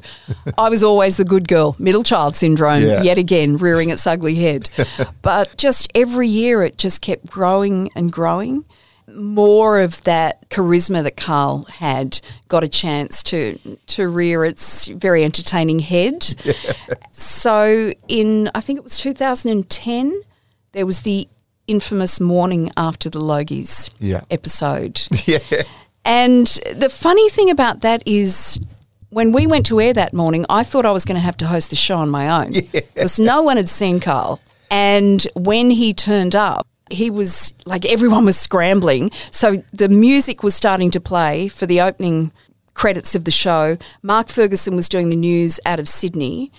I 0.57 0.69
was 0.69 0.83
always 0.83 1.17
the 1.17 1.25
good 1.25 1.49
girl, 1.49 1.75
middle 1.79 2.03
child 2.05 2.37
syndrome, 2.37 2.83
Yeah. 2.83 3.03
yet 3.03 3.19
again, 3.19 3.57
rearing 3.57 3.91
its 3.91 4.07
ugly 4.07 4.37
head. 4.37 4.71
but 5.23 5.57
just 5.59 5.91
every 5.95 6.29
year 6.29 6.63
it 6.63 6.79
just 6.79 7.01
kept 7.03 7.27
growing 7.27 7.91
and 7.97 8.13
growing. 8.13 8.65
More 9.13 9.81
of 9.81 10.05
that 10.05 10.49
charisma 10.51 11.03
that 11.03 11.17
Carl 11.17 11.65
had 11.69 12.21
got 12.47 12.63
a 12.63 12.69
chance 12.69 13.25
to 13.25 13.59
to 13.89 14.09
rear 14.09 14.45
its 14.45 14.87
very 14.87 15.25
entertaining 15.25 15.81
head. 15.81 16.33
So 17.11 17.93
in 18.07 18.51
I 18.55 18.61
think 18.61 18.77
it 18.79 18.85
was 18.85 18.97
2010, 18.99 20.23
there 20.73 20.87
was 20.87 21.01
the 21.03 21.29
infamous 21.71 22.21
morning 22.21 22.71
after 22.77 23.09
the 23.09 23.21
Logies 23.21 23.91
Yeah. 23.99 24.23
episode. 24.31 25.01
yeah, 25.27 25.39
And 26.05 26.47
the 26.75 26.89
funny 26.91 27.29
thing 27.31 27.51
about 27.51 27.81
that 27.83 28.03
is 28.07 28.59
when 29.11 29.33
we 29.33 29.47
went 29.47 29.67
to 29.67 29.81
air 29.81 29.93
that 29.93 30.13
morning, 30.13 30.45
I 30.49 30.63
thought 30.65 30.85
I 30.87 30.91
was 30.93 31.05
going 31.05 31.17
to 31.17 31.21
have 31.23 31.37
to 31.39 31.47
host 31.47 31.71
the 31.71 31.77
show 31.77 31.97
on 31.99 32.11
my 32.11 32.45
own 32.45 32.53
because 32.73 33.19
no 33.21 33.43
one 33.43 33.57
had 33.57 33.69
seen 33.69 34.01
Carl. 34.01 34.41
And 34.71 35.27
when 35.35 35.71
he 35.71 35.93
turned 35.95 36.35
up, 36.37 36.67
he 36.91 37.09
was 37.11 37.55
like 37.67 37.85
everyone 37.87 38.25
was 38.25 38.37
scrambling. 38.39 39.11
So 39.31 39.63
the 39.73 39.89
music 39.89 40.43
was 40.43 40.55
starting 40.55 40.91
to 40.93 41.01
play 41.01 41.49
for 41.49 41.67
the 41.67 41.81
opening 41.81 42.33
credits 42.75 43.15
of 43.15 43.25
the 43.25 43.31
show. 43.31 43.77
Mark 44.03 44.29
Ferguson 44.29 44.75
was 44.77 44.89
doing 44.89 45.09
the 45.11 45.17
news 45.17 45.61
out 45.67 45.79
of 45.81 45.89
Sydney, 45.89 46.51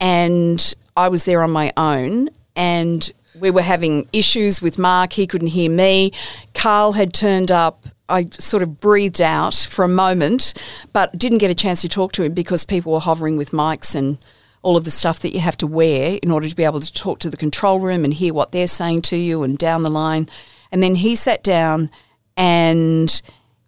and 0.00 0.74
I 0.96 1.08
was 1.08 1.24
there 1.24 1.42
on 1.42 1.50
my 1.50 1.72
own. 1.76 2.28
And 2.56 3.10
we 3.40 3.50
were 3.50 3.62
having 3.62 4.08
issues 4.12 4.62
with 4.62 4.78
Mark. 4.78 5.12
He 5.12 5.26
couldn't 5.26 5.48
hear 5.48 5.70
me. 5.70 6.12
Carl 6.54 6.92
had 6.92 7.12
turned 7.12 7.50
up. 7.50 7.86
I 8.08 8.26
sort 8.32 8.62
of 8.62 8.80
breathed 8.80 9.22
out 9.22 9.54
for 9.54 9.84
a 9.84 9.88
moment, 9.88 10.52
but 10.92 11.16
didn't 11.18 11.38
get 11.38 11.50
a 11.50 11.54
chance 11.54 11.80
to 11.82 11.88
talk 11.88 12.12
to 12.12 12.22
him 12.22 12.34
because 12.34 12.64
people 12.64 12.92
were 12.92 13.00
hovering 13.00 13.36
with 13.36 13.50
mics 13.50 13.94
and 13.94 14.18
all 14.62 14.76
of 14.76 14.84
the 14.84 14.90
stuff 14.90 15.20
that 15.20 15.32
you 15.32 15.40
have 15.40 15.56
to 15.58 15.66
wear 15.66 16.18
in 16.22 16.30
order 16.30 16.48
to 16.48 16.56
be 16.56 16.64
able 16.64 16.80
to 16.80 16.92
talk 16.92 17.18
to 17.20 17.30
the 17.30 17.36
control 17.36 17.80
room 17.80 18.04
and 18.04 18.14
hear 18.14 18.34
what 18.34 18.52
they're 18.52 18.66
saying 18.66 19.02
to 19.02 19.16
you 19.16 19.42
and 19.42 19.56
down 19.58 19.82
the 19.82 19.90
line. 19.90 20.28
And 20.70 20.82
then 20.82 20.96
he 20.96 21.14
sat 21.14 21.42
down 21.42 21.90
and 22.36 23.22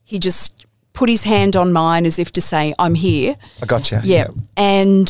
he 0.05 0.19
just 0.19 0.66
put 0.97 1.11
his 1.11 1.25
hand 1.25 1.55
on 1.55 1.73
mine 1.73 2.07
as 2.07 2.19
if 2.19 2.33
to 2.33 2.41
say, 2.41 2.75
I'm 2.79 2.95
here. 2.95 3.37
I 3.63 3.67
gotcha. 3.67 4.01
Yeah. 4.03 4.29
And 4.57 5.07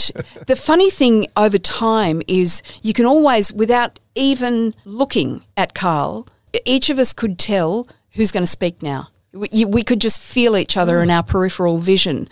the 0.46 0.56
funny 0.56 0.90
thing 0.90 1.28
over 1.36 1.58
time 1.58 2.20
is 2.26 2.62
you 2.82 2.92
can 2.92 3.06
always, 3.06 3.52
without 3.52 3.98
even 4.16 4.74
looking 4.84 5.44
at 5.56 5.74
Carl, 5.74 6.28
each 6.64 6.90
of 6.90 6.98
us 6.98 7.12
could 7.12 7.38
tell 7.38 7.86
who's 8.10 8.32
going 8.32 8.42
to 8.42 8.50
speak 8.50 8.82
now. 8.82 9.08
We, 9.32 9.64
we 9.64 9.82
could 9.84 10.00
just 10.00 10.20
feel 10.20 10.56
each 10.56 10.76
other 10.76 11.00
in 11.02 11.10
our 11.10 11.22
peripheral 11.22 11.78
vision. 11.78 12.28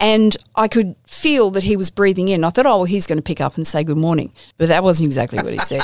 And 0.00 0.36
I 0.56 0.66
could 0.66 0.96
feel 1.06 1.50
that 1.52 1.62
he 1.62 1.76
was 1.76 1.90
breathing 1.90 2.28
in. 2.28 2.42
I 2.42 2.50
thought, 2.50 2.66
oh, 2.66 2.78
well, 2.78 2.84
he's 2.84 3.06
going 3.06 3.18
to 3.18 3.22
pick 3.22 3.40
up 3.40 3.56
and 3.56 3.66
say 3.66 3.84
good 3.84 3.96
morning. 3.96 4.32
But 4.58 4.68
that 4.68 4.82
wasn't 4.82 5.06
exactly 5.06 5.38
what 5.38 5.52
he 5.52 5.58
said. 5.60 5.82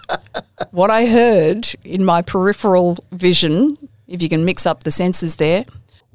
what 0.70 0.90
I 0.90 1.06
heard 1.06 1.68
in 1.84 2.02
my 2.02 2.22
peripheral 2.22 2.96
vision, 3.12 3.76
if 4.08 4.22
you 4.22 4.28
can 4.28 4.44
mix 4.44 4.64
up 4.64 4.84
the 4.84 4.90
senses 4.90 5.36
there, 5.36 5.64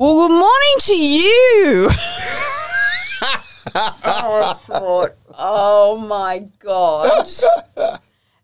well, 0.01 0.27
good 0.27 0.33
morning 0.33 0.75
to 0.79 0.95
you. 0.95 1.87
oh, 3.75 4.41
I 4.43 4.55
thought, 4.57 5.11
oh 5.37 6.03
my 6.09 6.47
God. 6.57 7.29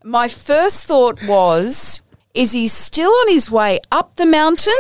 My 0.04 0.28
first 0.28 0.86
thought 0.86 1.20
was, 1.28 2.04
is 2.36 2.52
he 2.52 2.68
still 2.68 3.10
on 3.10 3.30
his 3.30 3.50
way 3.50 3.80
up 3.92 4.18
the 4.18 4.28
mountain? 4.28 4.76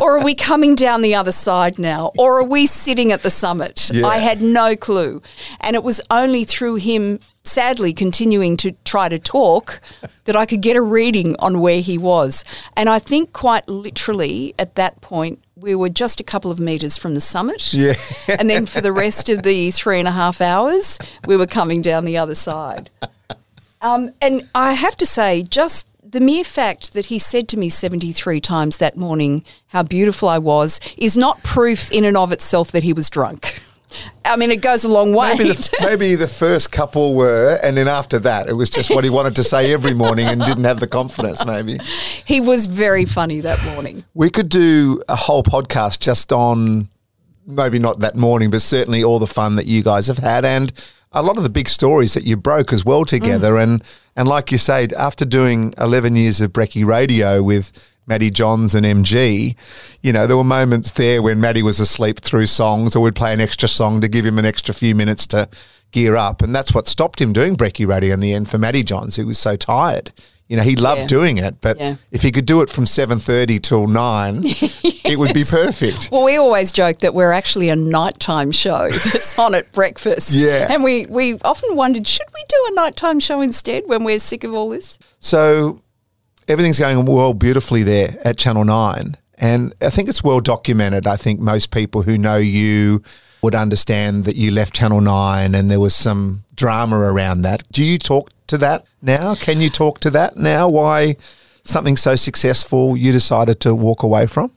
or 0.00 0.18
are 0.18 0.24
we 0.24 0.36
coming 0.36 0.76
down 0.76 1.02
the 1.02 1.16
other 1.16 1.32
side 1.32 1.76
now? 1.76 2.12
Or 2.16 2.38
are 2.38 2.44
we 2.44 2.64
sitting 2.64 3.10
at 3.10 3.24
the 3.24 3.30
summit? 3.30 3.90
Yeah. 3.92 4.06
I 4.06 4.18
had 4.18 4.40
no 4.40 4.76
clue. 4.76 5.20
And 5.60 5.74
it 5.74 5.82
was 5.82 6.00
only 6.08 6.44
through 6.44 6.76
him 6.76 7.18
sadly 7.42 7.92
continuing 7.92 8.56
to 8.58 8.72
try 8.84 9.08
to 9.08 9.18
talk 9.18 9.80
that 10.24 10.36
I 10.36 10.46
could 10.46 10.60
get 10.60 10.76
a 10.76 10.82
reading 10.82 11.34
on 11.40 11.58
where 11.58 11.80
he 11.80 11.98
was. 11.98 12.44
And 12.76 12.88
I 12.88 13.00
think 13.00 13.32
quite 13.32 13.68
literally 13.68 14.54
at 14.56 14.76
that 14.76 15.00
point, 15.00 15.42
we 15.60 15.74
were 15.74 15.88
just 15.88 16.20
a 16.20 16.24
couple 16.24 16.50
of 16.50 16.60
metres 16.60 16.96
from 16.96 17.14
the 17.14 17.20
summit. 17.20 17.72
Yeah. 17.72 17.94
and 18.28 18.48
then 18.48 18.66
for 18.66 18.80
the 18.80 18.92
rest 18.92 19.28
of 19.28 19.42
the 19.42 19.70
three 19.70 19.98
and 19.98 20.08
a 20.08 20.12
half 20.12 20.40
hours, 20.40 20.98
we 21.26 21.36
were 21.36 21.46
coming 21.46 21.82
down 21.82 22.04
the 22.04 22.16
other 22.16 22.34
side. 22.34 22.90
Um, 23.80 24.10
and 24.20 24.48
I 24.54 24.72
have 24.74 24.96
to 24.96 25.06
say, 25.06 25.42
just 25.42 25.86
the 26.02 26.20
mere 26.20 26.44
fact 26.44 26.94
that 26.94 27.06
he 27.06 27.18
said 27.18 27.48
to 27.48 27.56
me 27.56 27.68
73 27.68 28.40
times 28.40 28.78
that 28.78 28.96
morning 28.96 29.44
how 29.68 29.82
beautiful 29.82 30.28
I 30.28 30.38
was 30.38 30.80
is 30.96 31.16
not 31.16 31.42
proof 31.42 31.92
in 31.92 32.04
and 32.04 32.16
of 32.16 32.32
itself 32.32 32.72
that 32.72 32.82
he 32.82 32.92
was 32.92 33.10
drunk. 33.10 33.62
I 34.24 34.36
mean, 34.36 34.50
it 34.50 34.60
goes 34.60 34.84
a 34.84 34.88
long 34.88 35.14
way. 35.14 35.34
Maybe 35.36 35.52
the, 35.52 35.76
maybe 35.80 36.14
the 36.14 36.28
first 36.28 36.70
couple 36.70 37.14
were, 37.14 37.58
and 37.62 37.76
then 37.76 37.88
after 37.88 38.18
that, 38.20 38.48
it 38.48 38.52
was 38.52 38.70
just 38.70 38.90
what 38.90 39.04
he 39.04 39.10
wanted 39.10 39.36
to 39.36 39.44
say 39.44 39.72
every 39.72 39.94
morning 39.94 40.26
and 40.26 40.40
didn't 40.42 40.64
have 40.64 40.80
the 40.80 40.86
confidence, 40.86 41.44
maybe. 41.46 41.78
he 42.24 42.40
was 42.40 42.66
very 42.66 43.04
funny 43.04 43.40
that 43.40 43.62
morning. 43.64 44.04
We 44.14 44.30
could 44.30 44.48
do 44.48 45.02
a 45.08 45.16
whole 45.16 45.42
podcast 45.42 46.00
just 46.00 46.32
on 46.32 46.88
maybe 47.46 47.78
not 47.78 48.00
that 48.00 48.14
morning, 48.14 48.50
but 48.50 48.62
certainly 48.62 49.02
all 49.02 49.18
the 49.18 49.26
fun 49.26 49.56
that 49.56 49.66
you 49.66 49.82
guys 49.82 50.06
have 50.06 50.18
had 50.18 50.44
and 50.44 50.72
a 51.12 51.22
lot 51.22 51.38
of 51.38 51.42
the 51.42 51.48
big 51.48 51.68
stories 51.68 52.14
that 52.14 52.24
you 52.24 52.36
broke 52.36 52.72
as 52.72 52.84
well 52.84 53.04
together. 53.04 53.52
Mm. 53.52 53.62
And 53.62 53.84
and 54.16 54.28
like 54.28 54.52
you 54.52 54.58
said, 54.58 54.92
after 54.92 55.24
doing 55.24 55.74
eleven 55.78 56.16
years 56.16 56.40
of 56.40 56.52
Brecky 56.52 56.84
Radio 56.84 57.42
with 57.42 57.96
Matty 58.08 58.30
Johns 58.30 58.74
and 58.74 58.84
MG, 58.86 59.54
you 60.02 60.12
know, 60.12 60.26
there 60.26 60.36
were 60.36 60.44
moments 60.44 60.92
there 60.92 61.22
when 61.22 61.40
Maddie 61.40 61.62
was 61.62 61.78
asleep 61.78 62.20
through 62.20 62.46
songs 62.46 62.96
or 62.96 63.02
we'd 63.02 63.14
play 63.14 63.32
an 63.32 63.40
extra 63.40 63.68
song 63.68 64.00
to 64.00 64.08
give 64.08 64.24
him 64.24 64.38
an 64.38 64.44
extra 64.44 64.74
few 64.74 64.94
minutes 64.94 65.26
to 65.28 65.48
gear 65.92 66.16
up. 66.16 66.42
And 66.42 66.54
that's 66.54 66.72
what 66.74 66.88
stopped 66.88 67.20
him 67.20 67.32
doing 67.32 67.56
Brecky 67.56 67.86
Radio 67.86 68.14
in 68.14 68.20
the 68.20 68.32
end 68.32 68.48
for 68.48 68.58
Maddie 68.58 68.82
Johns, 68.82 69.16
who 69.16 69.26
was 69.26 69.38
so 69.38 69.56
tired. 69.56 70.10
You 70.48 70.56
know, 70.56 70.62
he 70.62 70.76
loved 70.76 71.02
Yeah. 71.02 71.06
doing 71.08 71.36
it, 71.36 71.60
but 71.60 71.78
Yeah. 71.78 71.96
if 72.10 72.22
he 72.22 72.32
could 72.32 72.46
do 72.46 72.62
it 72.62 72.70
from 72.70 72.86
seven 72.86 73.18
thirty 73.18 73.58
till 73.58 73.86
nine, 73.86 74.40
it 74.44 75.18
would 75.18 75.34
be 75.34 75.44
perfect. 75.44 76.08
Well, 76.10 76.24
we 76.24 76.36
always 76.36 76.72
joke 76.72 77.00
that 77.00 77.12
we're 77.12 77.32
actually 77.32 77.68
a 77.68 77.76
nighttime 77.76 78.50
show 78.50 78.88
that's 78.90 79.38
on 79.38 79.54
at 79.54 79.70
breakfast. 79.72 80.32
Yeah. 80.34 80.68
And 80.70 80.82
we, 80.82 81.04
we 81.10 81.34
often 81.44 81.76
wondered, 81.76 82.08
should 82.08 82.26
we 82.32 82.42
do 82.48 82.56
a 82.70 82.74
nighttime 82.76 83.20
show 83.20 83.42
instead 83.42 83.82
when 83.88 84.04
we're 84.04 84.18
sick 84.18 84.42
of 84.42 84.54
all 84.54 84.70
this? 84.70 84.98
So 85.20 85.82
everything's 86.48 86.78
going 86.78 87.04
well 87.04 87.34
beautifully 87.34 87.82
there 87.82 88.16
at 88.24 88.36
Channel 88.36 88.64
9. 88.64 89.16
And 89.36 89.72
I 89.80 89.90
think 89.90 90.08
it's 90.08 90.24
well 90.24 90.40
documented. 90.40 91.06
I 91.06 91.16
think 91.16 91.38
most 91.38 91.70
people 91.70 92.02
who 92.02 92.18
know 92.18 92.36
you 92.36 93.02
would 93.42 93.54
understand 93.54 94.24
that 94.24 94.34
you 94.34 94.50
left 94.50 94.74
Channel 94.74 95.00
9 95.00 95.54
and 95.54 95.70
there 95.70 95.78
was 95.78 95.94
some 95.94 96.44
drama 96.56 96.98
around 96.98 97.42
that. 97.42 97.62
Do 97.70 97.84
you 97.84 97.98
talk 97.98 98.30
to 98.48 98.58
that 98.58 98.86
now? 99.00 99.36
Can 99.36 99.60
you 99.60 99.70
talk 99.70 100.00
to 100.00 100.10
that 100.10 100.36
now? 100.36 100.68
Why 100.68 101.14
something 101.62 101.96
so 101.96 102.16
successful 102.16 102.96
you 102.96 103.12
decided 103.12 103.60
to 103.60 103.74
walk 103.76 104.02
away 104.02 104.26
from? 104.26 104.50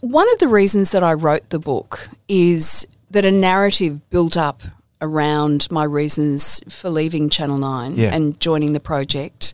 One 0.00 0.32
of 0.32 0.38
the 0.38 0.48
reasons 0.48 0.92
that 0.92 1.02
I 1.02 1.12
wrote 1.12 1.50
the 1.50 1.58
book 1.58 2.08
is 2.26 2.86
that 3.10 3.24
a 3.24 3.30
narrative 3.30 4.08
built 4.10 4.36
up 4.36 4.62
around 5.02 5.66
my 5.70 5.84
reasons 5.84 6.60
for 6.68 6.88
leaving 6.90 7.28
Channel 7.30 7.58
9 7.58 7.92
Yeah. 7.96 8.14
and 8.14 8.38
joining 8.40 8.72
the 8.72 8.80
project 8.80 9.52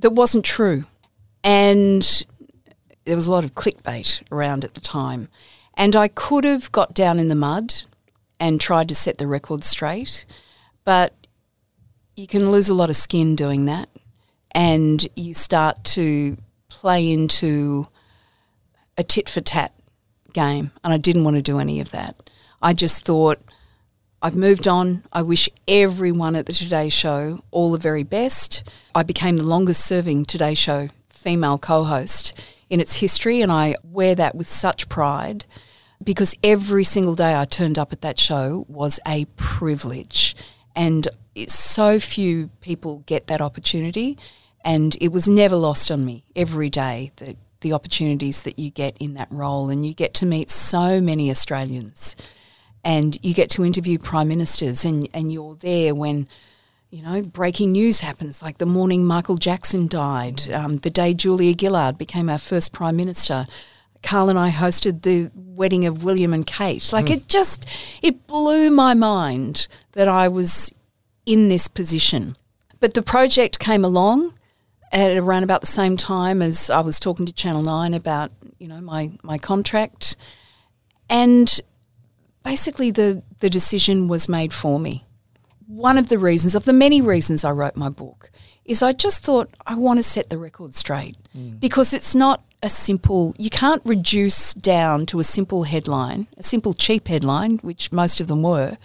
that 0.00 0.10
wasn't 0.10 0.44
true. 0.44 0.84
And 1.42 2.24
there 3.04 3.16
was 3.16 3.26
a 3.26 3.30
lot 3.30 3.44
of 3.44 3.54
clickbait 3.54 4.22
around 4.30 4.64
at 4.64 4.74
the 4.74 4.80
time. 4.80 5.28
And 5.74 5.96
I 5.96 6.08
could 6.08 6.44
have 6.44 6.70
got 6.72 6.94
down 6.94 7.18
in 7.18 7.28
the 7.28 7.34
mud 7.34 7.74
and 8.38 8.60
tried 8.60 8.88
to 8.88 8.94
set 8.94 9.18
the 9.18 9.26
record 9.26 9.64
straight, 9.64 10.24
but 10.84 11.14
you 12.16 12.26
can 12.26 12.50
lose 12.50 12.68
a 12.68 12.74
lot 12.74 12.90
of 12.90 12.96
skin 12.96 13.36
doing 13.36 13.66
that. 13.66 13.88
And 14.52 15.06
you 15.16 15.32
start 15.32 15.84
to 15.84 16.36
play 16.68 17.10
into 17.10 17.86
a 18.96 19.04
tit 19.04 19.28
for 19.28 19.40
tat 19.40 19.72
game, 20.32 20.72
and 20.82 20.92
I 20.92 20.96
didn't 20.96 21.24
want 21.24 21.36
to 21.36 21.42
do 21.42 21.58
any 21.58 21.80
of 21.80 21.90
that. 21.90 22.30
I 22.60 22.74
just 22.74 23.04
thought, 23.04 23.40
I've 24.22 24.36
moved 24.36 24.68
on. 24.68 25.02
I 25.14 25.22
wish 25.22 25.48
everyone 25.66 26.36
at 26.36 26.44
the 26.44 26.52
Today 26.52 26.90
Show 26.90 27.42
all 27.50 27.72
the 27.72 27.78
very 27.78 28.02
best. 28.02 28.68
I 28.94 29.02
became 29.02 29.38
the 29.38 29.46
longest 29.46 29.86
serving 29.86 30.26
Today 30.26 30.52
Show 30.52 30.90
female 31.08 31.56
co 31.56 31.84
host 31.84 32.38
in 32.68 32.80
its 32.80 32.96
history, 32.96 33.40
and 33.40 33.50
I 33.50 33.76
wear 33.82 34.14
that 34.14 34.34
with 34.34 34.48
such 34.48 34.90
pride 34.90 35.46
because 36.04 36.36
every 36.44 36.84
single 36.84 37.14
day 37.14 37.34
I 37.34 37.46
turned 37.46 37.78
up 37.78 37.94
at 37.94 38.02
that 38.02 38.18
show 38.18 38.66
was 38.68 39.00
a 39.06 39.24
privilege. 39.36 40.36
And 40.76 41.08
so 41.48 41.98
few 41.98 42.50
people 42.60 43.02
get 43.06 43.26
that 43.28 43.40
opportunity, 43.40 44.18
and 44.62 44.98
it 45.00 45.12
was 45.12 45.28
never 45.28 45.56
lost 45.56 45.90
on 45.90 46.04
me 46.04 46.24
every 46.36 46.68
day 46.68 47.12
that 47.16 47.38
the 47.62 47.72
opportunities 47.72 48.42
that 48.42 48.58
you 48.58 48.68
get 48.70 48.98
in 48.98 49.14
that 49.14 49.28
role, 49.30 49.70
and 49.70 49.86
you 49.86 49.94
get 49.94 50.12
to 50.14 50.26
meet 50.26 50.50
so 50.50 51.00
many 51.00 51.30
Australians, 51.30 52.16
and 52.84 53.18
you 53.22 53.34
get 53.34 53.50
to 53.50 53.64
interview 53.64 53.98
prime 53.98 54.28
ministers, 54.28 54.84
and, 54.84 55.08
and 55.14 55.32
you're 55.32 55.56
there 55.56 55.94
when 55.94 56.28
you 56.90 57.02
know, 57.02 57.22
breaking 57.22 57.72
news 57.72 58.00
happens, 58.00 58.42
like 58.42 58.58
the 58.58 58.66
morning 58.66 59.04
Michael 59.04 59.36
Jackson 59.36 59.86
died, 59.86 60.50
um, 60.50 60.78
the 60.78 60.90
day 60.90 61.14
Julia 61.14 61.54
Gillard 61.58 61.96
became 61.96 62.28
our 62.28 62.38
first 62.38 62.72
Prime 62.72 62.96
Minister. 62.96 63.46
Carl 64.02 64.28
and 64.28 64.38
I 64.38 64.50
hosted 64.50 65.02
the 65.02 65.30
wedding 65.34 65.86
of 65.86 66.02
William 66.02 66.34
and 66.34 66.46
Kate. 66.46 66.92
Like 66.92 67.10
it 67.10 67.28
just, 67.28 67.66
it 68.02 68.26
blew 68.26 68.70
my 68.70 68.94
mind 68.94 69.68
that 69.92 70.08
I 70.08 70.26
was 70.26 70.72
in 71.26 71.48
this 71.48 71.68
position. 71.68 72.36
But 72.80 72.94
the 72.94 73.02
project 73.02 73.58
came 73.58 73.84
along 73.84 74.34
at 74.90 75.16
around 75.16 75.44
about 75.44 75.60
the 75.60 75.68
same 75.68 75.96
time 75.96 76.42
as 76.42 76.70
I 76.70 76.80
was 76.80 76.98
talking 76.98 77.26
to 77.26 77.32
Channel 77.32 77.62
9 77.62 77.94
about, 77.94 78.32
you 78.58 78.66
know, 78.66 78.80
my, 78.80 79.12
my 79.22 79.38
contract. 79.38 80.16
And 81.08 81.60
basically 82.44 82.90
the, 82.90 83.22
the 83.40 83.50
decision 83.50 84.08
was 84.08 84.28
made 84.28 84.52
for 84.52 84.78
me. 84.78 85.02
One 85.66 85.98
of 85.98 86.08
the 86.08 86.18
reasons, 86.18 86.54
of 86.54 86.64
the 86.64 86.72
many 86.72 87.00
reasons 87.00 87.44
I 87.44 87.50
wrote 87.50 87.76
my 87.76 87.88
book, 87.88 88.30
is 88.64 88.82
I 88.82 88.92
just 88.92 89.22
thought 89.22 89.50
I 89.66 89.74
want 89.74 89.98
to 89.98 90.02
set 90.02 90.30
the 90.30 90.38
record 90.38 90.74
straight. 90.74 91.16
Mm. 91.36 91.60
Because 91.60 91.92
it's 91.92 92.14
not 92.14 92.44
a 92.62 92.68
simple, 92.68 93.34
you 93.38 93.50
can't 93.50 93.82
reduce 93.84 94.52
down 94.54 95.06
to 95.06 95.20
a 95.20 95.24
simple 95.24 95.64
headline, 95.64 96.26
a 96.36 96.42
simple 96.42 96.74
cheap 96.74 97.08
headline, 97.08 97.58
which 97.58 97.92
most 97.92 98.20
of 98.20 98.28
them 98.28 98.42
were, 98.42 98.76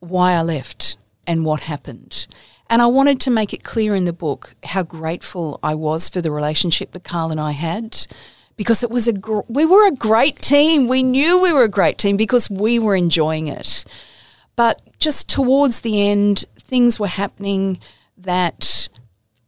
why 0.00 0.32
I 0.32 0.42
left 0.42 0.96
and 1.26 1.44
what 1.44 1.60
happened. 1.60 2.26
And 2.70 2.82
I 2.82 2.86
wanted 2.86 3.20
to 3.22 3.30
make 3.30 3.52
it 3.52 3.64
clear 3.64 3.94
in 3.94 4.04
the 4.04 4.12
book 4.12 4.54
how 4.62 4.82
grateful 4.82 5.58
I 5.62 5.74
was 5.74 6.08
for 6.08 6.20
the 6.20 6.30
relationship 6.30 6.92
that 6.92 7.04
Carl 7.04 7.30
and 7.30 7.40
I 7.40 7.52
had 7.52 8.06
because 8.58 8.82
it 8.82 8.90
was 8.90 9.06
a 9.06 9.12
gr- 9.14 9.46
we 9.48 9.64
were 9.64 9.86
a 9.86 9.92
great 9.92 10.36
team. 10.36 10.88
We 10.88 11.02
knew 11.02 11.40
we 11.40 11.52
were 11.52 11.62
a 11.62 11.68
great 11.68 11.96
team 11.96 12.18
because 12.18 12.50
we 12.50 12.78
were 12.78 12.96
enjoying 12.96 13.46
it. 13.46 13.84
But 14.56 14.82
just 14.98 15.30
towards 15.30 15.80
the 15.80 16.06
end, 16.06 16.44
things 16.58 16.98
were 16.98 17.06
happening 17.06 17.78
that 18.18 18.88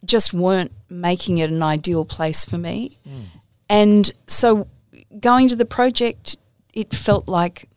just 0.04 0.32
weren't 0.32 0.70
making 0.88 1.38
it 1.38 1.50
an 1.50 1.62
ideal 1.62 2.04
place 2.04 2.44
for 2.44 2.56
me. 2.56 2.96
Mm. 3.06 3.22
And 3.68 4.12
so 4.28 4.68
going 5.18 5.48
to 5.48 5.56
the 5.56 5.66
project, 5.66 6.36
it 6.72 6.94
felt 6.94 7.28
like 7.28 7.68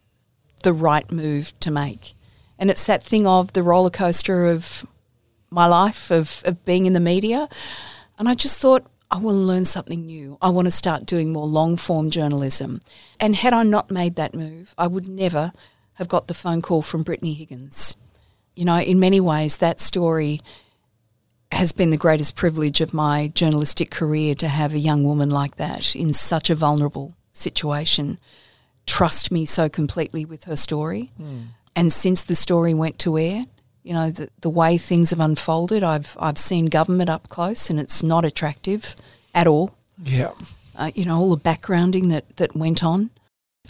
the 0.62 0.72
right 0.72 1.12
move 1.12 1.60
to 1.62 1.72
make. 1.72 2.14
And 2.60 2.70
it's 2.70 2.84
that 2.84 3.02
thing 3.02 3.26
of 3.26 3.54
the 3.54 3.64
roller 3.64 3.90
coaster 3.90 4.46
of 4.46 4.86
my 5.50 5.66
life, 5.66 6.12
of, 6.12 6.44
of 6.46 6.64
being 6.64 6.86
in 6.86 6.94
the 6.94 7.00
media. 7.00 7.50
And 8.20 8.30
I 8.30 8.36
just 8.36 8.60
thought, 8.60 8.86
I 9.14 9.18
want 9.18 9.36
to 9.36 9.42
learn 9.42 9.66
something 9.66 10.08
new. 10.08 10.40
I 10.42 10.50
want 10.50 10.66
to 10.66 10.72
start 10.72 11.06
doing 11.06 11.32
more 11.32 11.46
long 11.46 11.78
form 11.78 12.10
journalism. 12.10 12.82
And 13.20 13.36
had 13.36 13.54
I 13.54 13.62
not 13.62 13.92
made 13.92 14.16
that 14.16 14.34
move, 14.34 14.74
I 14.76 14.88
would 14.88 15.08
never 15.08 15.54
have 15.94 16.08
got 16.08 16.28
the 16.28 16.34
phone 16.34 16.64
call 16.64 16.82
from 16.82 17.04
Brittany 17.04 17.36
Higgins. 17.36 17.96
You 18.56 18.66
know, 18.66 18.80
in 18.80 19.00
many 19.00 19.20
ways, 19.20 19.58
that 19.58 19.80
story 19.80 20.42
has 21.52 21.72
been 21.72 21.92
the 21.92 21.98
greatest 21.98 22.36
privilege 22.36 22.82
of 22.82 22.92
my 22.92 23.32
journalistic 23.36 23.92
career 23.92 24.34
to 24.34 24.48
have 24.48 24.74
a 24.74 24.80
young 24.80 25.04
woman 25.04 25.30
like 25.30 25.58
that 25.58 25.96
in 25.96 26.12
such 26.12 26.50
a 26.50 26.56
vulnerable 26.56 27.14
situation 27.34 28.18
trust 28.88 29.32
me 29.32 29.46
so 29.46 29.70
completely 29.70 30.26
with 30.26 30.46
her 30.46 30.56
story. 30.56 31.12
Mm. 31.22 31.50
And 31.76 31.94
since 31.94 32.24
the 32.24 32.34
story 32.34 32.74
went 32.74 32.98
to 33.00 33.20
air, 33.20 33.44
you 33.84 33.94
know, 33.94 34.10
the, 34.10 34.30
the 34.42 34.50
way 34.50 34.78
things 34.78 35.10
have 35.12 35.20
unfolded, 35.20 35.84
I've, 35.84 36.16
I've 36.20 36.38
seen 36.38 36.68
government 36.68 37.10
up 37.10 37.28
close 37.30 37.70
and 37.70 37.80
it's 37.80 38.02
not 38.02 38.26
attractive 38.26 38.96
at 39.36 39.46
all. 39.46 39.76
Yeah. 40.02 40.32
Uh, 40.76 40.92
you 40.96 41.06
know, 41.06 41.20
all 41.20 41.36
the 41.36 41.38
backgrounding 41.38 42.10
that, 42.10 42.38
that 42.38 42.56
went 42.56 42.84
on. 42.84 43.12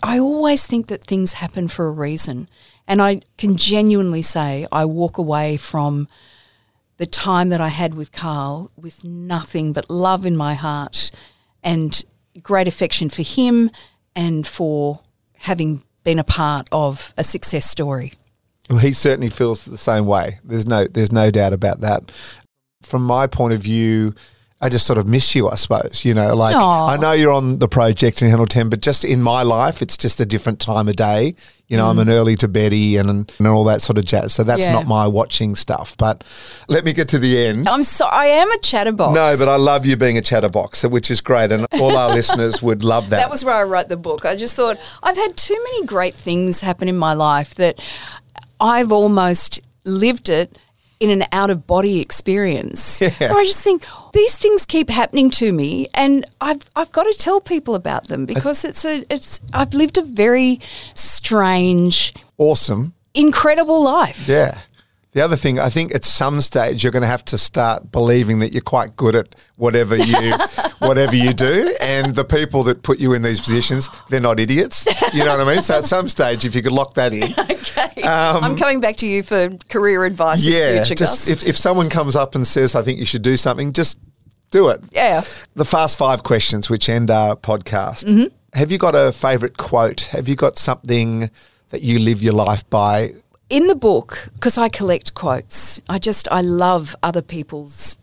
I 0.02 0.20
always 0.20 0.66
think 0.66 0.88
that 0.88 1.04
things 1.04 1.34
happen 1.34 1.68
for 1.68 1.88
a 1.88 1.92
reason. 1.92 2.48
And 2.88 3.02
I 3.02 3.22
can 3.38 3.58
genuinely 3.58 4.22
say 4.22 4.66
I 4.72 4.86
walk 4.86 5.18
away 5.18 5.58
from 5.58 6.08
the 6.98 7.06
time 7.06 7.50
that 7.50 7.62
I 7.62 7.70
had 7.70 7.94
with 7.96 8.12
Karl 8.12 8.72
with 8.76 9.04
nothing 9.04 9.74
but 9.74 9.90
love 9.90 10.26
in 10.26 10.38
my 10.38 10.54
heart 10.54 11.12
and 11.64 12.04
great 12.42 12.68
affection 12.68 13.10
for 13.10 13.24
him 13.24 13.72
and 14.16 14.46
for 14.46 15.02
having 15.38 15.84
been 16.04 16.20
a 16.20 16.24
part 16.24 16.68
of 16.72 17.14
a 17.18 17.24
success 17.24 17.70
story. 17.70 18.14
Well, 18.70 18.80
he 18.80 18.94
certainly 18.94 19.30
feels 19.30 19.66
the 19.66 19.78
same 19.78 20.06
way. 20.06 20.40
There's 20.44 20.66
no 20.66 20.86
there's 20.86 21.12
no 21.12 21.32
doubt 21.32 21.54
about 21.54 21.82
that. 21.82 22.12
From 22.82 23.04
my 23.04 23.28
point 23.28 23.54
of 23.54 23.62
view, 23.62 24.14
I 24.64 24.70
just 24.70 24.86
sort 24.86 24.98
of 24.98 25.06
miss 25.06 25.36
you, 25.36 25.50
I 25.50 25.56
suppose. 25.56 26.06
You 26.06 26.14
know, 26.14 26.34
like 26.34 26.56
Aww. 26.56 26.90
I 26.90 26.96
know 26.96 27.12
you're 27.12 27.34
on 27.34 27.60
the 27.60 27.68
project 27.68 28.22
in 28.22 28.30
Channel 28.30 28.46
10, 28.46 28.70
but 28.70 28.80
just 28.80 29.04
in 29.04 29.22
my 29.22 29.44
life, 29.44 29.82
it's 29.82 29.98
just 29.98 30.22
a 30.22 30.26
different 30.26 30.62
time 30.62 30.88
of 30.88 30.96
day. 30.96 31.36
You 31.68 31.76
know, 31.76 31.86
mm. 31.86 31.90
I'm 31.90 32.00
an 32.00 32.10
early 32.10 32.38
to 32.38 32.48
beddy 32.48 32.96
and, 32.96 33.30
and 33.38 33.48
all 33.48 33.66
that 33.66 33.82
sort 33.82 33.98
of 33.98 34.06
jazz. 34.06 34.34
So 34.34 34.46
that's 34.46 34.62
yeah. 34.62 34.72
not 34.72 34.88
my 34.88 35.06
watching 35.06 35.56
stuff. 35.56 35.98
But 35.98 36.24
let 36.70 36.86
me 36.86 36.94
get 36.94 37.10
to 37.10 37.20
the 37.20 37.46
end. 37.46 37.68
I'm 37.68 37.84
sorry, 37.84 38.12
I 38.14 38.26
am 38.28 38.50
a 38.52 38.58
chatterbox. 38.60 39.14
No, 39.14 39.36
but 39.38 39.50
I 39.50 39.58
love 39.58 39.86
you 39.86 39.98
being 39.98 40.18
a 40.18 40.22
chatterbox, 40.22 40.86
which 40.86 41.12
is 41.12 41.20
great. 41.20 41.52
And 41.52 41.68
all 41.74 41.98
our 41.98 42.10
listeners 42.16 42.62
would 42.62 42.86
love 42.86 43.10
that. 43.10 43.18
That 43.18 43.30
was 43.30 43.44
where 43.44 43.56
I 43.56 43.64
wrote 43.64 43.90
the 43.90 43.98
book. 43.98 44.26
I 44.26 44.38
just 44.38 44.56
thought 44.56 44.78
I've 45.02 45.18
had 45.18 45.36
too 45.36 45.62
many 45.62 45.86
great 45.86 46.16
things 46.16 46.62
happen 46.62 46.88
in 46.88 46.98
my 46.98 47.14
life 47.14 47.56
that 47.56 47.82
I've 48.64 48.94
almost 48.94 49.60
lived 49.86 50.30
it 50.30 50.58
in 51.02 51.10
an 51.10 51.26
out 51.34 51.50
of 51.50 51.68
body 51.68 52.00
experience. 52.00 53.02
Yeah. 53.02 53.34
I 53.34 53.44
just 53.44 53.62
think 53.62 53.86
these 54.14 54.38
things 54.38 54.66
keep 54.66 54.90
happening 54.90 55.30
to 55.32 55.52
me, 55.52 55.88
and 55.94 56.24
I've 56.40 56.62
I've 56.76 56.92
got 56.94 57.04
to 57.04 57.14
tell 57.20 57.42
people 57.42 57.76
about 57.76 58.08
them 58.08 58.26
because 58.26 58.64
it's 58.64 58.86
a 58.86 59.04
it's 59.14 59.42
I've 59.54 59.74
lived 59.74 59.98
a 59.98 60.02
very 60.02 60.62
strange, 60.94 62.14
awesome, 62.38 62.94
incredible 63.14 63.84
life. 63.84 64.28
Yeah. 64.30 64.58
The 65.14 65.22
other 65.22 65.36
thing, 65.36 65.60
I 65.60 65.70
think 65.70 65.94
at 65.94 66.04
some 66.06 66.42
stage 66.42 66.84
you're 66.84 66.92
going 66.92 67.04
to 67.04 67.08
have 67.08 67.24
to 67.26 67.38
start 67.38 67.92
believing 67.92 68.40
that 68.40 68.52
you're 68.52 68.62
quite 68.62 68.96
good 68.96 69.16
at 69.16 69.36
whatever 69.58 69.96
you 69.96 70.34
whatever 70.80 71.16
you 71.16 71.34
do, 71.34 71.76
and 71.80 72.16
the 72.16 72.24
people 72.24 72.64
that 72.64 72.82
put 72.82 73.00
you 73.00 73.14
in 73.14 73.22
these 73.22 73.40
positions, 73.40 73.90
they're 74.10 74.20
not 74.20 74.40
idiots. 74.40 74.88
You 75.14 75.24
know 75.24 75.38
what 75.38 75.48
I 75.48 75.54
mean? 75.54 75.64
So 75.64 75.78
at 75.78 75.86
some 75.86 76.10
stage, 76.10 76.46
if 76.46 76.56
you 76.56 76.64
could 76.64 76.72
lock 76.72 76.96
that 76.96 77.14
in, 77.14 77.24
okay. 77.40 78.02
Um, 78.02 78.44
I'm 78.44 78.58
coming 78.58 78.82
back 78.82 78.98
to 78.98 79.08
you 79.08 79.22
for 79.22 79.50
career 79.70 80.04
advice. 80.04 80.44
Yeah, 80.44 80.84
future, 80.84 80.96
just 80.96 81.30
if 81.30 81.44
if 81.44 81.58
someone 81.58 81.90
comes 81.90 82.16
up 82.16 82.34
and 82.34 82.46
says, 82.46 82.74
"I 82.76 82.82
think 82.82 83.00
you 83.00 83.06
should 83.06 83.22
do 83.22 83.38
something," 83.38 83.72
just 83.72 84.00
do 84.54 84.70
it. 84.70 84.82
Yeah. 84.92 85.22
The 85.56 85.66
fast 85.66 85.98
five 85.98 86.24
questions 86.24 86.70
which 86.70 86.88
end 86.88 87.12
our 87.12 87.36
podcast. 87.36 88.06
Mm-hmm. 88.06 88.36
Have 88.54 88.72
you 88.72 88.78
got 88.78 88.96
a 88.96 89.12
favourite 89.12 89.58
quote? 89.58 90.02
Have 90.12 90.28
you 90.28 90.36
got 90.36 90.58
something 90.58 91.30
that 91.70 91.82
you 91.82 92.00
live 92.00 92.22
your 92.22 92.34
life 92.34 92.68
by? 92.70 93.14
In 93.54 93.68
the 93.68 93.76
book, 93.76 94.30
because 94.34 94.58
I 94.58 94.68
collect 94.68 95.14
quotes, 95.14 95.80
I 95.88 96.00
just, 96.00 96.28
I 96.32 96.42
love 96.42 96.96
other 97.04 97.22
people's 97.22 97.96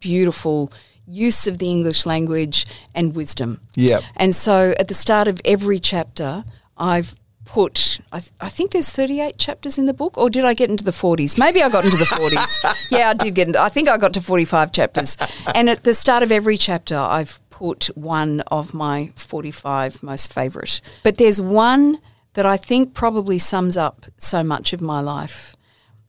beautiful 0.00 0.72
use 1.06 1.46
of 1.46 1.58
the 1.58 1.70
English 1.70 2.04
language 2.04 2.66
and 2.96 3.14
wisdom. 3.14 3.60
Yeah. 3.76 4.00
And 4.16 4.34
so 4.34 4.74
at 4.76 4.88
the 4.88 4.94
start 4.94 5.28
of 5.28 5.40
every 5.44 5.78
chapter, 5.78 6.44
I've 6.76 7.14
put, 7.44 8.00
I, 8.10 8.18
th- 8.18 8.32
I, 8.40 8.48
think 8.48 8.72
there's 8.72 8.90
38 8.90 9.38
chapters 9.38 9.78
in 9.78 9.86
the 9.86 9.94
book, 9.94 10.18
or 10.18 10.28
did 10.28 10.44
I 10.44 10.52
get 10.52 10.68
into 10.68 10.82
the 10.82 10.90
40s? 10.90 11.38
Maybe 11.38 11.62
I 11.62 11.68
got 11.68 11.84
into 11.84 11.96
the 11.96 12.04
40s. 12.04 12.74
yeah, 12.90 13.10
I 13.10 13.14
did 13.14 13.36
get 13.36 13.46
into, 13.46 13.60
I 13.60 13.68
think 13.68 13.88
I 13.88 13.98
got 13.98 14.12
to 14.14 14.20
45 14.20 14.72
chapters. 14.72 15.16
And 15.54 15.70
at 15.70 15.84
the 15.84 15.94
start 15.94 16.24
of 16.24 16.32
every 16.32 16.56
chapter, 16.56 16.96
I've 16.96 17.38
put 17.50 17.86
one 17.96 18.40
of 18.48 18.74
my 18.74 19.12
45 19.14 20.02
most 20.02 20.32
favourite. 20.32 20.80
But 21.04 21.18
there's 21.18 21.40
one 21.40 22.00
that 22.34 22.46
I 22.46 22.56
think 22.56 22.94
probably 22.94 23.38
sums 23.38 23.76
up 23.76 24.06
so 24.16 24.42
much 24.42 24.72
of 24.72 24.80
my 24.80 25.00
life. 25.00 25.56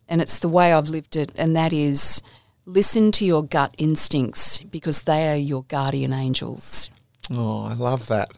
And 0.08 0.22
it's 0.22 0.40
the 0.40 0.50
way 0.50 0.74
I've 0.74 0.90
lived 0.90 1.16
it, 1.16 1.32
and 1.36 1.56
that 1.56 1.72
is 1.72 2.22
listen 2.66 3.12
to 3.14 3.26
your 3.26 3.44
gut 3.44 3.74
instincts 3.78 4.62
because 4.62 5.04
they 5.04 5.32
are 5.32 5.36
your 5.36 5.64
guardian 5.64 6.14
angels. 6.14 6.90
Oh, 7.32 7.66
I 7.66 7.74
love 7.74 8.08
that. 8.08 8.32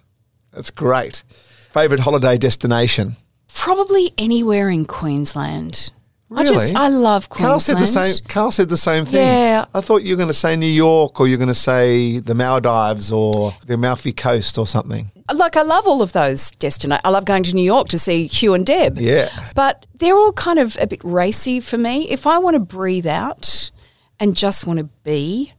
That's 0.51 0.69
great. 0.69 1.23
Favorite 1.69 2.01
holiday 2.01 2.37
destination? 2.37 3.15
Probably 3.53 4.13
anywhere 4.17 4.69
in 4.69 4.85
Queensland. 4.85 5.91
Really? 6.31 6.47
I 6.47 6.51
just 6.53 6.75
I 6.75 6.87
love 6.87 7.27
Queensland. 7.27 7.49
Karl 7.49 7.59
said 7.59 7.77
the 7.77 7.85
same. 7.85 8.25
Karl 8.29 8.51
said 8.51 8.69
the 8.69 8.77
same 8.77 9.03
thing. 9.03 9.27
Yeah. 9.27 9.65
I 9.73 9.81
thought 9.81 10.03
you 10.03 10.13
were 10.13 10.17
going 10.17 10.29
to 10.29 10.33
say 10.33 10.55
New 10.55 10.65
York, 10.65 11.19
or 11.19 11.27
you're 11.27 11.37
going 11.37 11.49
to 11.49 11.53
say 11.53 12.19
the 12.19 12.33
Maldives, 12.33 13.11
or 13.11 13.53
the 13.65 13.73
Amalfi 13.73 14.13
Coast, 14.13 14.57
or 14.57 14.65
something. 14.65 15.11
Like 15.33 15.57
I 15.57 15.61
love 15.63 15.85
all 15.85 16.01
of 16.01 16.13
those 16.13 16.51
destinations. 16.51 17.01
I 17.03 17.09
love 17.09 17.25
going 17.25 17.43
to 17.43 17.53
New 17.53 17.65
York 17.65 17.89
to 17.89 17.99
see 17.99 18.27
Hugh 18.27 18.53
and 18.53 18.65
Deb. 18.65 18.97
Yeah. 18.97 19.27
But 19.55 19.85
they're 19.95 20.15
all 20.15 20.31
kind 20.31 20.57
of 20.57 20.77
a 20.79 20.87
bit 20.87 21.01
racy 21.03 21.59
for 21.59 21.77
me. 21.77 22.09
If 22.09 22.25
I 22.25 22.37
want 22.37 22.55
to 22.55 22.61
breathe 22.61 23.07
out 23.07 23.69
and 24.17 24.33
just 24.35 24.65
want 24.65 24.79
to 24.79 24.85
be, 25.03 25.51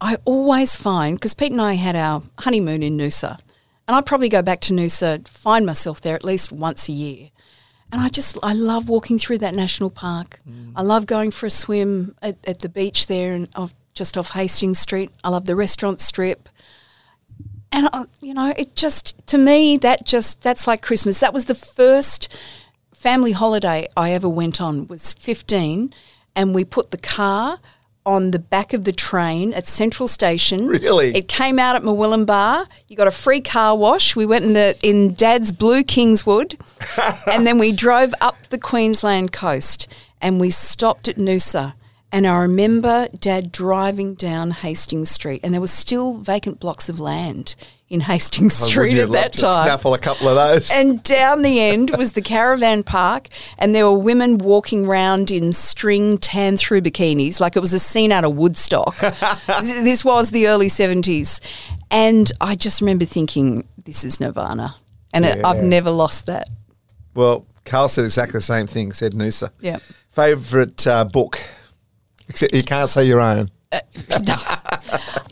I 0.00 0.16
always 0.24 0.74
find 0.74 1.16
because 1.16 1.34
Pete 1.34 1.52
and 1.52 1.60
I 1.60 1.74
had 1.74 1.96
our 1.96 2.22
honeymoon 2.38 2.82
in 2.82 2.96
Noosa, 2.96 3.38
and 3.86 3.94
I 3.94 4.00
probably 4.00 4.30
go 4.30 4.40
back 4.40 4.60
to 4.62 4.72
Noosa, 4.72 5.28
find 5.28 5.66
myself 5.66 6.00
there 6.00 6.14
at 6.14 6.24
least 6.24 6.50
once 6.50 6.88
a 6.88 6.92
year 6.92 7.28
and 7.90 8.00
I 8.00 8.08
just, 8.08 8.38
I 8.42 8.52
love 8.52 8.88
walking 8.88 9.18
through 9.18 9.38
that 9.38 9.54
national 9.54 9.90
park. 9.90 10.40
Mm. 10.48 10.72
I 10.76 10.82
love 10.82 11.06
going 11.06 11.30
for 11.30 11.46
a 11.46 11.50
swim 11.50 12.14
at, 12.20 12.36
at 12.46 12.60
the 12.60 12.68
beach 12.68 13.06
there 13.06 13.32
and 13.34 13.48
off, 13.54 13.74
just 13.94 14.18
off 14.18 14.30
Hastings 14.30 14.78
Street. 14.78 15.10
I 15.24 15.30
love 15.30 15.46
the 15.46 15.56
restaurant 15.56 16.00
strip. 16.00 16.48
And, 17.72 17.88
I, 17.92 18.04
you 18.20 18.34
know, 18.34 18.52
it 18.56 18.76
just, 18.76 19.26
to 19.28 19.38
me, 19.38 19.76
that 19.78 20.04
just, 20.04 20.42
that's 20.42 20.66
like 20.66 20.82
Christmas. 20.82 21.20
That 21.20 21.32
was 21.32 21.46
the 21.46 21.54
first 21.54 22.38
family 22.92 23.32
holiday 23.32 23.88
I 23.96 24.12
ever 24.12 24.28
went 24.28 24.60
on 24.60 24.86
was 24.88 25.12
15 25.12 25.94
and 26.34 26.54
we 26.54 26.64
put 26.64 26.90
the 26.90 26.98
car 26.98 27.60
on 28.08 28.30
the 28.30 28.38
back 28.38 28.72
of 28.72 28.84
the 28.84 28.92
train 28.92 29.52
at 29.52 29.66
Central 29.66 30.08
Station. 30.08 30.66
Really? 30.66 31.14
It 31.14 31.28
came 31.28 31.58
out 31.58 31.76
at 31.76 31.82
Murwillumbah. 31.82 32.66
You 32.88 32.96
got 32.96 33.06
a 33.06 33.10
free 33.10 33.42
car 33.42 33.76
wash. 33.76 34.16
We 34.16 34.24
went 34.24 34.46
in 34.46 34.54
the 34.54 34.76
in 34.82 35.12
Dad's 35.12 35.52
blue 35.52 35.84
Kingswood, 35.84 36.56
and 37.30 37.46
then 37.46 37.58
we 37.58 37.70
drove 37.70 38.14
up 38.22 38.36
the 38.48 38.58
Queensland 38.58 39.32
coast 39.32 39.88
and 40.22 40.40
we 40.40 40.48
stopped 40.48 41.06
at 41.06 41.16
Noosa. 41.16 41.74
And 42.10 42.26
I 42.26 42.38
remember 42.38 43.08
Dad 43.20 43.52
driving 43.52 44.14
down 44.14 44.52
Hastings 44.52 45.10
Street, 45.10 45.42
and 45.44 45.52
there 45.52 45.60
were 45.60 45.66
still 45.66 46.16
vacant 46.16 46.58
blocks 46.58 46.88
of 46.88 46.98
land 46.98 47.54
in 47.90 48.00
Hastings 48.00 48.54
Street 48.54 48.98
at 48.98 49.10
that 49.12 49.32
time. 49.32 49.66
Snaffle 49.66 49.94
a 49.94 49.98
couple 49.98 50.28
of 50.28 50.34
those. 50.34 50.70
And 50.70 51.02
down 51.02 51.42
the 51.42 51.60
end 51.60 51.96
was 51.96 52.12
the 52.12 52.20
caravan 52.20 52.82
park, 52.82 53.28
and 53.58 53.74
there 53.74 53.86
were 53.86 53.98
women 53.98 54.38
walking 54.38 54.86
around 54.86 55.30
in 55.30 55.52
string 55.52 56.18
tan 56.18 56.56
through 56.56 56.82
bikinis, 56.82 57.40
like 57.40 57.56
it 57.56 57.60
was 57.60 57.72
a 57.72 57.78
scene 57.78 58.12
out 58.12 58.24
of 58.24 58.36
Woodstock. 58.36 58.96
this 59.62 60.04
was 60.04 60.30
the 60.30 60.48
early 60.48 60.68
seventies, 60.68 61.40
and 61.90 62.30
I 62.40 62.54
just 62.54 62.80
remember 62.80 63.04
thinking, 63.04 63.66
"This 63.84 64.04
is 64.04 64.20
Nirvana," 64.20 64.74
and 65.14 65.24
yeah. 65.24 65.36
it, 65.36 65.44
I've 65.44 65.62
never 65.62 65.90
lost 65.90 66.26
that. 66.26 66.48
Well, 67.14 67.46
Karl 67.64 67.88
said 67.88 68.04
exactly 68.04 68.38
the 68.38 68.42
same 68.42 68.66
thing. 68.66 68.92
Said 68.92 69.12
Noosa. 69.12 69.50
Yeah. 69.60 69.78
Favorite 70.10 70.86
uh, 70.86 71.04
book. 71.04 71.40
Except 72.28 72.54
you 72.54 72.62
can't 72.62 72.90
say 72.90 73.04
your 73.06 73.20
own. 73.20 73.50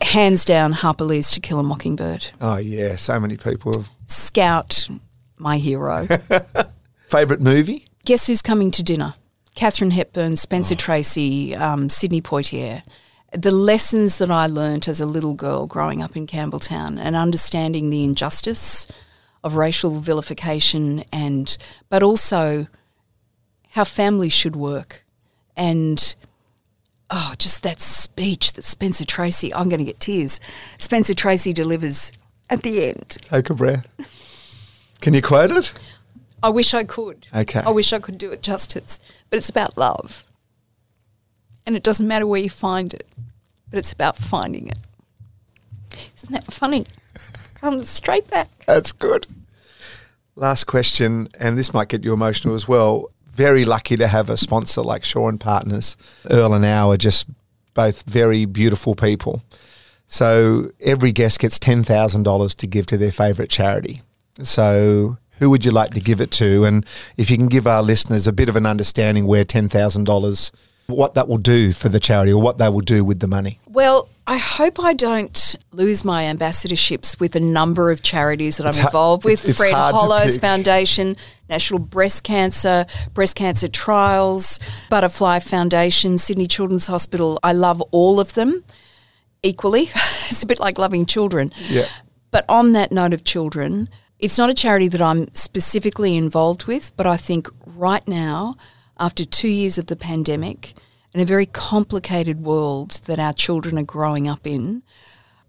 Hands 0.07 0.45
down, 0.45 0.71
Harper 0.71 1.03
Lee's 1.03 1.31
To 1.31 1.41
Kill 1.41 1.59
a 1.59 1.63
Mockingbird. 1.63 2.27
Oh 2.39 2.55
yeah, 2.55 2.95
so 2.95 3.19
many 3.19 3.35
people. 3.35 3.73
Have. 3.73 3.89
Scout, 4.07 4.87
my 5.37 5.57
hero. 5.57 6.07
Favorite 7.09 7.41
movie? 7.41 7.87
Guess 8.05 8.27
who's 8.27 8.41
coming 8.41 8.71
to 8.71 8.81
dinner? 8.81 9.15
Katharine 9.55 9.91
Hepburn, 9.91 10.37
Spencer 10.37 10.75
oh. 10.75 10.77
Tracy, 10.77 11.53
um, 11.53 11.89
Sidney 11.89 12.21
Poitier. 12.21 12.83
The 13.33 13.51
lessons 13.51 14.17
that 14.19 14.31
I 14.31 14.47
learnt 14.47 14.87
as 14.87 15.01
a 15.01 15.05
little 15.05 15.33
girl 15.33 15.67
growing 15.67 16.01
up 16.01 16.15
in 16.15 16.25
Campbelltown 16.25 16.97
and 16.97 17.17
understanding 17.17 17.89
the 17.89 18.05
injustice 18.05 18.87
of 19.43 19.55
racial 19.55 19.99
vilification 19.99 21.03
and 21.11 21.57
but 21.89 22.01
also 22.01 22.67
how 23.71 23.83
families 23.83 24.31
should 24.31 24.55
work 24.55 25.05
and 25.57 26.15
oh 27.09 27.33
just 27.37 27.63
that 27.63 27.79
speech 27.79 28.53
that 28.53 28.63
Spencer 28.63 29.05
Tracy 29.05 29.53
I'm 29.53 29.69
going 29.69 29.79
to 29.79 29.85
get 29.85 29.99
tears. 29.99 30.39
Spencer 30.77 31.13
Tracy 31.13 31.53
delivers 31.53 32.11
at 32.49 32.63
the 32.63 32.85
end. 32.85 33.17
Take 33.21 33.49
a 33.49 33.53
breath 33.53 33.85
can 35.01 35.13
you 35.13 35.21
quote 35.21 35.51
it? 35.51 35.73
I 36.41 36.49
wish 36.49 36.73
I 36.73 36.83
could. 36.83 37.27
Okay. 37.33 37.59
I 37.59 37.69
wish 37.69 37.93
I 37.93 37.99
could 37.99 38.17
do 38.17 38.31
it 38.31 38.41
justice 38.41 38.99
but 39.29 39.37
it's 39.37 39.49
about 39.49 39.77
love. 39.77 40.25
And 41.65 41.75
it 41.75 41.83
doesn't 41.83 42.07
matter 42.07 42.25
where 42.25 42.41
you 42.41 42.49
find 42.49 42.93
it 42.93 43.07
but 43.69 43.79
it's 43.79 43.91
about 43.91 44.17
finding 44.17 44.67
it. 44.67 44.79
Isn't 46.15 46.33
that 46.33 46.45
funny? 46.45 46.85
Comes 47.55 47.89
straight 47.89 48.29
back. 48.29 48.49
That's 48.65 48.91
good. 48.91 49.25
Last 50.35 50.65
question, 50.65 51.27
and 51.39 51.57
this 51.57 51.73
might 51.73 51.89
get 51.89 52.03
you 52.03 52.13
emotional 52.13 52.53
as 52.53 52.67
well. 52.67 53.09
Very 53.37 53.65
lucky 53.65 53.95
to 53.97 54.07
have 54.07 54.31
a 54.31 54.35
sponsor 54.35 54.81
like 54.81 55.05
Shaw 55.05 55.29
and 55.29 55.39
Partners. 55.39 55.95
Earl 56.27 56.55
and 56.55 56.65
Al 56.65 56.91
are 56.91 56.97
just 56.97 57.27
both 57.75 58.01
very 58.09 58.45
beautiful 58.45 58.95
people. 58.95 59.43
So 60.07 60.71
every 60.81 61.11
guest 61.11 61.39
gets 61.39 61.59
$10,000 61.59 62.55
to 62.55 62.67
give 62.67 62.87
to 62.87 62.97
their 62.97 63.11
favourite 63.11 63.51
charity. 63.51 64.01
So 64.41 65.17
who 65.37 65.51
would 65.51 65.63
you 65.63 65.69
like 65.69 65.91
to 65.91 65.99
give 65.99 66.19
it 66.19 66.31
to? 66.31 66.65
And 66.65 66.83
if 67.15 67.29
you 67.29 67.37
can 67.37 67.47
give 67.47 67.67
our 67.67 67.83
listeners 67.83 68.25
a 68.25 68.33
bit 68.33 68.49
of 68.49 68.55
an 68.55 68.65
understanding 68.65 69.27
where 69.27 69.45
$10,000 69.45 70.51
what 70.87 71.15
that 71.15 71.27
will 71.27 71.37
do 71.37 71.73
for 71.73 71.89
the 71.89 71.99
charity 71.99 72.31
or 72.31 72.41
what 72.41 72.57
they 72.57 72.69
will 72.69 72.81
do 72.81 73.03
with 73.03 73.19
the 73.19 73.27
money? 73.27 73.59
Well, 73.67 74.09
I 74.25 74.37
hope 74.37 74.83
I 74.83 74.93
don't 74.93 75.55
lose 75.71 76.03
my 76.03 76.23
ambassadorships 76.23 77.19
with 77.19 77.35
a 77.35 77.39
number 77.39 77.91
of 77.91 78.03
charities 78.03 78.57
that 78.57 78.67
it's 78.67 78.79
I'm 78.79 78.85
involved 78.85 79.23
with. 79.23 79.47
It's, 79.47 79.57
Fred 79.57 79.73
Hollows 79.73 80.37
Foundation, 80.37 81.15
National 81.49 81.79
Breast 81.79 82.23
Cancer, 82.23 82.85
Breast 83.13 83.35
Cancer 83.35 83.67
Trials, 83.67 84.59
Butterfly 84.89 85.39
Foundation, 85.39 86.17
Sydney 86.17 86.47
Children's 86.47 86.87
Hospital. 86.87 87.39
I 87.43 87.53
love 87.53 87.81
all 87.91 88.19
of 88.19 88.33
them 88.33 88.63
equally. 89.43 89.83
it's 90.29 90.43
a 90.43 90.45
bit 90.45 90.59
like 90.59 90.77
loving 90.77 91.05
children. 91.05 91.53
Yeah. 91.69 91.87
But 92.31 92.45
on 92.49 92.73
that 92.73 92.91
note 92.91 93.13
of 93.13 93.23
children, 93.23 93.89
it's 94.19 94.37
not 94.37 94.49
a 94.49 94.53
charity 94.53 94.87
that 94.89 95.01
I'm 95.01 95.33
specifically 95.33 96.15
involved 96.15 96.65
with, 96.65 96.95
but 96.97 97.05
I 97.05 97.17
think 97.17 97.47
right 97.65 98.05
now 98.07 98.57
after 98.99 99.25
two 99.25 99.47
years 99.47 99.77
of 99.77 99.87
the 99.87 99.95
pandemic 99.95 100.73
and 101.13 101.21
a 101.21 101.25
very 101.25 101.45
complicated 101.45 102.43
world 102.43 103.01
that 103.05 103.19
our 103.19 103.33
children 103.33 103.77
are 103.77 103.83
growing 103.83 104.27
up 104.27 104.45
in, 104.45 104.83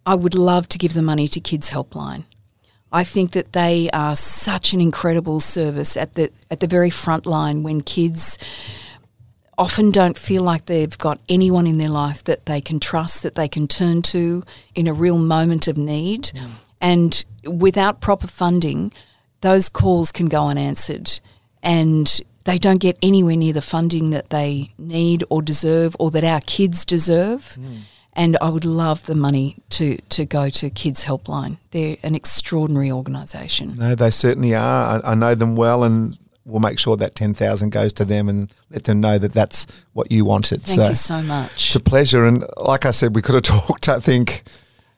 I 0.06 0.14
would 0.14 0.34
love 0.34 0.68
to 0.68 0.78
give 0.78 0.94
the 0.94 1.02
money 1.02 1.28
to 1.28 1.40
Kids 1.40 1.70
Helpline. 1.70 2.24
I 2.90 3.04
think 3.04 3.32
that 3.32 3.52
they 3.52 3.90
are 3.92 4.16
such 4.16 4.72
an 4.72 4.80
incredible 4.80 5.40
service 5.40 5.96
at 5.96 6.14
the 6.14 6.30
at 6.50 6.60
the 6.60 6.66
very 6.66 6.88
front 6.88 7.26
line 7.26 7.62
when 7.62 7.82
kids 7.82 8.38
often 9.58 9.90
don't 9.90 10.16
feel 10.16 10.42
like 10.42 10.66
they've 10.66 10.96
got 10.96 11.20
anyone 11.28 11.66
in 11.66 11.78
their 11.78 11.88
life 11.90 12.24
that 12.24 12.46
they 12.46 12.60
can 12.60 12.80
trust, 12.80 13.22
that 13.22 13.34
they 13.34 13.48
can 13.48 13.66
turn 13.66 14.00
to 14.00 14.42
in 14.74 14.86
a 14.86 14.92
real 14.92 15.18
moment 15.18 15.68
of 15.68 15.76
need. 15.76 16.30
Mm. 16.34 16.50
And 16.80 17.24
without 17.44 18.00
proper 18.00 18.28
funding, 18.28 18.92
those 19.40 19.68
calls 19.68 20.12
can 20.12 20.26
go 20.26 20.46
unanswered. 20.46 21.20
And 21.62 22.20
they 22.48 22.56
don't 22.56 22.80
get 22.80 22.96
anywhere 23.02 23.36
near 23.36 23.52
the 23.52 23.60
funding 23.60 24.08
that 24.08 24.30
they 24.30 24.72
need 24.78 25.22
or 25.28 25.42
deserve 25.42 25.94
or 25.98 26.10
that 26.10 26.24
our 26.24 26.40
kids 26.40 26.86
deserve. 26.86 27.58
Mm. 27.60 27.80
And 28.14 28.38
I 28.40 28.48
would 28.48 28.64
love 28.64 29.04
the 29.04 29.14
money 29.14 29.56
to, 29.70 29.98
to 30.08 30.24
go 30.24 30.48
to 30.48 30.70
Kids 30.70 31.04
Helpline. 31.04 31.58
They're 31.72 31.98
an 32.02 32.14
extraordinary 32.14 32.90
organisation. 32.90 33.76
No, 33.76 33.94
they 33.94 34.10
certainly 34.10 34.54
are. 34.54 35.02
I, 35.04 35.12
I 35.12 35.14
know 35.14 35.34
them 35.34 35.56
well 35.56 35.84
and 35.84 36.18
we'll 36.46 36.60
make 36.60 36.78
sure 36.78 36.96
that 36.96 37.14
10,000 37.14 37.68
goes 37.68 37.92
to 37.92 38.06
them 38.06 38.30
and 38.30 38.50
let 38.70 38.84
them 38.84 39.00
know 39.00 39.18
that 39.18 39.34
that's 39.34 39.66
what 39.92 40.10
you 40.10 40.24
wanted. 40.24 40.62
Thank 40.62 40.80
so 40.80 40.88
you 40.88 40.94
so 40.94 41.22
much. 41.28 41.52
It's 41.52 41.76
a 41.76 41.80
pleasure. 41.80 42.24
And 42.24 42.46
like 42.56 42.86
I 42.86 42.92
said, 42.92 43.14
we 43.14 43.20
could 43.20 43.34
have 43.34 43.44
talked, 43.66 43.90
I 43.90 44.00
think, 44.00 44.42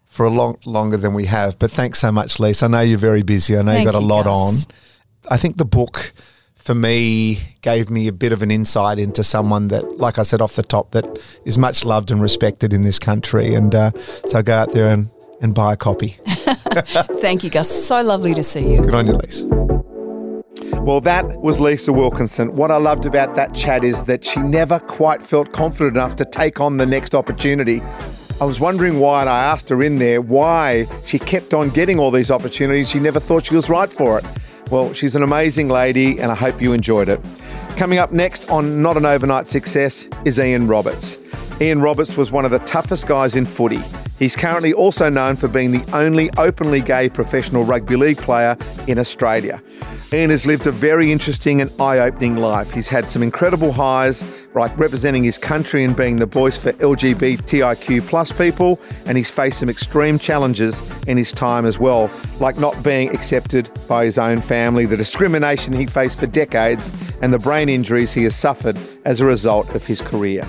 for 0.07 0.25
a 0.25 0.31
long 0.31 0.57
longer 0.65 0.97
than 0.97 1.15
we 1.15 1.25
have. 1.25 1.59
But 1.59 1.73
thanks 1.73 1.99
so 1.99 2.13
much, 2.13 2.39
Lisa. 2.39 2.67
I 2.67 2.69
know 2.69 2.81
you're 2.81 2.97
very 2.97 3.23
busy. 3.23 3.59
I 3.59 3.63
know 3.63 3.73
Thank 3.73 3.87
you've 3.87 3.93
got 3.93 4.01
a 4.01 4.07
lot 4.07 4.27
Gus. 4.27 4.67
on. 4.69 4.75
I 5.29 5.37
think 5.37 5.57
the 5.57 5.65
book– 5.65 6.13
for 6.61 6.75
me 6.75 7.39
gave 7.63 7.91
me 7.91 8.07
a 8.07 8.13
bit 8.13 8.33
of 8.33 8.43
an 8.43 8.51
insight 8.51 8.99
into 8.99 9.25
someone 9.25 9.69
that, 9.69 9.99
like 9.99 10.19
I 10.19 10.23
said 10.23 10.41
off 10.41 10.57
the 10.57 10.63
top, 10.63 10.91
that 10.93 11.05
is 11.45 11.57
much 11.57 11.85
loved 11.85 12.11
and 12.11 12.21
respected 12.21 12.73
in 12.73 12.83
this 12.83 12.99
country. 12.99 13.55
And 13.55 13.75
uh, 13.75 13.91
so 14.27 14.43
go 14.43 14.55
out 14.55 14.73
there 14.73 14.89
and, 14.89 15.11
and 15.41 15.55
buy 15.55 15.73
a 15.73 15.77
copy. 15.77 16.17
Thank 17.21 17.43
you, 17.43 17.51
Gus. 17.51 17.69
So 17.87 18.03
lovely 18.03 18.35
to 18.35 18.43
see 18.43 18.75
you. 18.75 18.83
Good 18.83 18.95
on 18.95 19.07
you, 19.07 19.15
Lisa. 19.15 19.47
Well, 20.83 21.01
that 21.03 21.27
was 21.41 21.61
Lisa 21.61 21.93
Wilkinson. 21.93 22.55
What 22.55 22.71
I 22.71 22.77
loved 22.77 23.07
about 23.07 23.35
that 23.35 23.55
chat 23.55 23.83
is 23.83 24.05
that 24.05 24.25
she 24.25 24.41
never 24.41 24.79
quite 24.79 25.23
felt 25.23 25.53
confident 25.53 25.97
enough 25.97 26.17
to 26.17 26.25
take 26.25 26.61
on 26.61 26.77
the 26.77 26.87
next 26.87 27.15
opportunity. 27.15 27.83
I 28.41 28.45
was 28.45 28.61
wondering 28.61 29.01
why, 29.01 29.21
and 29.21 29.29
I 29.29 29.43
asked 29.43 29.69
her 29.69 29.83
in 29.83 29.99
there 29.99 30.21
why 30.21 30.87
she 31.05 31.19
kept 31.19 31.53
on 31.55 31.71
getting 31.71 31.99
all 31.99 32.11
these 32.11 32.31
opportunities. 32.31 32.89
She 32.91 32.99
never 32.99 33.21
thought 33.21 33.47
she 33.47 33.55
was 33.55 33.69
right 33.69 33.93
for 33.93 34.19
it. 34.19 34.25
Well, 34.71 34.93
she's 34.93 35.17
an 35.17 35.25
amazing 35.25 35.69
lady, 35.69 36.21
and 36.21 36.31
I 36.31 36.37
hope 36.37 36.63
you 36.63 36.73
enjoyed 36.73 37.09
it. 37.09 37.21
Coming 37.77 37.99
up 37.99 38.13
next 38.13 38.49
on 38.49 38.81
Not 38.81 38.97
an 38.97 39.05
Overnight 39.05 39.49
Success 39.49 40.07
is 40.25 40.39
Ian 40.39 40.69
Roberts. 40.69 41.17
Ian 41.61 41.81
Roberts 41.81 42.17
was 42.17 42.31
one 42.31 42.45
of 42.45 42.53
the 42.53 42.61
toughest 42.61 43.09
guys 43.09 43.35
in 43.35 43.47
footy. 43.47 43.83
He's 44.21 44.37
currently 44.37 44.73
also 44.73 45.09
known 45.09 45.35
for 45.35 45.49
being 45.49 45.73
the 45.73 45.85
only 45.93 46.31
openly 46.37 46.81
gay 46.81 47.09
professional 47.09 47.65
rugby 47.65 47.97
league 47.97 48.19
player 48.19 48.57
in 48.87 48.99
Australia. 48.99 49.61
Ian 50.13 50.31
has 50.31 50.47
lived 50.47 50.69
a 50.69 50.73
very 50.73 51.11
interesting 51.11 51.61
and 51.61 51.71
eye 51.81 51.99
opening 51.99 52.37
life. 52.37 52.71
He's 52.73 52.89
had 52.89 53.09
some 53.09 53.25
incredible 53.25 53.73
highs, 53.73 54.23
like 54.55 54.77
representing 54.79 55.25
his 55.25 55.39
country 55.39 55.85
and 55.85 55.97
being 55.97 56.17
the 56.17 56.27
voice 56.27 56.59
for 56.59 56.73
LGBTIQ 56.75 58.07
plus 58.09 58.33
people, 58.33 58.81
and 59.07 59.17
he's 59.17 59.31
faced 59.31 59.61
some 59.61 59.69
extreme 59.69 60.19
challenges 60.19 60.81
in 61.07 61.17
his 61.17 61.33
time 61.33 61.65
as 61.65 61.79
well, 61.79 62.11
like 62.41 62.59
not 62.59 62.83
being 62.83 63.15
accepted 63.15 63.71
by 63.89 64.05
his 64.05 64.19
own 64.19 64.41
family, 64.41 64.87
the 64.87 64.97
discrimination 64.97 65.73
he 65.73 65.87
faced 65.87 66.19
for 66.19 66.27
decades, 66.27 66.93
and 67.23 67.33
the 67.33 67.39
brain 67.39 67.69
injuries 67.69 68.13
he 68.13 68.25
has 68.25 68.35
suffered 68.35 68.77
as 69.05 69.21
a 69.21 69.25
result 69.25 69.75
of 69.75 69.87
his 69.87 70.01
career. 70.01 70.47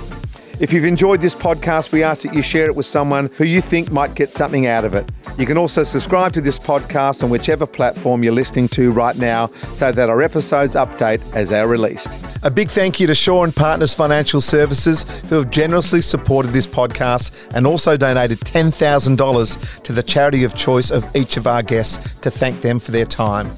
If 0.62 0.72
you've 0.72 0.86
enjoyed 0.86 1.22
this 1.22 1.34
podcast, 1.34 1.92
we 1.92 2.04
ask 2.04 2.22
that 2.22 2.36
you 2.36 2.44
share 2.44 2.66
it 2.66 2.76
with 2.76 2.86
someone 2.86 3.32
who 3.34 3.46
you 3.46 3.62
think 3.62 3.92
might 3.92 4.14
get 4.14 4.32
something 4.32 4.68
out 4.68 4.86
of 4.86 4.94
it. 4.94 5.12
You 5.36 5.48
can 5.48 5.58
also 5.58 5.84
subscribe 5.84 6.34
to 6.34 6.42
this 6.42 6.60
podcast 6.60 7.24
on 7.24 7.32
whichever 7.32 7.66
platform 7.66 8.24
you're 8.24 8.32
listening 8.32 8.68
to 8.70 8.92
right 8.92 9.18
now 9.18 9.48
so 9.74 9.92
that 9.92 10.08
our 10.08 10.22
episodes 10.22 10.76
update 10.76 11.20
as 11.34 11.50
they're 11.50 11.68
released. 11.68 12.10
A 12.44 12.52
big 12.52 12.70
thank 12.70 13.00
you 13.00 13.08
to 13.08 13.16
Shaw 13.16 13.44
and 13.44 13.56
Partners 13.56 13.96
Financial 13.96 14.40
Services 14.40 15.02
who 15.22 15.38
have 15.38 15.50
generously 15.50 16.04
supported 16.04 16.52
this 16.52 16.68
podcast 16.68 17.50
and 17.56 17.66
also 17.66 17.98
donated 17.98 18.38
$10,000 18.42 19.82
to 19.82 19.94
the 19.94 20.04
charity 20.04 20.44
of 20.44 20.54
choice 20.54 20.92
of 20.92 21.16
each 21.16 21.38
of 21.38 21.48
our 21.48 21.64
guests 21.64 22.20
to 22.20 22.30
thank 22.30 22.62
them 22.62 22.80
for 22.80 22.92
their 22.92 23.06
time. 23.06 23.50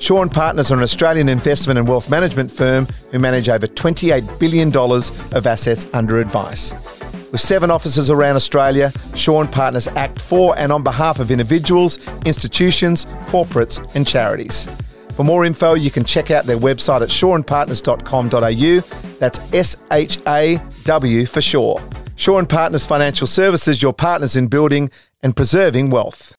Shaw 0.00 0.22
and 0.22 0.32
Partners 0.32 0.72
are 0.72 0.76
an 0.76 0.82
Australian 0.82 1.28
investment 1.28 1.78
and 1.78 1.86
wealth 1.86 2.08
management 2.08 2.50
firm 2.50 2.86
who 3.12 3.18
manage 3.18 3.50
over 3.50 3.66
$28 3.66 4.38
billion 4.38 4.74
of 4.74 5.46
assets 5.46 5.86
under 5.92 6.20
advice. 6.20 6.72
With 7.30 7.40
seven 7.40 7.70
offices 7.70 8.10
around 8.10 8.36
Australia, 8.36 8.92
Shaw 9.14 9.42
and 9.42 9.52
Partners 9.52 9.88
act 9.88 10.20
for 10.20 10.58
and 10.58 10.72
on 10.72 10.82
behalf 10.82 11.20
of 11.20 11.30
individuals, 11.30 11.98
institutions, 12.24 13.04
corporates, 13.26 13.78
and 13.94 14.06
charities. 14.06 14.66
For 15.10 15.22
more 15.22 15.44
info, 15.44 15.74
you 15.74 15.90
can 15.90 16.04
check 16.04 16.30
out 16.30 16.46
their 16.46 16.56
website 16.56 17.02
at 17.02 17.10
shawandpartners.com.au. 17.10 19.18
That's 19.18 19.38
S 19.52 19.76
H 19.92 20.18
A 20.26 20.62
W 20.84 21.26
for 21.26 21.42
Shaw. 21.42 21.78
Shaw 22.16 22.38
and 22.38 22.48
Partners 22.48 22.86
Financial 22.86 23.26
Services, 23.26 23.82
your 23.82 23.92
partners 23.92 24.34
in 24.34 24.46
building 24.46 24.90
and 25.22 25.36
preserving 25.36 25.90
wealth. 25.90 26.38